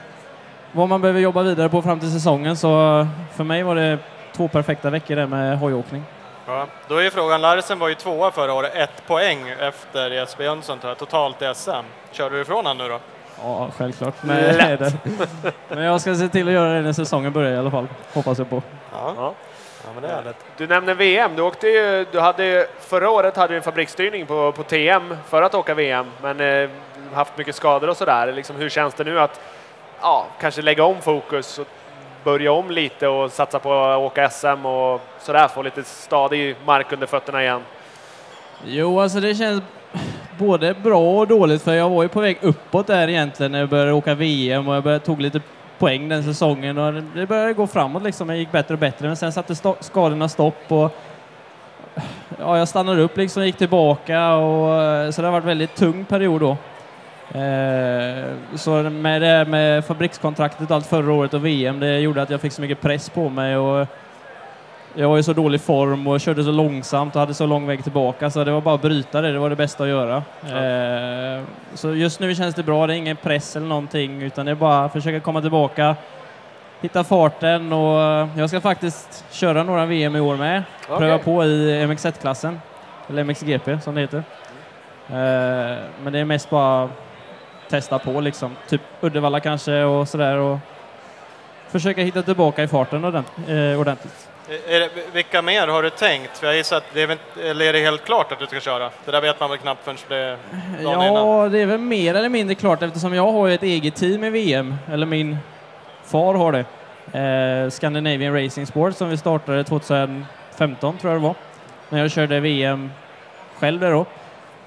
vad 0.71 0.89
man 0.89 1.01
behöver 1.01 1.19
jobba 1.19 1.43
vidare 1.43 1.69
på 1.69 1.81
fram 1.81 1.99
till 1.99 2.11
säsongen 2.11 2.55
så 2.55 2.99
eh, 2.99 3.07
för 3.31 3.43
mig 3.43 3.63
var 3.63 3.75
det 3.75 3.97
två 4.35 4.47
perfekta 4.47 4.89
veckor 4.89 5.15
där 5.15 5.27
med 5.27 5.59
hojåkning. 5.59 6.03
Ja. 6.47 6.67
Då 6.87 6.95
är 6.97 7.01
ju 7.03 7.11
frågan, 7.11 7.41
Larsen 7.41 7.79
var 7.79 7.87
ju 7.87 7.95
tvåa 7.95 8.31
förra 8.31 8.53
året, 8.53 8.75
ett 8.75 9.07
poäng 9.07 9.49
efter 9.59 10.11
Jesper 10.11 10.43
Jönsson 10.43 10.79
totalt 10.97 11.41
i 11.41 11.51
SM. 11.55 11.71
Körde 12.11 12.35
du 12.35 12.41
ifrån 12.41 12.65
han 12.65 12.77
nu 12.77 12.87
då? 12.87 12.99
Ja, 13.43 13.69
självklart. 13.77 14.13
Men, 14.21 14.37
det. 14.77 14.93
men 15.69 15.83
jag 15.83 16.01
ska 16.01 16.15
se 16.15 16.27
till 16.27 16.47
att 16.47 16.53
göra 16.53 16.73
det 16.73 16.81
när 16.81 16.93
säsongen 16.93 17.33
börjar 17.33 17.51
i 17.51 17.57
alla 17.57 17.71
fall. 17.71 17.87
Hoppas 18.13 18.37
jag 18.37 18.49
på. 18.49 18.61
Ja, 18.91 19.13
Ja. 19.17 19.33
ja 19.85 19.89
men 19.93 20.03
det 20.03 20.09
är 20.09 20.15
härligt. 20.15 20.35
Du 20.57 20.67
nämnde 20.67 20.93
VM. 20.93 21.35
Du, 21.35 21.41
åkte 21.41 21.67
ju, 21.67 22.05
du 22.11 22.19
hade, 22.19 22.67
förra 22.79 23.09
året 23.09 23.37
hade 23.37 23.53
du 23.53 23.57
en 23.57 23.63
fabriksstyrning 23.63 24.25
på, 24.25 24.51
på 24.51 24.63
TM 24.63 25.17
för 25.27 25.41
att 25.41 25.55
åka 25.55 25.73
VM, 25.73 26.11
men 26.21 26.39
eh, 26.39 26.69
haft 27.13 27.37
mycket 27.37 27.55
skador 27.55 27.89
och 27.89 27.97
sådär. 27.97 28.33
Liksom, 28.33 28.55
hur 28.55 28.69
känns 28.69 28.93
det 28.93 29.03
nu 29.03 29.19
att 29.19 29.39
ja, 30.01 30.25
kanske 30.39 30.61
lägga 30.61 30.83
om 30.83 31.01
fokus 31.01 31.59
och 31.59 31.67
börja 32.23 32.51
om 32.51 32.71
lite 32.71 33.07
och 33.07 33.31
satsa 33.31 33.59
på 33.59 33.73
att 33.73 33.99
åka 33.99 34.29
SM 34.29 34.65
och 34.65 35.01
sådär, 35.19 35.47
få 35.47 35.61
lite 35.61 35.83
stadig 35.83 36.55
mark 36.65 36.91
under 36.91 37.07
fötterna 37.07 37.43
igen? 37.43 37.61
Jo, 38.65 38.99
alltså 38.99 39.19
det 39.19 39.35
känns 39.35 39.63
både 40.37 40.73
bra 40.73 41.19
och 41.19 41.27
dåligt 41.27 41.61
för 41.61 41.73
jag 41.73 41.89
var 41.89 42.03
ju 42.03 42.09
på 42.09 42.19
väg 42.19 42.37
uppåt 42.41 42.87
där 42.87 43.07
egentligen 43.07 43.51
när 43.51 43.59
jag 43.59 43.69
började 43.69 43.93
åka 43.93 44.15
VM 44.15 44.67
och 44.67 44.75
jag 44.75 44.83
började, 44.83 45.05
tog 45.05 45.21
lite 45.21 45.41
poäng 45.79 46.09
den 46.09 46.23
säsongen 46.23 46.77
och 46.77 46.93
det 46.93 47.25
började 47.25 47.53
gå 47.53 47.67
framåt 47.67 48.03
liksom. 48.03 48.29
Jag 48.29 48.37
gick 48.37 48.51
bättre 48.51 48.73
och 48.73 48.79
bättre 48.79 49.07
men 49.07 49.17
sen 49.17 49.31
satte 49.31 49.53
st 49.53 49.73
skadorna 49.79 50.29
stopp 50.29 50.63
och 50.67 50.95
ja, 52.39 52.57
jag 52.57 52.67
stannade 52.67 53.01
upp 53.01 53.17
liksom 53.17 53.45
gick 53.45 53.57
tillbaka 53.57 54.33
och 54.35 55.13
så 55.13 55.21
det 55.21 55.27
har 55.27 55.31
varit 55.31 55.43
en 55.43 55.47
väldigt 55.47 55.75
tung 55.75 56.05
period 56.05 56.41
då. 56.41 56.57
Eh, 57.31 58.25
så 58.55 58.71
med 58.83 59.21
det 59.21 59.45
med 59.45 59.85
fabrikskontraktet 59.85 60.71
allt 60.71 60.85
förra 60.85 61.13
året 61.13 61.33
och 61.33 61.45
VM, 61.45 61.79
det 61.79 61.99
gjorde 61.99 62.21
att 62.21 62.29
jag 62.29 62.41
fick 62.41 62.53
så 62.53 62.61
mycket 62.61 62.81
press 62.81 63.09
på 63.09 63.29
mig 63.29 63.57
och 63.57 63.87
jag 64.93 65.09
var 65.09 65.17
i 65.17 65.23
så 65.23 65.33
dålig 65.33 65.61
form 65.61 66.07
och 66.07 66.21
körde 66.21 66.43
så 66.43 66.51
långsamt 66.51 67.15
och 67.15 67.19
hade 67.19 67.33
så 67.33 67.45
lång 67.45 67.67
väg 67.67 67.83
tillbaka 67.83 68.29
så 68.29 68.43
det 68.43 68.51
var 68.51 68.61
bara 68.61 68.75
att 68.75 68.81
bryta 68.81 69.21
det, 69.21 69.31
det 69.31 69.39
var 69.39 69.49
det 69.49 69.55
bästa 69.55 69.83
att 69.83 69.89
göra. 69.89 70.15
Eh, 70.43 71.43
så 71.73 71.95
just 71.95 72.19
nu 72.19 72.35
känns 72.35 72.55
det 72.55 72.63
bra, 72.63 72.87
det 72.87 72.93
är 72.93 72.97
ingen 72.97 73.15
press 73.15 73.55
eller 73.55 73.67
någonting 73.67 74.21
utan 74.21 74.45
det 74.45 74.51
är 74.51 74.55
bara 74.55 74.85
att 74.85 74.93
försöka 74.93 75.19
komma 75.19 75.41
tillbaka, 75.41 75.95
hitta 76.81 77.03
farten 77.03 77.73
och 77.73 78.27
jag 78.35 78.49
ska 78.49 78.61
faktiskt 78.61 79.25
köra 79.31 79.63
några 79.63 79.85
VM 79.85 80.15
i 80.15 80.19
år 80.19 80.35
med. 80.35 80.63
Okej. 80.83 80.97
Pröva 80.97 81.17
på 81.17 81.45
i 81.45 81.85
MX1-klassen, 81.85 82.59
eller 83.09 83.23
MXGP 83.23 83.79
som 83.79 83.95
det 83.95 84.01
heter. 84.01 84.23
Eh, 85.09 85.77
men 86.03 86.13
det 86.13 86.19
är 86.19 86.25
mest 86.25 86.49
bara 86.49 86.89
testa 87.69 87.99
på 87.99 88.21
liksom, 88.21 88.55
typ 88.67 88.81
Uddevalla 89.01 89.39
kanske 89.39 89.83
och 89.83 90.07
sådär 90.07 90.37
och 90.37 90.57
försöka 91.69 92.01
hitta 92.01 92.21
tillbaka 92.21 92.63
i 92.63 92.67
farten 92.67 93.05
eh, 93.05 93.79
ordentligt. 93.79 94.29
Är 94.67 94.79
det, 94.79 94.89
vilka 95.13 95.41
mer 95.41 95.67
har 95.67 95.83
du 95.83 95.89
tänkt? 95.89 96.37
För 96.37 96.47
jag 96.47 96.55
gissar 96.55 96.77
att 96.77 96.83
det 96.93 97.01
är, 97.01 97.17
eller 97.43 97.65
är 97.65 97.73
det 97.73 97.79
helt 97.79 98.05
klart 98.05 98.31
att 98.31 98.39
du 98.39 98.47
ska 98.47 98.59
köra? 98.59 98.89
Det 99.05 99.11
där 99.11 99.21
vet 99.21 99.39
man 99.39 99.49
väl 99.49 99.59
knappt 99.59 99.83
förrän 99.83 99.97
det 100.07 100.15
är 100.15 100.37
dagen 100.83 101.01
innan. 101.01 101.27
Ja, 101.27 101.49
det 101.49 101.59
är 101.59 101.65
väl 101.65 101.77
mer 101.77 102.15
eller 102.15 102.29
mindre 102.29 102.55
klart 102.55 102.81
eftersom 102.81 103.13
jag 103.13 103.31
har 103.31 103.49
ett 103.49 103.63
eget 103.63 103.95
team 103.95 104.23
i 104.23 104.29
VM, 104.29 104.75
eller 104.91 105.05
min 105.05 105.37
far 106.03 106.33
har 106.33 106.51
det. 106.51 106.65
Eh, 107.19 107.69
Scandinavian 107.69 108.43
Racing 108.43 108.67
Sport 108.67 108.95
som 108.95 109.09
vi 109.09 109.17
startade 109.17 109.63
2015 109.63 110.97
tror 110.97 111.13
jag 111.13 111.21
det 111.21 111.27
var. 111.27 111.35
När 111.89 111.99
jag 111.99 112.11
körde 112.11 112.39
VM 112.39 112.91
själv 113.59 113.79
där 113.79 113.91
då. 113.91 114.05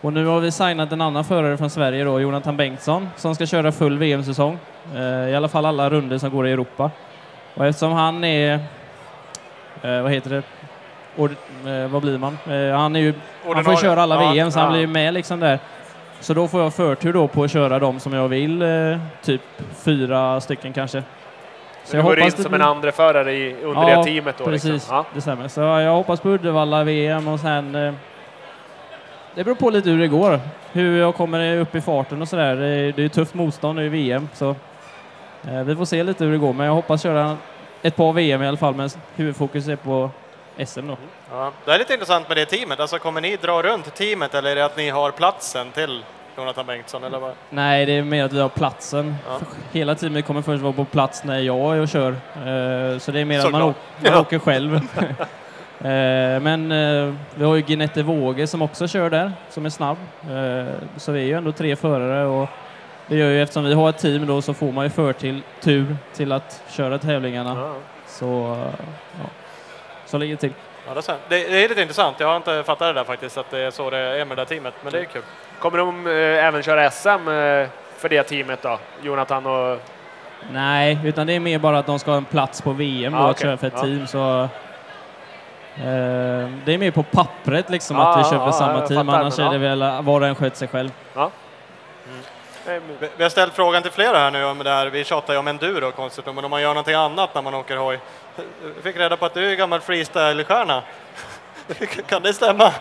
Och 0.01 0.13
nu 0.13 0.27
har 0.27 0.41
vi 0.41 0.51
signat 0.53 0.93
en 0.93 1.01
annan 1.01 1.25
förare 1.25 1.57
från 1.57 1.71
Sverige 1.71 2.05
då, 2.05 2.21
Jonathan 2.21 2.57
Bengtsson, 2.57 3.09
som 3.17 3.35
ska 3.35 3.47
köra 3.47 3.73
full 3.73 3.99
VM-säsong. 3.99 4.59
Eh, 4.95 5.01
I 5.31 5.35
alla 5.37 5.49
fall 5.49 5.67
alla 5.67 5.91
runder 5.91 6.19
som 6.19 6.31
går 6.31 6.49
i 6.49 6.53
Europa. 6.53 6.91
Och 7.55 7.67
eftersom 7.67 7.93
han 7.93 8.25
är, 8.25 8.55
eh, 9.83 10.03
vad 10.03 10.13
heter 10.13 10.31
det, 10.31 10.43
Ord, 11.17 11.31
eh, 11.67 11.91
vad 11.91 12.03
blir 12.03 12.19
man? 12.19 12.39
Han 12.75 12.97
är 12.97 13.01
ju 13.01 13.15
han 13.55 13.65
får 13.65 13.73
ju 13.75 13.81
köra 13.81 14.03
alla 14.03 14.23
Ja, 14.25 14.33
VM, 14.33 14.51
så 14.51 14.59
han 14.59 14.67
ja. 14.67 14.73
blir 14.73 14.81
ju 14.81 14.87
med 14.87 15.15
liksom 15.15 15.41
där. 15.41 15.59
Så 16.21 16.35
då 16.35 16.49
får 16.49 16.63
jag 16.63 16.75
förtur 16.75 17.13
då 17.13 17.29
på 17.29 17.45
att 17.45 17.51
köra 17.51 17.79
dem 17.79 18.01
som 18.01 18.13
jag 18.13 18.29
vill, 18.29 18.65
typ 19.23 19.41
fyra 19.77 20.41
stycken 20.41 20.73
kanske. 20.73 21.03
Så 21.85 21.97
du 21.97 22.03
går 22.03 22.19
in 22.21 22.31
som 22.31 22.43
blir- 22.45 22.55
en 22.55 22.63
andra 22.67 22.93
förare 22.93 23.33
i, 23.33 23.57
under 23.65 23.89
Ja, 23.91 23.97
det 23.99 24.05
teamet 24.05 24.35
då? 24.39 24.45
Precis, 24.45 24.71
Liksom. 24.73 24.97
Ja. 24.97 25.05
det 25.15 25.21
stämmer. 25.21 25.49
Så 25.49 25.61
jag 25.61 25.93
hoppas 25.95 26.21
på 26.21 26.29
Uddevalla 26.29 26.85
VM 26.85 27.29
och 27.29 27.41
sen... 27.41 27.97
Det 29.35 29.45
beror 29.45 29.55
på 29.55 29.71
lite 29.71 29.91
hur 29.91 29.99
det 29.99 30.09
går. 30.09 30.41
Hur 30.73 30.99
jag 30.99 31.15
kommer 31.15 31.57
upp 31.57 31.75
i 31.75 31.81
farten 31.81 32.23
och 32.23 32.29
sådär. 32.29 32.57
Det, 32.57 32.67
är- 32.67 33.01
ju 33.01 33.09
tufft 33.09 33.35
motstånd 33.35 33.77
nu 33.79 33.87
i 33.87 33.89
VM, 33.89 34.29
så 34.35 34.51
eh, 35.49 35.63
vi 35.65 35.77
får 35.77 35.85
se 35.85 36.03
lite 36.03 36.25
hur 36.25 36.33
det 36.33 36.39
går. 36.39 36.53
Men 36.53 36.67
jag 36.67 36.75
hoppas 36.75 37.03
köra 37.03 37.37
ett 37.83 37.97
par 37.97 38.13
VM 38.13 38.43
i 38.43 38.47
alla 38.49 38.57
fall, 38.57 38.75
men 38.75 38.91
huvudfokus 39.17 39.69
är 39.69 39.77
på 39.77 40.11
SM 40.67 40.87
då. 40.87 40.97
Ja. 41.31 41.53
Det 41.65 41.71
är 41.73 41.79
lite 41.79 41.93
intressant 41.93 42.29
med 42.29 42.37
det 42.37 42.45
teamet. 42.47 42.81
Alltså, 42.81 42.99
kommer 42.99 43.21
ni 43.21 43.37
dra 43.37 43.63
runt 43.63 43.95
teamet 43.95 44.35
eller 44.35 44.51
är 44.51 44.55
det 44.57 44.65
att 44.65 44.77
ni 44.77 44.89
har 44.91 45.11
platsen 45.11 45.71
till 45.71 46.05
Jonathan 46.37 46.67
Bengtsson? 46.67 47.05
Eller 47.05 47.19
vad? 47.19 47.33
Nej, 47.51 47.87
det 47.87 47.93
är 47.93 48.03
mer 48.03 48.25
att 48.25 48.33
vi 48.33 48.41
har 48.41 48.49
platsen. 48.49 49.15
Ja. 49.29 49.39
Hela 49.73 49.95
teamet 49.95 50.27
kommer 50.27 50.43
först 50.43 50.63
vara 50.63 50.73
på 50.73 50.85
plats 50.85 51.25
när 51.25 51.39
jag 51.39 51.77
är 51.77 51.81
och 51.81 51.89
kör. 51.89 52.11
Eh, 52.13 52.99
Så 52.99 53.13
det 53.13 53.21
är 53.21 53.25
mer 53.25 53.39
att 53.39 53.51
man, 53.53 53.61
Såklart. 53.61 53.77
åker, 54.01 54.11
man 54.13 54.21
åker 54.21 54.39
själv. 54.39 54.81
Eh, 55.81 56.41
Men 56.41 56.73
eh, 56.73 57.15
vi 57.35 57.45
har 57.45 57.55
ju 57.57 57.63
Ginette 57.67 58.03
Våge 58.03 58.47
som 58.47 58.63
också 58.63 58.89
kör 58.89 59.11
där, 59.11 59.33
som 59.51 59.67
är 59.67 59.71
snabb. 59.71 59.97
Eh, 60.31 60.75
Så 60.97 61.13
vi 61.13 61.21
är 61.21 61.25
ju 61.27 61.33
ändå 61.35 61.53
tre 61.53 61.77
förare 61.77 62.25
och 62.27 62.49
det 63.07 63.17
gör 63.17 63.29
ju 63.29 63.43
eftersom 63.43 63.65
vi 63.65 63.75
har 63.75 63.89
ett 63.91 63.99
team 63.99 64.27
då 64.27 64.43
så 64.43 64.55
får 64.55 64.73
man 64.73 64.85
ju 64.85 64.91
förtur 64.91 65.43
tur 65.61 65.97
till 66.15 66.33
att 66.33 66.63
köra 66.71 66.99
tävlingarna. 66.99 67.55
Ja. 67.61 67.75
Så, 68.07 68.57
ja. 69.19 69.27
Så 70.07 70.19
ligger 70.19 70.35
det 70.35 70.41
till. 70.41 70.53
Ja, 70.87 70.95
det, 70.95 71.09
är 71.09 71.17
det, 71.29 71.51
det 71.51 71.65
är 71.65 71.69
lite 71.69 71.81
intressant. 71.83 72.17
Jag 72.21 72.29
har 72.29 72.37
inte 72.37 72.63
fattat 72.67 72.89
det 72.89 72.93
där 72.93 73.05
faktiskt, 73.05 73.39
att 73.39 73.51
det 73.51 73.59
är 73.59 73.71
så 73.71 73.91
det 73.91 73.99
är 73.99 74.25
med 74.25 74.37
det 74.37 74.41
där 74.41 74.45
teamet. 74.45 74.75
Men 74.83 74.93
det 74.93 75.01
är 75.01 75.05
kul. 75.05 75.23
Kommer 75.59 75.79
de 75.79 76.07
eh, 76.07 76.13
även 76.47 76.63
köra 76.63 76.91
SM 76.91 77.09
eh, 77.09 77.67
för 77.99 78.09
det 78.09 78.23
teamet 78.23 78.63
då? 78.63 78.79
Jonathan 79.03 79.47
och... 79.47 79.79
Nej, 80.53 80.99
utan 81.05 81.27
det 81.27 81.33
är 81.33 81.41
mer 81.41 81.59
bara 81.59 81.79
att 81.79 81.87
de 81.87 81.99
ska 81.99 82.11
ha 82.11 82.19
en 82.19 82.25
plats 82.25 82.63
på 82.63 82.73
VM 82.73 83.13
då, 83.13 83.19
Ah, 83.19 83.31
att 83.31 83.41
köra 83.41 83.57
för 83.57 83.67
ett 83.67 83.73
Ja. 83.77 83.83
team. 83.83 84.07
Så, 84.07 84.49
det 86.65 86.75
är 86.75 86.79
mer 86.79 86.91
på 86.91 87.03
pappret 87.03 87.71
liksom 87.71 87.97
Ja, 87.97 88.11
att 88.11 88.17
vi 88.19 88.21
ja, 88.21 88.31
kör 88.31 88.39
för 88.39 88.47
ja, 88.47 88.53
samma 88.53 88.79
jag 88.79 88.89
team, 88.89 89.09
annars 89.09 89.39
är 89.39 89.51
det 89.51 89.59
väl 89.59 89.83
att 89.83 90.05
var 90.05 90.21
och 90.21 90.27
en 90.27 90.35
sköter 90.35 90.57
sig 90.57 90.69
själv. 90.69 90.91
Eh, 91.17 91.29
Vi, 93.01 93.09
vi 93.17 93.23
har 93.23 93.31
ställt 93.31 93.53
frågan 93.55 93.83
till 93.83 93.91
flera 93.91 94.19
här 94.19 94.31
nu 94.31 94.45
om 94.45 94.59
det 94.59 94.71
här. 94.71 94.87
Vi 94.87 95.05
tjatar 95.05 95.33
ju 95.33 95.39
om 95.39 95.49
enduro 95.49 95.91
konstigt, 95.93 96.27
men 96.35 96.45
om 96.45 96.51
man 96.51 96.63
gör 96.63 96.69
någonting 96.69 96.95
annat 96.95 97.35
när 97.35 97.43
man 97.43 97.55
åker 97.55 97.77
hoj. 97.77 97.99
Vi 98.77 98.83
fick 98.83 98.97
reda 98.97 99.17
på 99.17 99.27
att 99.27 99.35
du 99.35 99.53
är 99.53 99.57
gammal 99.57 99.81
freestyle-stjärna. 99.81 100.83
kan 102.09 102.23
det 102.23 102.33
stämma? 102.33 102.73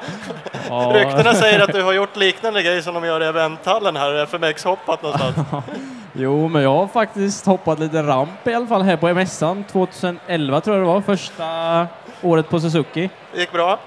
Ja, 0.69 0.91
Ryktena 0.93 1.33
säger 1.33 1.59
att 1.59 1.73
du 1.73 1.83
har 1.83 1.93
gjort 1.93 2.15
liknande 2.15 2.63
grejer 2.63 2.81
som 2.81 2.93
de 2.93 3.05
gör 3.05 3.21
i 3.23 3.25
eventhallen 3.25 3.95
här, 3.95 4.25
FMX-hoppat 4.25 5.03
någonstans. 5.03 5.35
Jo, 6.13 6.47
men 6.47 6.61
jag 6.63 6.73
har 6.73 6.87
faktiskt 6.87 7.45
hoppat 7.45 7.79
lite 7.79 8.03
ramp 8.03 8.47
i 8.47 8.53
alla 8.53 8.67
fall 8.67 8.81
här 8.81 8.97
på 8.97 9.13
mässan 9.13 9.63
2011 9.63 10.61
tror 10.61 10.77
jag 10.77 10.85
det 10.85 10.93
var, 10.93 11.01
första 11.01 11.87
året 12.21 12.49
på 12.49 12.59
Suzuki. 12.59 13.09
Det 13.33 13.39
gick 13.39 13.51
bra. 13.51 13.79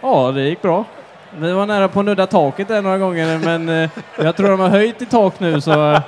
Ja, 0.00 0.32
det 0.34 0.40
gick 0.42 0.62
bra. 0.62 0.84
Vi 1.30 1.52
var 1.52 1.66
nära 1.66 1.88
på 1.88 2.00
att 2.00 2.06
nudda 2.06 2.26
taket 2.26 2.68
där 2.68 2.82
några 2.82 2.98
gånger, 2.98 3.38
men 3.38 3.68
eh, 3.68 3.90
jag 4.16 4.36
tror 4.36 4.48
de 4.50 4.60
har 4.60 4.68
höjt 4.68 5.02
i 5.02 5.06
tak 5.06 5.40
nu 5.40 5.60
så... 5.60 5.92
eh, 5.92 6.00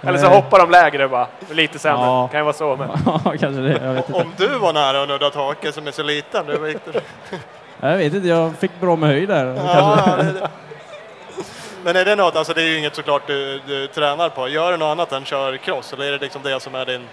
Eller 0.00 0.18
så 0.18 0.26
hoppar 0.26 0.58
de 0.58 0.70
lägre 0.70 1.08
bara. 1.08 1.26
Lite 1.50 1.78
sämre. 1.78 2.06
Ja. 2.06 2.28
Kan 2.28 2.40
ju 2.40 2.44
vara 2.44 2.52
så. 2.54 2.76
Men. 2.76 2.88
Ja, 3.06 3.20
kanske 3.24 3.48
det. 3.62 3.80
Jag 3.84 3.94
vet 3.94 4.08
inte. 4.08 4.20
Om 4.20 4.32
du 4.36 4.48
var 4.58 4.72
nära 4.72 5.02
att 5.02 5.08
nudda 5.08 5.30
taket 5.30 5.74
som 5.74 5.86
är 5.86 5.90
så 5.90 6.02
liten. 6.02 6.46
Du 6.46 6.58
det. 6.92 7.00
Jag 7.80 7.96
vet 7.96 8.14
inte, 8.14 8.28
jag 8.28 8.56
fick 8.56 8.80
bra 8.80 8.96
med 8.96 9.08
höjd 9.08 9.28
där. 9.28 9.46
Ja, 9.66 9.98
det. 10.18 10.48
Men 11.84 11.96
är 11.96 12.04
det 12.04 12.16
något, 12.16 12.36
alltså 12.36 12.54
det 12.54 12.62
är 12.62 12.66
ju 12.66 12.78
inget 12.78 12.94
såklart 12.96 13.26
du, 13.26 13.60
du 13.66 13.86
tränar 13.86 14.28
på. 14.28 14.48
Gör 14.48 14.72
du 14.72 14.76
något 14.78 14.86
annat 14.92 15.12
än 15.12 15.24
kör 15.24 15.56
cross 15.56 15.92
eller 15.92 16.04
är 16.06 16.12
det 16.12 16.18
liksom 16.18 16.42
det 16.42 16.60
som 16.60 16.74
är 16.74 16.86
din, 16.86 17.06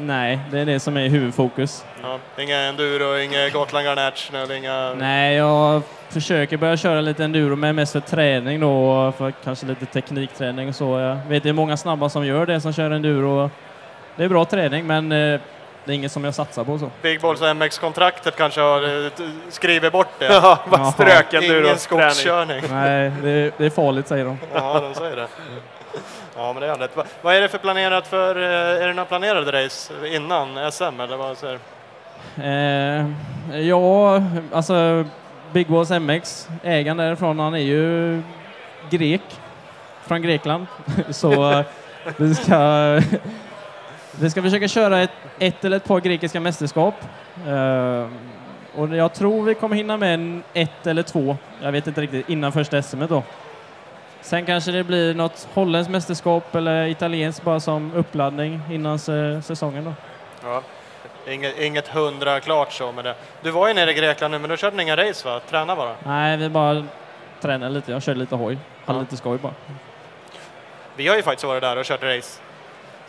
Nej, 0.00 0.38
det 0.50 0.58
är 0.58 0.66
det 0.66 0.80
som 0.80 0.96
är 0.96 1.08
huvudfokus. 1.08 1.84
ja, 2.02 2.18
inga 2.38 2.56
enduro, 2.56 3.18
inga 3.18 3.48
Gotland 3.48 3.86
eller 3.86 4.54
inga... 4.54 4.94
Nej, 4.94 5.36
jag 5.36 5.82
försöker 6.08 6.56
börja 6.56 6.76
köra 6.76 7.00
lite 7.00 7.24
enduro, 7.24 7.56
men 7.56 7.76
mest 7.76 7.92
för 7.92 8.00
träning 8.00 8.60
då, 8.60 9.12
för 9.18 9.30
kanske 9.30 9.66
lite 9.66 9.86
teknikträning 9.86 10.68
och 10.68 10.74
så. 10.74 10.98
Jag 10.98 11.16
vet 11.28 11.42
det 11.42 11.48
är 11.48 11.52
många 11.52 11.76
snabba 11.76 12.08
som 12.08 12.26
gör 12.26 12.46
det, 12.46 12.60
som 12.60 12.72
kör 12.72 12.90
enduro. 12.90 13.50
Det 14.16 14.24
är 14.24 14.28
bra 14.28 14.44
träning, 14.44 14.86
men 14.86 15.12
eh, 15.12 15.40
det 15.88 15.92
är 15.92 15.94
inget 15.94 16.12
som 16.12 16.24
jag 16.24 16.34
satsar 16.34 16.64
på 16.64 16.78
så. 16.78 16.90
Big 17.02 17.20
Balls 17.20 17.40
MX-kontraktet 17.40 18.36
kanske 18.36 18.60
har 18.60 19.04
eh, 19.06 19.12
skrivit 19.48 19.92
bort 19.92 20.08
det. 20.18 20.24
Ja, 20.42 20.58
bara 20.70 20.80
Jaha. 20.80 20.92
ströken 20.92 21.42
du 21.42 21.60
då. 21.60 21.66
Ingen 21.66 21.78
skogskörning. 21.78 22.62
Nej, 22.70 23.12
det, 23.22 23.52
det 23.58 23.66
är 23.66 23.70
farligt 23.70 24.08
säger 24.08 24.24
de. 24.24 24.38
Ja, 24.54 24.80
de 24.80 24.94
säger 24.94 25.16
det. 25.16 25.26
Ja, 26.36 26.52
men 26.52 26.62
det 26.62 26.68
är 26.68 26.88
Vad 27.22 27.34
är 27.34 27.40
det 27.40 27.48
för 27.48 27.58
planerat 27.58 28.06
för, 28.06 28.36
eh, 28.36 28.82
är 28.82 28.86
det 28.86 28.94
några 28.94 29.04
planerade 29.04 29.64
race 29.64 29.92
innan 30.06 30.72
SM 30.72 31.00
eller 31.00 31.16
vad 31.16 31.38
säger 31.38 31.58
du? 32.34 32.42
Eh, 32.42 33.60
ja, 33.60 34.22
alltså 34.52 35.04
Big 35.52 35.66
Balls 35.66 35.90
MX, 35.90 36.48
ägaren 36.62 36.96
därifrån, 36.96 37.38
han 37.38 37.54
är 37.54 37.58
ju 37.58 38.22
grek, 38.90 39.40
från 40.06 40.22
Grekland. 40.22 40.66
så 41.10 41.50
eh, 41.50 41.64
vi 42.16 42.34
ska, 42.34 43.00
vi 44.20 44.30
ska 44.30 44.42
försöka 44.42 44.68
köra 44.68 45.00
ett, 45.00 45.10
ett 45.38 45.64
eller 45.64 45.76
ett 45.76 45.84
par 45.84 46.00
grekiska 46.00 46.40
mästerskap. 46.40 46.94
Eh, 47.46 48.06
och 48.74 48.96
jag 48.96 49.12
tror 49.14 49.42
vi 49.44 49.54
kommer 49.54 49.76
hinna 49.76 49.96
med 49.96 50.14
en, 50.14 50.42
ett 50.54 50.86
eller 50.86 51.02
två, 51.02 51.36
jag 51.62 51.72
vet 51.72 51.86
inte 51.86 52.00
riktigt, 52.00 52.28
innan 52.28 52.52
första 52.52 52.82
SM 52.82 53.02
då. 53.08 53.22
Sen 54.20 54.46
kanske 54.46 54.70
det 54.70 54.84
blir 54.84 55.14
något 55.14 55.48
holländskt 55.54 55.90
mästerskap 55.92 56.54
eller 56.54 56.86
italienskt 56.86 57.42
bara 57.44 57.60
som 57.60 57.92
uppladdning 57.94 58.60
innan 58.70 58.98
säsongen 59.42 59.84
då. 59.84 59.92
Ja. 60.42 60.62
Inget, 61.32 61.58
inget 61.58 61.88
hundra 61.88 62.40
klart 62.40 62.72
så 62.72 62.92
med 62.92 63.04
det. 63.04 63.14
Du 63.42 63.50
var 63.50 63.68
ju 63.68 63.74
nere 63.74 63.90
i 63.90 63.94
Grekland 63.94 64.32
nu, 64.32 64.38
men 64.38 64.50
du 64.50 64.56
körde 64.56 64.82
inga 64.82 64.96
race 64.96 65.28
va? 65.28 65.40
Träna 65.50 65.76
bara? 65.76 65.94
Nej, 66.04 66.36
vi 66.36 66.48
bara 66.48 66.84
tränar 67.40 67.70
lite. 67.70 67.92
Jag 67.92 68.02
körde 68.02 68.18
lite 68.18 68.34
hoj. 68.36 68.58
Hade 68.84 68.98
Ja. 68.98 69.00
lite 69.00 69.16
skoj 69.16 69.38
bara. 69.38 69.52
Vi 70.96 71.08
har 71.08 71.16
ju 71.16 71.22
faktiskt 71.22 71.44
varit 71.44 71.60
där 71.62 71.76
och 71.76 71.84
kört 71.84 72.02
race. 72.02 72.40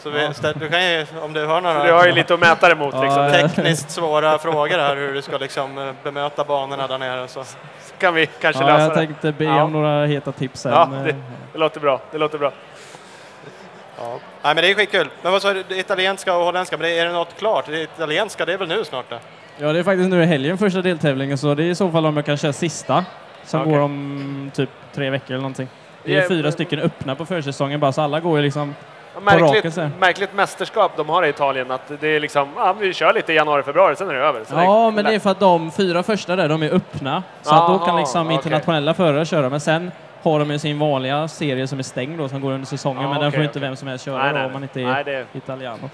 Så 0.04 0.10
vi, 0.10 0.30
du 0.56 0.70
kan 0.70 0.84
ju, 0.86 1.06
om 1.22 1.34
du 1.34 1.46
har 1.46 1.62
några 1.62 1.84
Du 1.84 1.92
har 1.94 2.06
ju 2.06 2.12
lite 2.12 2.34
att 2.34 2.40
mäta 2.40 2.70
det 2.70 2.76
mot 2.76 2.94
liksom. 3.02 3.30
tekniskt 3.32 3.92
svåra 3.92 4.38
frågor 4.40 4.78
här, 4.78 4.96
hur 4.96 5.14
du 5.14 5.22
ska 5.22 5.38
liksom 5.38 5.78
eh, 5.78 5.92
bemöta 6.04 6.44
banorna 6.44 6.88
där 6.88 6.98
nere. 6.98 7.28
Så. 7.28 7.44
Kan 7.98 8.14
vi 8.14 8.26
kanske 8.26 8.64
Ja, 8.64 8.68
lösa 8.68 8.82
jag 8.84 8.92
det. 8.92 8.96
tänkte 8.96 9.32
be 9.32 9.44
Ja. 9.44 9.64
om 9.64 9.72
några 9.72 10.06
heta 10.06 10.32
tips 10.32 10.62
sen. 10.62 10.72
Ja, 10.72 10.90
det- 11.06 11.16
Det 11.54 11.60
låter 11.60 11.80
bra. 11.80 12.02
Det 12.12 12.18
låter 12.18 12.38
bra. 12.38 12.52
Ja. 13.98 14.20
Nej, 14.42 14.56
men 14.56 14.56
det 14.56 14.72
är 14.72 14.76
skitkul. 14.76 15.10
Men 15.22 15.32
vad 15.32 15.42
sa 15.42 15.54
du, 15.54 15.64
italienska 15.80 16.36
och 16.38 16.46
holländska, 16.46 16.78
men 16.78 16.84
det, 16.90 17.00
är 17.00 17.06
det 17.06 17.12
något 17.12 17.36
klart? 17.38 17.66
Det 17.68 17.82
italienska, 17.82 18.46
det 18.46 18.54
är 18.54 18.58
väl 18.58 18.68
nu 18.68 18.84
snart 18.86 19.10
det? 19.10 19.20
Ja, 19.58 19.74
det 19.74 19.80
är 19.80 19.84
faktiskt 19.84 20.10
nu 20.10 20.24
i 20.24 20.26
helgen 20.26 20.58
första 20.58 20.82
deltävlingen, 20.82 21.38
så 21.38 21.54
det 21.56 21.64
är 21.64 21.70
i 21.70 21.76
så 21.76 21.90
fall 21.92 22.06
om 22.06 22.16
jag 22.16 22.26
kan 22.26 22.38
köra 22.38 22.54
sista. 22.54 23.06
Som 23.46 23.62
Okej. 23.62 23.74
går 23.74 23.80
om 23.80 24.52
typ 24.56 24.70
tre 24.94 25.10
veckor 25.10 25.28
eller 25.32 25.38
någonting. 25.42 25.68
Det 26.04 26.16
är 26.18 26.22
Ja, 26.22 26.28
fyra 26.28 26.44
men- 26.44 26.52
stycken 26.52 26.80
öppna 26.80 27.16
på 27.16 27.26
försäsongen 27.26 27.80
bara, 27.80 27.92
så 27.92 28.02
alla 28.02 28.20
går 28.20 28.38
ju 28.38 28.44
liksom... 28.44 28.76
Märkligt, 29.24 29.78
märkligt 30.00 30.34
mästerskap 30.34 30.92
de 30.98 31.10
har 31.10 31.24
i 31.26 31.30
Italien. 31.30 31.72
Att 31.72 31.92
det 32.00 32.08
är 32.08 32.20
liksom, 32.20 32.50
ja, 32.56 32.74
vi 32.80 32.94
kör 32.94 33.14
lite 33.14 33.34
i 33.34 33.36
januari, 33.36 33.64
februari, 33.64 33.96
sen 33.96 34.10
är 34.10 34.14
det 34.14 34.20
över. 34.20 34.44
Så 34.46 34.54
Ja, 34.56 34.92
men 34.92 35.06
det 35.06 35.14
är 35.16 35.20
för 35.20 35.30
att 35.30 35.40
de 35.40 35.72
fyra 35.72 36.04
första 36.04 36.36
där, 36.36 36.50
de 36.50 36.64
är 36.64 36.74
öppna. 36.74 37.24
Så 37.42 37.56
att 37.56 37.68
då 37.68 37.78
kan 37.80 37.90
Aha, 37.90 38.00
liksom 38.00 38.32
internationella 38.32 38.94
förare 38.94 39.26
köra, 39.26 39.50
men 39.50 39.60
sen 39.60 39.92
har 40.24 40.40
de 40.40 40.52
ju 40.52 40.60
sin 40.60 40.80
vanliga 40.80 41.28
serie 41.28 41.68
som 41.68 41.80
är 41.80 41.84
stängd 41.84 42.18
då, 42.18 42.30
som 42.30 42.42
går 42.42 42.52
under 42.52 42.68
säsongen, 42.68 43.02
Ja, 43.04 43.10
men 43.10 43.20
den 43.20 43.28
okej, 43.28 43.38
får 43.38 43.44
inte 43.44 43.52
okej. 43.60 43.62
vem 43.70 43.76
som 43.76 43.88
helst 43.88 44.06
köra 44.06 44.18
Nej, 44.24 44.30
då, 44.32 44.38
nej, 44.38 44.46
om 44.46 44.54
man 44.54 44.64
inte 44.64 44.82
är 44.82 44.86
nej, 44.86 45.04
det 45.04 45.26
italiano. 45.34 45.90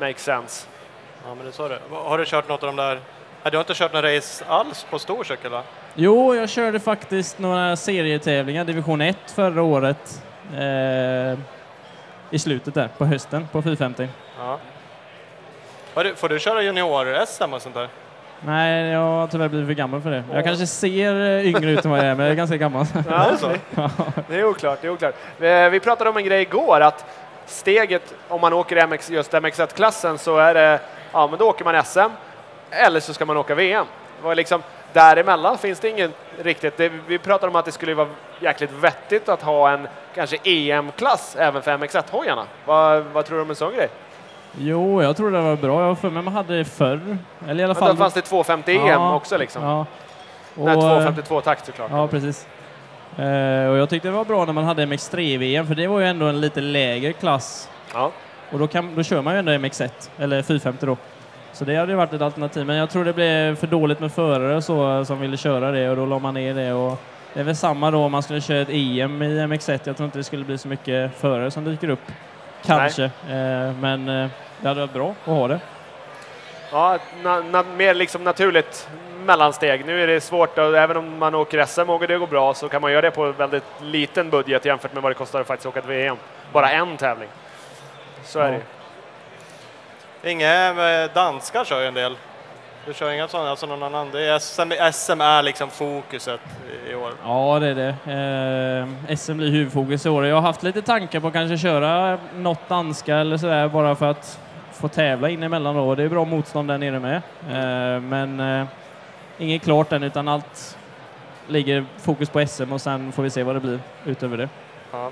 makes 0.00 0.22
sense. 0.24 0.66
Ja, 1.28 1.34
men 1.34 1.46
det 1.46 1.52
sa 1.52 1.68
du. 1.68 1.78
Har 1.90 2.18
du 2.18 2.24
kört 2.24 2.48
något 2.48 2.62
av 2.62 2.66
de 2.66 2.76
där? 2.76 2.94
Nej, 3.42 3.50
du 3.50 3.56
har 3.56 3.62
inte 3.62 3.74
kört 3.74 3.92
någon 3.92 4.02
race 4.02 4.44
alls 4.48 4.86
på 4.90 4.98
stor 4.98 5.24
cykel 5.24 5.50
va? 5.50 5.62
Jo, 5.94 6.34
jag 6.34 6.48
körde 6.48 6.80
faktiskt 6.80 7.38
några 7.38 7.76
serietävlingar, 7.76 8.64
division 8.64 9.00
1 9.00 9.16
förra 9.34 9.62
året. 9.62 10.22
Eh, 10.52 11.38
I 12.30 12.38
slutet 12.38 12.74
där, 12.74 12.88
på 12.98 13.04
hösten, 13.04 13.48
på 13.52 13.62
450. 13.62 14.08
Ja. 14.38 14.58
Får 16.16 16.28
du 16.28 16.38
köra 16.38 16.62
junior-SM 16.62 17.52
och 17.54 17.62
sånt 17.62 17.74
där? 17.74 17.88
Nej, 18.40 18.84
jag 18.92 19.00
har 19.00 19.26
tyvärr 19.26 19.48
blivit 19.48 19.66
för 19.68 19.74
gammal 19.74 20.00
för 20.00 20.10
det. 20.10 20.24
Jag 20.32 20.44
kanske 20.44 20.66
ser 20.66 21.14
eh, 21.38 21.46
yngre 21.46 21.70
ut 21.70 21.84
än 21.84 21.90
vad 21.90 22.00
jag 22.00 22.06
är, 22.06 22.14
men 22.14 22.24
jag 22.26 22.32
är 22.32 22.36
ganska 22.36 22.56
gammal. 22.56 22.86
Ja? 23.10 23.30
Det 24.28 24.36
är 24.36 24.44
oklart. 24.50 24.78
Det 24.80 24.86
är 24.86 24.90
oklart. 24.90 25.14
Eh, 25.40 25.68
Vi 25.70 25.80
pratade 25.80 26.10
om 26.10 26.16
en 26.16 26.24
grej 26.24 26.42
igår, 26.42 26.80
att 26.80 27.04
steget 27.46 28.14
om 28.28 28.40
man 28.40 28.52
åker 28.52 28.86
MX, 28.86 29.10
just 29.10 29.32
MX1-klassen 29.32 30.18
så 30.18 30.36
är 30.38 30.54
det, 30.54 30.80
ja 31.12 31.26
men 31.26 31.38
då 31.38 31.48
åker 31.48 31.64
man 31.64 31.84
SM, 31.84 32.00
eller 32.70 33.00
så 33.00 33.14
ska 33.14 33.24
man 33.24 33.36
åka 33.36 33.54
VM. 33.54 33.86
Det 34.20 34.26
var 34.26 34.34
liksom, 34.34 34.62
däremellan 34.92 35.58
finns 35.58 35.80
det 35.80 35.88
ingen 35.88 36.12
riktigt, 36.42 36.76
det, 36.76 36.92
vi 37.06 37.18
pratade 37.18 37.50
om 37.50 37.56
att 37.56 37.64
det 37.64 37.72
skulle 37.72 37.94
vara 37.94 38.08
jäkligt 38.40 38.72
vettigt 38.72 39.28
att 39.28 39.42
ha 39.42 39.70
en 39.70 39.88
kanske 40.14 40.36
EM-klass 40.44 41.36
även 41.38 41.62
för 41.62 41.70
MX1-hojarna. 41.78 42.44
Vad, 42.64 43.02
vad 43.04 43.24
tror 43.26 43.36
du 43.36 43.42
om 43.42 43.50
en 43.50 43.56
sån 43.56 43.74
grej? 43.74 43.88
Jo, 44.58 45.02
jag 45.02 45.16
tror 45.16 45.30
det 45.30 45.40
var 45.40 45.56
bra. 45.56 45.80
Jag 45.80 45.88
har 45.88 45.94
för 45.94 46.10
mig 46.10 46.22
man 46.22 46.34
hade 46.34 46.58
det 46.58 46.64
förr. 46.64 47.18
Eller 47.48 47.60
i 47.60 47.64
alla 47.64 47.74
Men 47.74 47.80
fall... 47.80 47.88
då 47.88 47.96
fanns 47.96 48.14
det 48.14 48.20
250 48.20 48.76
EM 48.76 48.86
Ja, 48.86 49.14
också 49.14 49.36
liksom. 49.38 49.62
Ja. 49.62 49.86
Nej, 50.54 50.76
Och, 50.76 50.82
252 50.82 51.40
takt 51.40 51.66
såklart. 51.66 51.90
Ja, 51.92 52.08
precis. 52.08 52.46
Eh, 53.16 53.70
och 53.70 53.76
jag 53.78 53.88
tyckte 53.88 54.08
det 54.08 54.12
var 54.12 54.24
bra 54.24 54.44
när 54.44 54.52
man 54.52 54.64
hade 54.64 54.86
MX3-VM, 54.86 55.66
för 55.66 55.74
det 55.74 55.86
var 55.86 56.00
ju 56.00 56.06
ändå 56.06 56.26
en 56.26 56.40
lite 56.40 56.60
lägre 56.60 57.12
klass. 57.12 57.68
Ja. 57.94 58.10
Och 58.52 58.58
då, 58.58 58.66
kan, 58.66 58.94
då 58.94 59.02
kör 59.02 59.22
man 59.22 59.32
ju 59.34 59.38
ändå 59.38 59.52
MX1, 59.52 60.10
eller 60.18 60.42
450 60.42 60.86
då. 60.86 60.96
Så 61.52 61.64
det 61.64 61.76
hade 61.76 61.92
ju 61.92 61.96
varit 61.96 62.12
ett 62.12 62.22
alternativ, 62.22 62.66
men 62.66 62.76
jag 62.76 62.90
tror 62.90 63.04
det 63.04 63.12
blev 63.12 63.56
för 63.56 63.66
dåligt 63.66 64.00
med 64.00 64.12
förare 64.12 64.56
och 64.56 64.64
så 64.64 65.04
som 65.04 65.20
ville 65.20 65.36
köra 65.36 65.70
det 65.70 65.90
och 65.90 65.96
då 65.96 66.06
la 66.06 66.18
man 66.18 66.34
ner 66.34 66.54
det. 66.54 66.72
Och 66.72 67.00
det 67.34 67.40
är 67.40 67.44
väl 67.44 67.56
samma 67.56 67.90
då 67.90 67.98
om 68.04 68.12
man 68.12 68.22
skulle 68.22 68.40
köra 68.40 68.60
ett 68.60 68.68
EM 68.68 69.22
i 69.22 69.40
MX1. 69.40 69.80
Jag 69.84 69.96
tror 69.96 70.04
inte 70.04 70.18
det 70.18 70.24
skulle 70.24 70.44
bli 70.44 70.58
så 70.58 70.68
mycket 70.68 71.14
förare 71.14 71.50
som 71.50 71.64
dyker 71.64 71.88
upp. 71.88 72.12
Kanske, 72.66 73.04
eh, 73.04 73.72
men 73.80 74.08
eh, 74.08 74.28
det 74.60 74.68
hade 74.68 74.80
varit 74.80 74.92
bra 74.92 75.10
att 75.10 75.26
ha 75.26 75.48
det. 75.48 75.60
Ja, 76.72 76.98
na, 77.22 77.40
na, 77.40 77.64
mer 77.76 77.94
liksom 77.94 78.24
naturligt 78.24 78.88
mellansteg. 79.24 79.86
Nu 79.86 80.02
är 80.02 80.06
det 80.06 80.20
svårt, 80.20 80.58
och 80.58 80.76
även 80.78 80.96
om 80.96 81.18
man 81.18 81.34
åker 81.34 81.64
SM 81.66 81.90
och 81.90 82.06
det 82.08 82.18
går 82.18 82.26
bra 82.26 82.54
så 82.54 82.68
kan 82.68 82.82
man 82.82 82.92
göra 82.92 83.02
det 83.02 83.10
på 83.10 83.32
väldigt 83.32 83.64
liten 83.82 84.30
budget 84.30 84.64
jämfört 84.64 84.94
med 84.94 85.02
vad 85.02 85.10
det 85.10 85.14
kostar 85.14 85.40
att 85.40 85.46
faktiskt 85.46 85.66
åka 85.66 85.78
ett 85.78 85.86
VM. 85.86 86.16
Bara 86.52 86.70
en 86.70 86.96
tävling. 86.96 87.28
Så 88.24 88.38
är 88.40 88.52
Ja. 88.52 88.58
det. 90.22 90.30
Inga 90.30 90.68
eh, 91.02 91.10
danskar 91.14 91.64
kör 91.64 91.80
ju 91.80 91.86
en 91.86 91.94
del. 91.94 92.16
Du 92.88 92.94
kör 92.94 93.10
inga 93.10 93.28
sådana, 93.28 93.50
alltså 93.50 93.66
någon 93.66 93.82
annan? 93.82 94.10
Det 94.10 94.24
är 94.24 94.38
SM, 94.38 94.92
SM 94.92 95.20
är 95.20 95.42
liksom 95.42 95.70
fokuset 95.70 96.40
i 96.90 96.94
år. 96.94 97.12
Ja, 97.24 97.58
det 97.58 97.66
är 97.66 97.74
det. 97.74 99.08
Eh, 99.08 99.16
SM 99.16 99.36
blir 99.36 99.50
huvudfokus 99.50 100.06
i 100.06 100.08
år. 100.08 100.26
Jag 100.26 100.36
har 100.36 100.42
haft 100.42 100.62
lite 100.62 100.82
tankar 100.82 101.20
på 101.20 101.26
att 101.26 101.32
kanske 101.32 101.58
köra 101.58 102.18
något 102.36 102.68
danska 102.68 103.16
eller 103.16 103.36
sådär 103.36 103.68
bara 103.68 103.94
för 103.94 104.06
att 104.06 104.40
få 104.72 104.88
tävla 104.88 105.28
in 105.28 105.42
emellan 105.42 105.74
då. 105.74 105.94
Det 105.94 106.02
är 106.02 106.08
bra 106.08 106.24
motstånd 106.24 106.68
där 106.68 106.78
nere 106.78 106.98
med. 106.98 107.16
Eh, 107.16 108.00
men 108.00 108.40
eh, 108.40 108.66
inget 109.38 109.62
klart 109.62 109.92
än 109.92 110.02
utan 110.02 110.28
allt 110.28 110.78
ligger 111.46 111.84
fokus 111.98 112.30
på 112.30 112.46
SM 112.46 112.72
och 112.72 112.80
sen 112.80 113.12
får 113.12 113.22
vi 113.22 113.30
se 113.30 113.42
vad 113.42 113.56
det 113.56 113.60
blir 113.60 113.80
utöver 114.04 114.36
det. 114.36 114.48
Ja. 114.92 115.10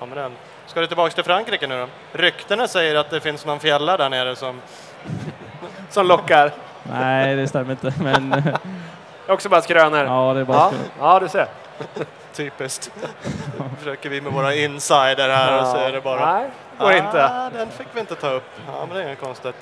Ja, 0.00 0.06
men 0.06 0.18
den. 0.18 0.32
Ska 0.66 0.80
du 0.80 0.86
tillbaka 0.86 1.14
till 1.14 1.24
Frankrike 1.24 1.66
nu 1.66 1.78
då? 1.78 2.18
Ryktena 2.18 2.68
säger 2.68 2.96
att 2.96 3.10
det 3.10 3.20
finns 3.20 3.46
någon 3.46 3.60
fjälla 3.60 3.96
där 3.96 4.08
nere 4.08 4.36
som... 4.36 4.60
Som 5.90 6.06
lockar. 6.06 6.52
Nej, 6.82 7.36
det 7.36 7.48
stämmer 7.48 7.70
inte. 7.70 7.92
Men 8.00 8.42
Också 9.28 9.48
bara 9.48 9.62
skrönor. 9.62 10.04
ja, 10.04 10.32
det 10.34 10.40
är 10.40 10.44
bara 10.44 10.58
ja, 10.58 10.68
skoj. 10.68 10.78
ja, 11.00 11.20
du 11.20 11.28
ser. 11.28 11.46
Typiskt. 12.32 12.90
försöker 13.78 14.08
vi 14.08 14.20
med 14.20 14.32
våra 14.32 14.54
insider 14.54 15.28
här 15.28 15.60
och 15.60 15.66
så 15.66 15.76
är 15.76 15.92
det 15.92 16.00
bara... 16.00 16.32
Nej, 16.32 16.50
går 16.78 16.92
inte. 16.92 17.24
Ah, 17.24 17.50
den 17.50 17.68
fick 17.70 17.86
vi 17.92 18.00
inte 18.00 18.14
ta 18.14 18.30
upp. 18.30 18.50
Ja, 18.66 18.86
men 18.86 18.96
det 18.96 19.02
är 19.02 19.06
inget 19.06 19.20
konstigt. 19.20 19.54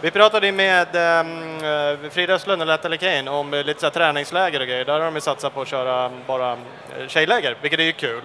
Vi 0.00 0.10
pratade 0.10 0.52
med 0.52 0.86
um, 1.26 2.10
Frida 2.10 2.34
Östlund 2.34 2.62
och 2.62 2.68
Letale 2.68 2.96
Kane 2.96 3.30
om 3.30 3.54
eh, 3.54 3.64
lite 3.64 3.80
så 3.80 3.86
här 3.86 3.90
träningsläger 3.90 4.60
och 4.60 4.66
grejer. 4.66 4.84
Där 4.84 5.00
har 5.00 5.10
de 5.10 5.20
satsat 5.20 5.54
på 5.54 5.60
att 5.60 5.68
köra 5.68 6.10
bara 6.26 6.52
eh, 6.52 6.56
tjejläger, 7.08 7.56
vilket 7.60 7.80
är 7.80 7.84
ju 7.84 7.92
kul. 7.92 8.22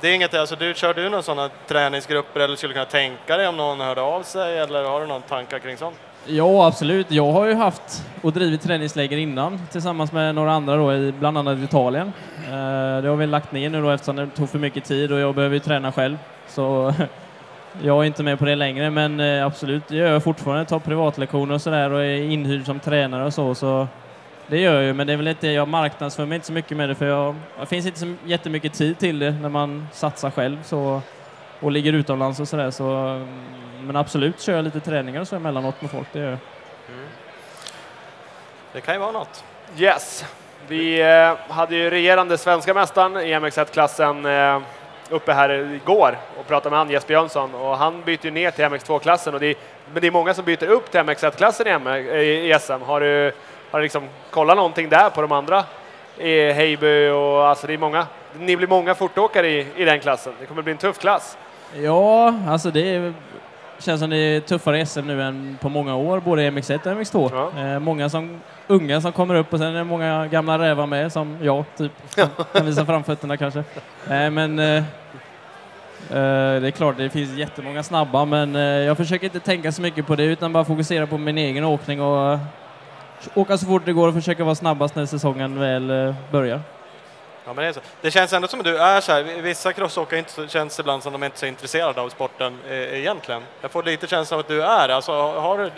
Det 0.00 0.08
är 0.08 0.14
inget, 0.14 0.34
alltså 0.34 0.56
du, 0.56 0.74
kör 0.74 0.94
du 0.94 1.08
några 1.08 1.22
sådana 1.22 1.50
träningsgrupper 1.66 2.40
eller 2.40 2.56
skulle 2.56 2.72
kunna 2.72 2.84
tänka 2.84 3.36
dig 3.36 3.48
om 3.48 3.56
någon 3.56 3.80
hörde 3.80 4.00
av 4.00 4.22
sig 4.22 4.58
eller 4.58 4.84
har 4.84 5.00
du 5.00 5.06
någon 5.06 5.22
tankar 5.22 5.58
kring 5.58 5.76
sånt? 5.76 5.96
Ja, 6.26 6.66
absolut. 6.66 7.10
Jag 7.10 7.32
har 7.32 7.46
ju 7.46 7.54
haft 7.54 8.06
och 8.22 8.32
drivit 8.32 8.62
träningsläger 8.62 9.16
innan 9.16 9.60
tillsammans 9.70 10.12
med 10.12 10.34
några 10.34 10.52
andra 10.52 10.76
då, 10.76 10.94
i 10.94 11.12
bland 11.12 11.38
annat 11.38 11.58
Italien. 11.58 12.12
Eh, 12.46 13.02
det 13.02 13.08
har 13.08 13.16
vi 13.16 13.26
lagt 13.26 13.52
ner 13.52 13.70
nu 13.70 13.82
då 13.82 13.90
eftersom 13.90 14.16
det 14.16 14.26
tog 14.26 14.48
för 14.48 14.58
mycket 14.58 14.84
tid 14.84 15.12
och 15.12 15.18
jag 15.18 15.34
behöver 15.34 15.54
ju 15.54 15.60
träna 15.60 15.92
själv. 15.92 16.18
Så 16.48 16.94
jag 17.82 18.02
är 18.02 18.04
inte 18.04 18.22
med 18.22 18.38
på 18.38 18.44
det 18.44 18.54
längre, 18.54 18.90
men 18.90 19.20
eh, 19.20 19.46
absolut, 19.46 19.88
det 19.88 19.96
gör 19.96 20.12
jag 20.12 20.22
fortfarande. 20.22 20.64
Tar 20.64 20.78
privatlektioner 20.78 21.54
och 21.54 21.62
sådär 21.62 21.90
och 21.90 22.04
är 22.04 22.22
inhyrd 22.22 22.66
som 22.66 22.80
tränare 22.80 23.24
och 23.24 23.34
så. 23.34 23.54
så 23.54 23.86
det 24.46 24.60
gör 24.60 24.74
jag 24.74 24.84
ju, 24.84 24.92
men 24.92 25.06
det 25.06 25.12
är 25.12 25.16
väl 25.16 25.28
inte, 25.28 25.48
jag 25.48 25.68
marknadsför 25.68 26.26
mig 26.26 26.36
inte 26.36 26.46
så 26.46 26.52
mycket 26.52 26.76
med 26.76 26.88
det 26.88 26.94
för 26.94 27.06
jag, 27.06 27.34
det 27.60 27.66
finns 27.66 27.86
inte 27.86 28.00
så 28.00 28.14
jättemycket 28.24 28.72
tid 28.72 28.98
till 28.98 29.18
det 29.18 29.30
när 29.30 29.48
man 29.48 29.88
satsar 29.92 30.30
själv 30.30 30.62
så, 30.62 31.00
och 31.64 31.72
ligger 31.72 31.92
utomlands 31.92 32.40
och 32.40 32.48
sådär. 32.48 32.70
Så, 32.70 32.84
men 33.80 33.96
absolut 33.96 34.40
kör 34.40 34.56
jag 34.56 34.64
lite 34.64 34.80
träningar 34.80 35.20
och 35.20 35.28
så 35.28 35.36
emellanåt 35.36 35.82
med 35.82 35.90
folk, 35.90 36.08
det 36.12 36.18
gör 36.18 36.30
jag. 36.30 36.38
Mm. 36.88 37.06
Det 38.72 38.80
kan 38.80 38.94
ju 38.94 39.00
vara 39.00 39.12
något. 39.12 39.44
Yes. 39.78 40.24
Vi 40.68 41.00
eh, 41.00 41.54
hade 41.54 41.76
ju 41.76 41.90
regerande 41.90 42.38
svenska 42.38 42.74
mästaren 42.74 43.16
i 43.16 43.34
MX1-klassen 43.34 44.26
eh, 44.26 44.60
uppe 45.10 45.32
här 45.32 45.50
igår 45.50 46.18
och 46.40 46.46
pratade 46.46 46.70
med 46.70 46.78
han, 46.78 46.90
Jesper 46.90 47.14
Jönsson, 47.14 47.54
och 47.54 47.76
han 47.76 48.02
byter 48.04 48.24
ju 48.24 48.30
ner 48.30 48.50
till 48.50 48.64
MX2-klassen. 48.64 49.34
Och 49.34 49.40
det 49.40 49.46
är, 49.46 49.56
men 49.92 50.00
det 50.00 50.06
är 50.06 50.10
många 50.10 50.34
som 50.34 50.44
byter 50.44 50.66
upp 50.66 50.90
till 50.90 51.00
MX1-klassen 51.00 51.66
i, 51.66 51.70
eh, 51.70 52.16
i, 52.16 52.54
i 52.54 52.58
SM. 52.60 52.82
Har 52.86 53.00
du, 53.00 53.32
har 53.70 53.78
du 53.78 53.82
liksom 53.82 54.08
kollat 54.30 54.56
någonting 54.56 54.88
där 54.88 55.10
på 55.10 55.20
de 55.20 55.32
andra? 55.32 55.64
I 56.18 56.52
Heiby 56.52 57.08
och 57.08 57.48
alltså 57.48 57.66
det 57.66 57.74
är 57.74 57.78
många. 57.78 58.06
Ni 58.38 58.56
blir 58.56 58.68
många 58.68 58.94
fortåkare 58.94 59.48
i, 59.48 59.66
i 59.76 59.84
den 59.84 60.00
klassen. 60.00 60.32
Det 60.40 60.46
kommer 60.46 60.62
bli 60.62 60.72
en 60.72 60.78
tuff 60.78 60.98
klass. 60.98 61.38
Ja, 61.82 62.34
alltså 62.48 62.70
det 62.70 62.94
är, 62.94 63.12
känns 63.78 64.00
som 64.00 64.10
det 64.10 64.16
är 64.16 64.40
tuffare 64.40 64.86
SM 64.86 65.00
nu 65.00 65.22
än 65.22 65.58
på 65.60 65.68
många 65.68 65.96
år, 65.96 66.20
både 66.20 66.42
i 66.42 66.50
MX1 66.50 66.74
och 66.74 67.00
MX2. 67.00 67.50
Ja. 67.54 67.62
Eh, 67.62 67.78
många 67.78 68.08
som, 68.08 68.40
unga 68.66 69.00
som 69.00 69.12
kommer 69.12 69.34
upp 69.34 69.52
och 69.52 69.58
sen 69.58 69.68
är 69.68 69.78
det 69.78 69.84
många 69.84 70.26
gamla 70.26 70.58
rävar 70.58 70.86
med, 70.86 71.12
som 71.12 71.38
jag, 71.42 71.64
typ. 71.76 71.92
Som 72.08 72.28
kan 72.52 72.66
visa 72.66 72.86
framfötterna 72.86 73.36
kanske. 73.36 73.58
Eh, 74.10 74.30
men 74.30 74.58
eh, 74.58 74.76
eh, 74.76 74.82
det 76.60 76.66
är 76.66 76.70
klart, 76.70 76.96
det 76.96 77.10
finns 77.10 77.38
jättemånga 77.38 77.82
snabba, 77.82 78.24
men 78.24 78.56
eh, 78.56 78.62
jag 78.62 78.96
försöker 78.96 79.24
inte 79.24 79.40
tänka 79.40 79.72
så 79.72 79.82
mycket 79.82 80.06
på 80.06 80.16
det, 80.16 80.24
utan 80.24 80.52
bara 80.52 80.64
fokusera 80.64 81.06
på 81.06 81.18
min 81.18 81.38
egen 81.38 81.64
åkning 81.64 82.02
och 82.02 82.32
eh, 82.32 82.38
åka 83.34 83.58
så 83.58 83.66
fort 83.66 83.82
det 83.84 83.92
går 83.92 84.08
och 84.08 84.14
försöka 84.14 84.44
vara 84.44 84.54
snabbast 84.54 84.94
när 84.96 85.06
säsongen 85.06 85.60
väl 85.60 86.14
börjar. 86.30 86.60
Ja, 87.46 87.52
men 87.52 87.64
det, 87.64 87.68
är 87.68 87.72
så. 87.72 87.80
det 88.00 88.10
känns 88.10 88.32
ändå 88.32 88.48
som 88.48 88.60
att 88.60 88.66
du 88.66 88.78
är 88.78 89.00
så 89.00 89.12
här, 89.12 89.22
vissa 89.42 89.72
crossåkare 89.72 90.18
inte 90.18 90.48
känns 90.48 90.80
ibland 90.80 91.02
som 91.02 91.12
de 91.12 91.24
inte 91.24 91.36
är 91.36 91.38
så 91.38 91.46
intresserade 91.46 92.00
av 92.00 92.08
sporten 92.08 92.58
eh, 92.68 92.98
egentligen. 92.98 93.42
Jag 93.60 93.70
får 93.70 93.82
lite 93.82 94.06
känslan 94.06 94.38
av 94.38 94.40
att 94.40 94.48
du 94.48 94.62
är 94.62 94.88
alltså, 94.88 95.12
har, 95.12 95.58
du, 95.58 95.70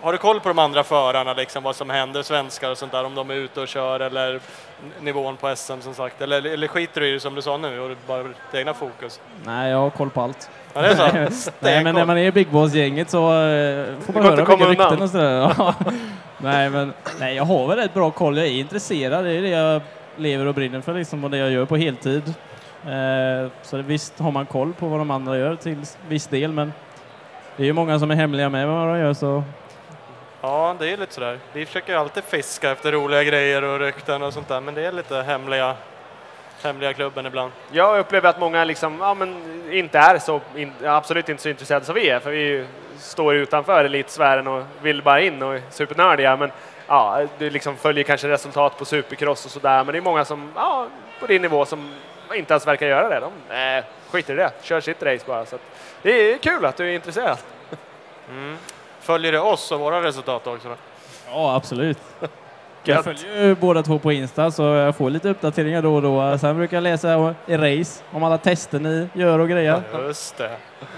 har 0.00 0.12
du 0.12 0.18
koll 0.18 0.40
på 0.40 0.48
de 0.48 0.58
andra 0.58 0.84
förarna, 0.84 1.34
liksom, 1.34 1.62
vad 1.62 1.76
som 1.76 1.90
händer, 1.90 2.22
svenskar 2.22 2.70
och 2.70 2.78
sånt 2.78 2.92
där, 2.92 3.04
om 3.04 3.14
de 3.14 3.30
är 3.30 3.34
ute 3.34 3.60
och 3.60 3.68
kör 3.68 4.00
eller 4.00 4.40
nivån 5.00 5.36
på 5.36 5.56
SM 5.56 5.80
som 5.80 5.94
sagt, 5.94 6.22
eller, 6.22 6.46
eller 6.46 6.68
skiter 6.68 7.00
du 7.00 7.08
i 7.08 7.12
det 7.12 7.20
som 7.20 7.34
du 7.34 7.42
sa 7.42 7.56
nu 7.56 7.80
och 7.80 7.96
bara 8.06 8.22
ditt 8.22 8.36
egna 8.52 8.74
fokus? 8.74 9.20
Nej, 9.44 9.70
jag 9.70 9.78
har 9.78 9.90
koll 9.90 10.10
på 10.10 10.20
allt. 10.20 10.50
Ja, 10.74 10.82
det 10.82 10.88
är 10.88 11.30
så? 11.30 11.50
Nej, 11.60 11.84
men 11.84 11.94
när 11.94 12.04
man 12.04 12.18
är 12.18 12.26
i 12.26 12.32
Big 12.32 12.50
Boss-gänget 12.50 13.10
så 13.10 13.18
eh, 13.18 13.86
får 14.00 14.12
man 14.12 14.22
höra 14.22 14.36
mycket 14.36 14.68
rykten 14.68 15.02
och 15.02 15.10
sådär. 15.10 15.74
Nej, 16.38 16.70
men 16.70 16.92
nej, 17.20 17.36
jag 17.36 17.44
har 17.44 17.68
väl 17.68 17.78
rätt 17.78 17.94
bra 17.94 18.10
koll. 18.10 18.38
Jag 18.38 18.46
är 18.46 18.50
intresserad. 18.50 19.24
Det 19.24 19.32
är 19.32 19.42
det 19.42 19.48
jag 19.48 19.82
lever 20.16 20.46
och 20.46 20.54
brinner 20.54 20.80
för 20.80 20.94
liksom, 20.94 21.24
och 21.24 21.30
det 21.30 21.38
jag 21.38 21.50
gör 21.50 21.64
på 21.64 21.76
heltid. 21.76 22.34
Eh, 22.86 23.50
så 23.62 23.76
visst 23.76 24.18
har 24.18 24.30
man 24.30 24.46
koll 24.46 24.72
på 24.72 24.88
vad 24.88 25.00
de 25.00 25.10
andra 25.10 25.38
gör 25.38 25.56
till 25.56 25.76
viss 26.08 26.26
del, 26.26 26.52
men 26.52 26.72
det 27.56 27.62
är 27.62 27.66
ju 27.66 27.72
många 27.72 27.98
som 27.98 28.10
är 28.10 28.14
hemliga 28.14 28.48
med 28.48 28.68
vad 28.68 28.88
de 28.88 28.98
gör 28.98 29.14
så 29.14 29.42
Ja, 30.40 30.76
det 30.78 30.92
är 30.92 30.96
lite 30.96 31.14
sådär. 31.14 31.38
Vi 31.52 31.66
försöker 31.66 31.96
alltid 31.96 32.24
fiska 32.24 32.70
efter 32.70 32.92
roliga 32.92 33.24
grejer 33.24 33.64
och 33.64 33.80
rykten 33.80 34.22
och 34.22 34.32
sånt 34.32 34.48
där, 34.48 34.60
men 34.60 34.74
det 34.74 34.86
är 34.86 34.92
lite 34.92 35.22
hemliga, 35.22 35.74
hemliga 36.62 36.92
klubben 36.92 37.26
ibland. 37.26 37.52
Jag 37.72 37.98
upplever 37.98 38.28
att 38.28 38.40
många 38.40 38.64
liksom, 38.64 38.98
ja, 39.00 39.14
men 39.14 39.34
inte 39.72 39.98
är 39.98 40.18
så, 40.18 40.40
in, 40.56 40.72
absolut 40.84 41.28
inte 41.28 41.42
så 41.42 41.48
intresserade 41.48 41.84
som 41.84 41.94
vi 41.94 42.08
är, 42.08 42.18
för 42.18 42.30
vi 42.30 42.66
står 42.98 43.34
utanför 43.34 43.84
elitsfären 43.84 44.46
och 44.46 44.62
vill 44.82 45.02
bara 45.02 45.20
in 45.20 45.42
och 45.42 45.54
är 45.54 45.62
supernördiga. 45.70 46.36
Men 46.36 46.50
ja, 46.86 47.26
du 47.38 47.50
liksom 47.50 47.76
följer 47.76 48.04
kanske 48.04 48.28
resultat 48.28 48.78
på 48.78 48.84
supercross 48.84 49.44
och 49.44 49.50
sådär, 49.50 49.84
men 49.84 49.92
det 49.92 49.98
är 49.98 50.02
många 50.02 50.24
som, 50.24 50.52
ja, 50.56 50.86
på 51.20 51.26
din 51.26 51.42
nivå 51.42 51.64
som 51.64 51.90
inte 52.34 52.52
ens 52.54 52.66
verkar 52.66 52.86
göra 52.86 53.08
det. 53.08 53.20
De 53.20 53.32
nej, 53.48 53.82
skiter 54.10 54.32
i 54.32 54.36
det, 54.36 54.52
kör 54.62 54.80
sitt 54.80 55.02
race 55.02 55.24
bara. 55.26 55.46
Så 55.46 55.54
att, 55.54 55.62
det 56.02 56.32
är 56.32 56.38
kul 56.38 56.64
att 56.64 56.76
du 56.76 56.90
är 56.90 56.94
intresserad. 56.94 57.38
Följer 59.00 59.32
det 59.32 59.40
oss 59.40 59.72
och 59.72 59.80
våra 59.80 60.02
resultat 60.02 60.46
också? 60.46 60.68
Då? 60.68 60.74
ja, 61.28 61.56
absolut. 61.56 61.98
Jag 62.86 63.04
följer 63.04 63.44
ju 63.44 63.54
båda 63.54 63.82
två 63.82 63.98
på 63.98 64.12
Insta 64.12 64.50
så 64.50 64.62
jag 64.62 64.96
får 64.96 65.10
lite 65.10 65.28
uppdateringar 65.28 65.82
då 65.82 65.94
och 65.94 66.02
då. 66.02 66.38
Sen 66.38 66.56
brukar 66.56 66.76
jag 66.76 66.82
läsa 66.82 67.34
i 67.46 67.56
race 67.56 68.04
om 68.12 68.24
alla 68.24 68.38
tester 68.38 68.80
ni 68.80 69.08
gör 69.12 69.38
och 69.38 69.48
grejer. 69.48 69.82
Just 70.06 70.36
det. 70.36 70.50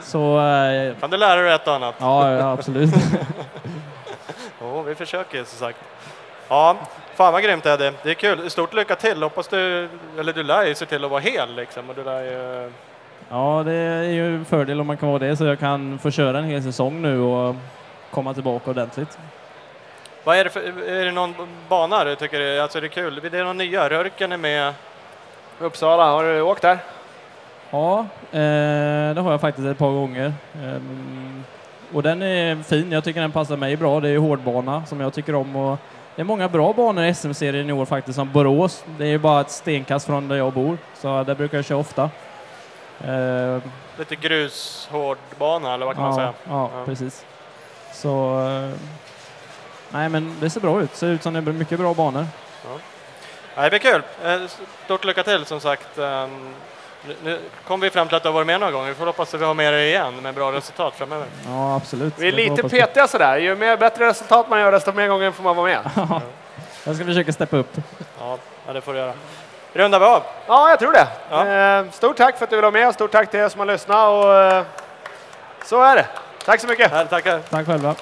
Så 0.03 0.41
eh, 0.41 0.95
Kan 1.01 1.11
du 1.11 1.17
lära 1.17 1.41
dig 1.43 1.53
ett 1.53 1.67
och 1.67 1.75
annat? 1.75 1.95
ja, 1.99 2.33
ja, 2.33 2.53
absolut. 2.53 2.91
Jo, 4.61 4.83
vi 4.83 4.95
försöker 4.95 5.45
som 5.45 5.59
sagt. 5.59 5.79
Ja, 6.49 6.77
fan 7.15 7.33
vad 7.33 7.43
grymt 7.43 7.67
Eddie. 7.67 7.93
Det 8.03 8.11
är 8.11 8.15
kul. 8.15 8.51
Stort 8.51 8.75
lycka 8.75 8.97
till. 8.97 9.23
Hoppas 9.23 9.49
du, 9.49 9.89
eller 10.19 10.33
du 10.33 10.43
lär 10.43 10.67
ju 10.67 10.75
se 10.75 10.87
till 10.87 11.05
att 11.05 11.11
vara 11.11 11.21
hel 11.21 11.55
liksom. 11.55 11.91
Och 11.91 11.95
du 11.97 12.05
lär 12.05 12.23
ju, 12.23 12.71
Ja, 13.31 13.63
det 13.65 13.73
är 13.73 14.03
ju 14.03 14.35
en 14.37 14.45
fördel 14.45 14.81
om 14.81 14.87
man 14.87 14.97
kan 14.97 15.09
vara 15.09 15.19
det 15.19 15.37
så 15.37 15.45
jag 15.45 15.59
kan 15.59 15.99
få 15.99 16.11
köra 16.11 16.39
en 16.39 16.45
hel 16.45 16.63
säsong 16.63 17.03
nu 17.03 17.21
och 17.21 17.55
komma 18.11 18.35
tillbaka 18.35 18.71
ordentligt. 18.71 19.19
vad 20.25 20.37
är 20.37 20.45
det 20.45 20.51
för, 20.51 20.61
är 20.89 21.05
det 21.05 21.13
någon 21.13 21.35
bana 21.69 22.05
du 22.05 22.15
tycker 22.17 22.41
är, 22.41 22.61
alltså 22.61 22.81
det 22.81 22.87
är 22.87 22.89
kul? 22.89 23.21
Det 23.31 23.39
är 23.39 23.45
någon 23.45 23.57
nya, 23.59 23.91
Rörken 23.91 24.33
är 24.33 24.37
med. 24.37 24.75
Uppsala, 25.59 26.11
har 26.11 26.25
du 26.25 26.41
åkt 26.41 26.63
där? 26.63 26.79
Ja, 27.71 27.99
eh, 28.33 29.15
det 29.15 29.21
har 29.21 29.31
jag 29.31 29.41
faktiskt 29.41 29.67
ett 29.69 29.79
par 29.79 29.91
gånger. 29.91 30.33
Ehm, 30.55 31.45
och 31.93 32.03
den 32.03 32.23
är 32.23 32.63
fin, 32.63 32.93
jag 32.93 33.05
tycker 33.05 33.21
den 33.21 33.33
passar 33.33 33.57
mig 33.57 33.77
bra. 33.77 34.01
Det 34.01 34.09
är 34.09 34.13
ju 34.13 34.19
hårdbana 34.19 34.87
som 34.87 35.01
jag 35.01 35.15
tycker 35.15 35.35
om. 35.35 35.57
Och 35.57 35.79
det 36.17 36.23
är 36.23 36.25
många 36.25 36.49
bra 36.49 36.73
banor 36.73 37.05
i 37.05 37.15
SM-serien 37.15 37.71
i 37.71 37.73
år 37.73 37.85
faktiskt, 37.87 38.17
som 38.17 38.33
Borås. 38.33 38.85
Det 38.99 39.05
är 39.05 39.09
ju 39.09 39.19
bara 39.19 39.41
ett 39.41 39.51
stenkast 39.51 40.07
från 40.07 40.29
där 40.29 40.37
jag 40.37 40.53
bor, 40.53 40.79
så 40.95 41.23
där 41.23 41.35
brukar 41.35 41.59
jag 41.59 41.65
köra 41.65 41.79
ofta. 41.79 42.11
Ehm, 43.07 43.63
Lite 43.99 44.17
grus, 44.17 44.89
hårdbana 44.91 45.75
eller 45.75 45.87
vad 45.87 45.95
kan 45.95 46.03
man 46.05 46.11
ja, 46.13 46.17
säga? 46.17 46.33
ja, 46.49 46.71
Ja. 46.75 46.85
precis. 46.85 47.25
Så... 47.93 48.41
eh, 48.49 48.71
nej, 49.91 50.09
men 50.09 50.37
det 50.41 50.51
ser 50.51 50.61
bra 50.61 50.83
ut. 50.83 50.95
Ser 50.97 51.07
ut 51.09 51.23
som 51.23 51.35
det 51.35 51.43
blir 51.43 51.53
mycket 51.55 51.79
bra 51.79 51.95
banor. 51.95 52.27
Ja, 53.55 53.63
det 53.63 53.71
blir 53.71 53.79
kul. 53.79 54.03
Eh, 54.25 54.41
Stort 54.85 55.05
lycka 55.05 55.23
till 55.23 55.45
som 55.45 55.61
sagt. 55.61 55.99
Nu, 57.25 57.41
kom 57.67 57.81
vi 57.81 57.91
fram 57.91 58.09
till 58.09 58.17
att 58.17 58.23
du 58.23 58.29
har 58.29 58.35
varit 58.35 58.47
med 58.47 58.61
några 58.61 58.73
gånger. 58.73 58.89
Vi 58.89 58.95
får 58.95 59.07
hoppas 59.07 59.35
att 59.35 59.41
vi 59.41 59.45
har 59.45 59.55
med 59.55 59.73
dig 59.73 59.89
igen 59.89 60.23
med 60.23 60.35
bra 60.35 60.53
resultat 60.53 60.95
framöver. 60.97 61.27
Ja, 61.47 61.77
absolut. 61.77 62.15
Vi 62.19 62.29
är 62.29 62.33
lite 62.33 62.63
petiga 62.63 63.09
sådär. 63.09 63.37
Ju 63.37 63.57
mer 63.57 63.77
bättre 63.77 64.07
resultat 64.07 64.49
man 64.49 64.61
gör, 64.61 64.73
desto 64.73 64.93
mer 64.93 65.09
gånger 65.09 65.31
får 65.31 65.43
man 65.43 65.57
vara 65.57 65.67
med. 65.67 65.91
Jag 66.85 66.97
ska 66.97 67.05
försöka 67.05 67.33
steppa 67.33 67.57
upp. 67.57 67.77
Ja, 68.21 68.39
ja 68.67 68.73
det 68.73 68.81
får 68.81 68.93
du 68.93 68.99
göra. 68.99 69.13
Rundar 69.73 69.99
vi 70.01 70.07
av. 70.07 70.23
Ja, 70.47 70.71
jag 70.71 70.79
tror 70.79 70.93
det. 70.93 71.07
Ja. 71.31 71.47
Eh, 71.47 71.91
Stort 71.91 72.17
tack 72.17 72.39
för 72.39 72.45
att 72.45 72.51
du 72.51 72.57
vill 72.57 72.63
vara 72.63 72.73
med 72.73 72.89
och 72.89 72.95
stort 72.95 73.13
tack 73.13 73.31
till 73.31 73.41
er 73.41 73.49
som 73.49 73.59
har 73.59 73.67
lyssnat. 73.67 74.09
Och, 74.09 74.35
eh, 74.35 74.65
så 75.65 75.83
är 75.83 75.97
det. 75.97 76.07
Tack 76.45 76.61
så 76.61 76.67
mycket. 76.67 77.11
Tackar. 77.11 77.41
Tack 77.51 77.67
själva. 77.67 77.95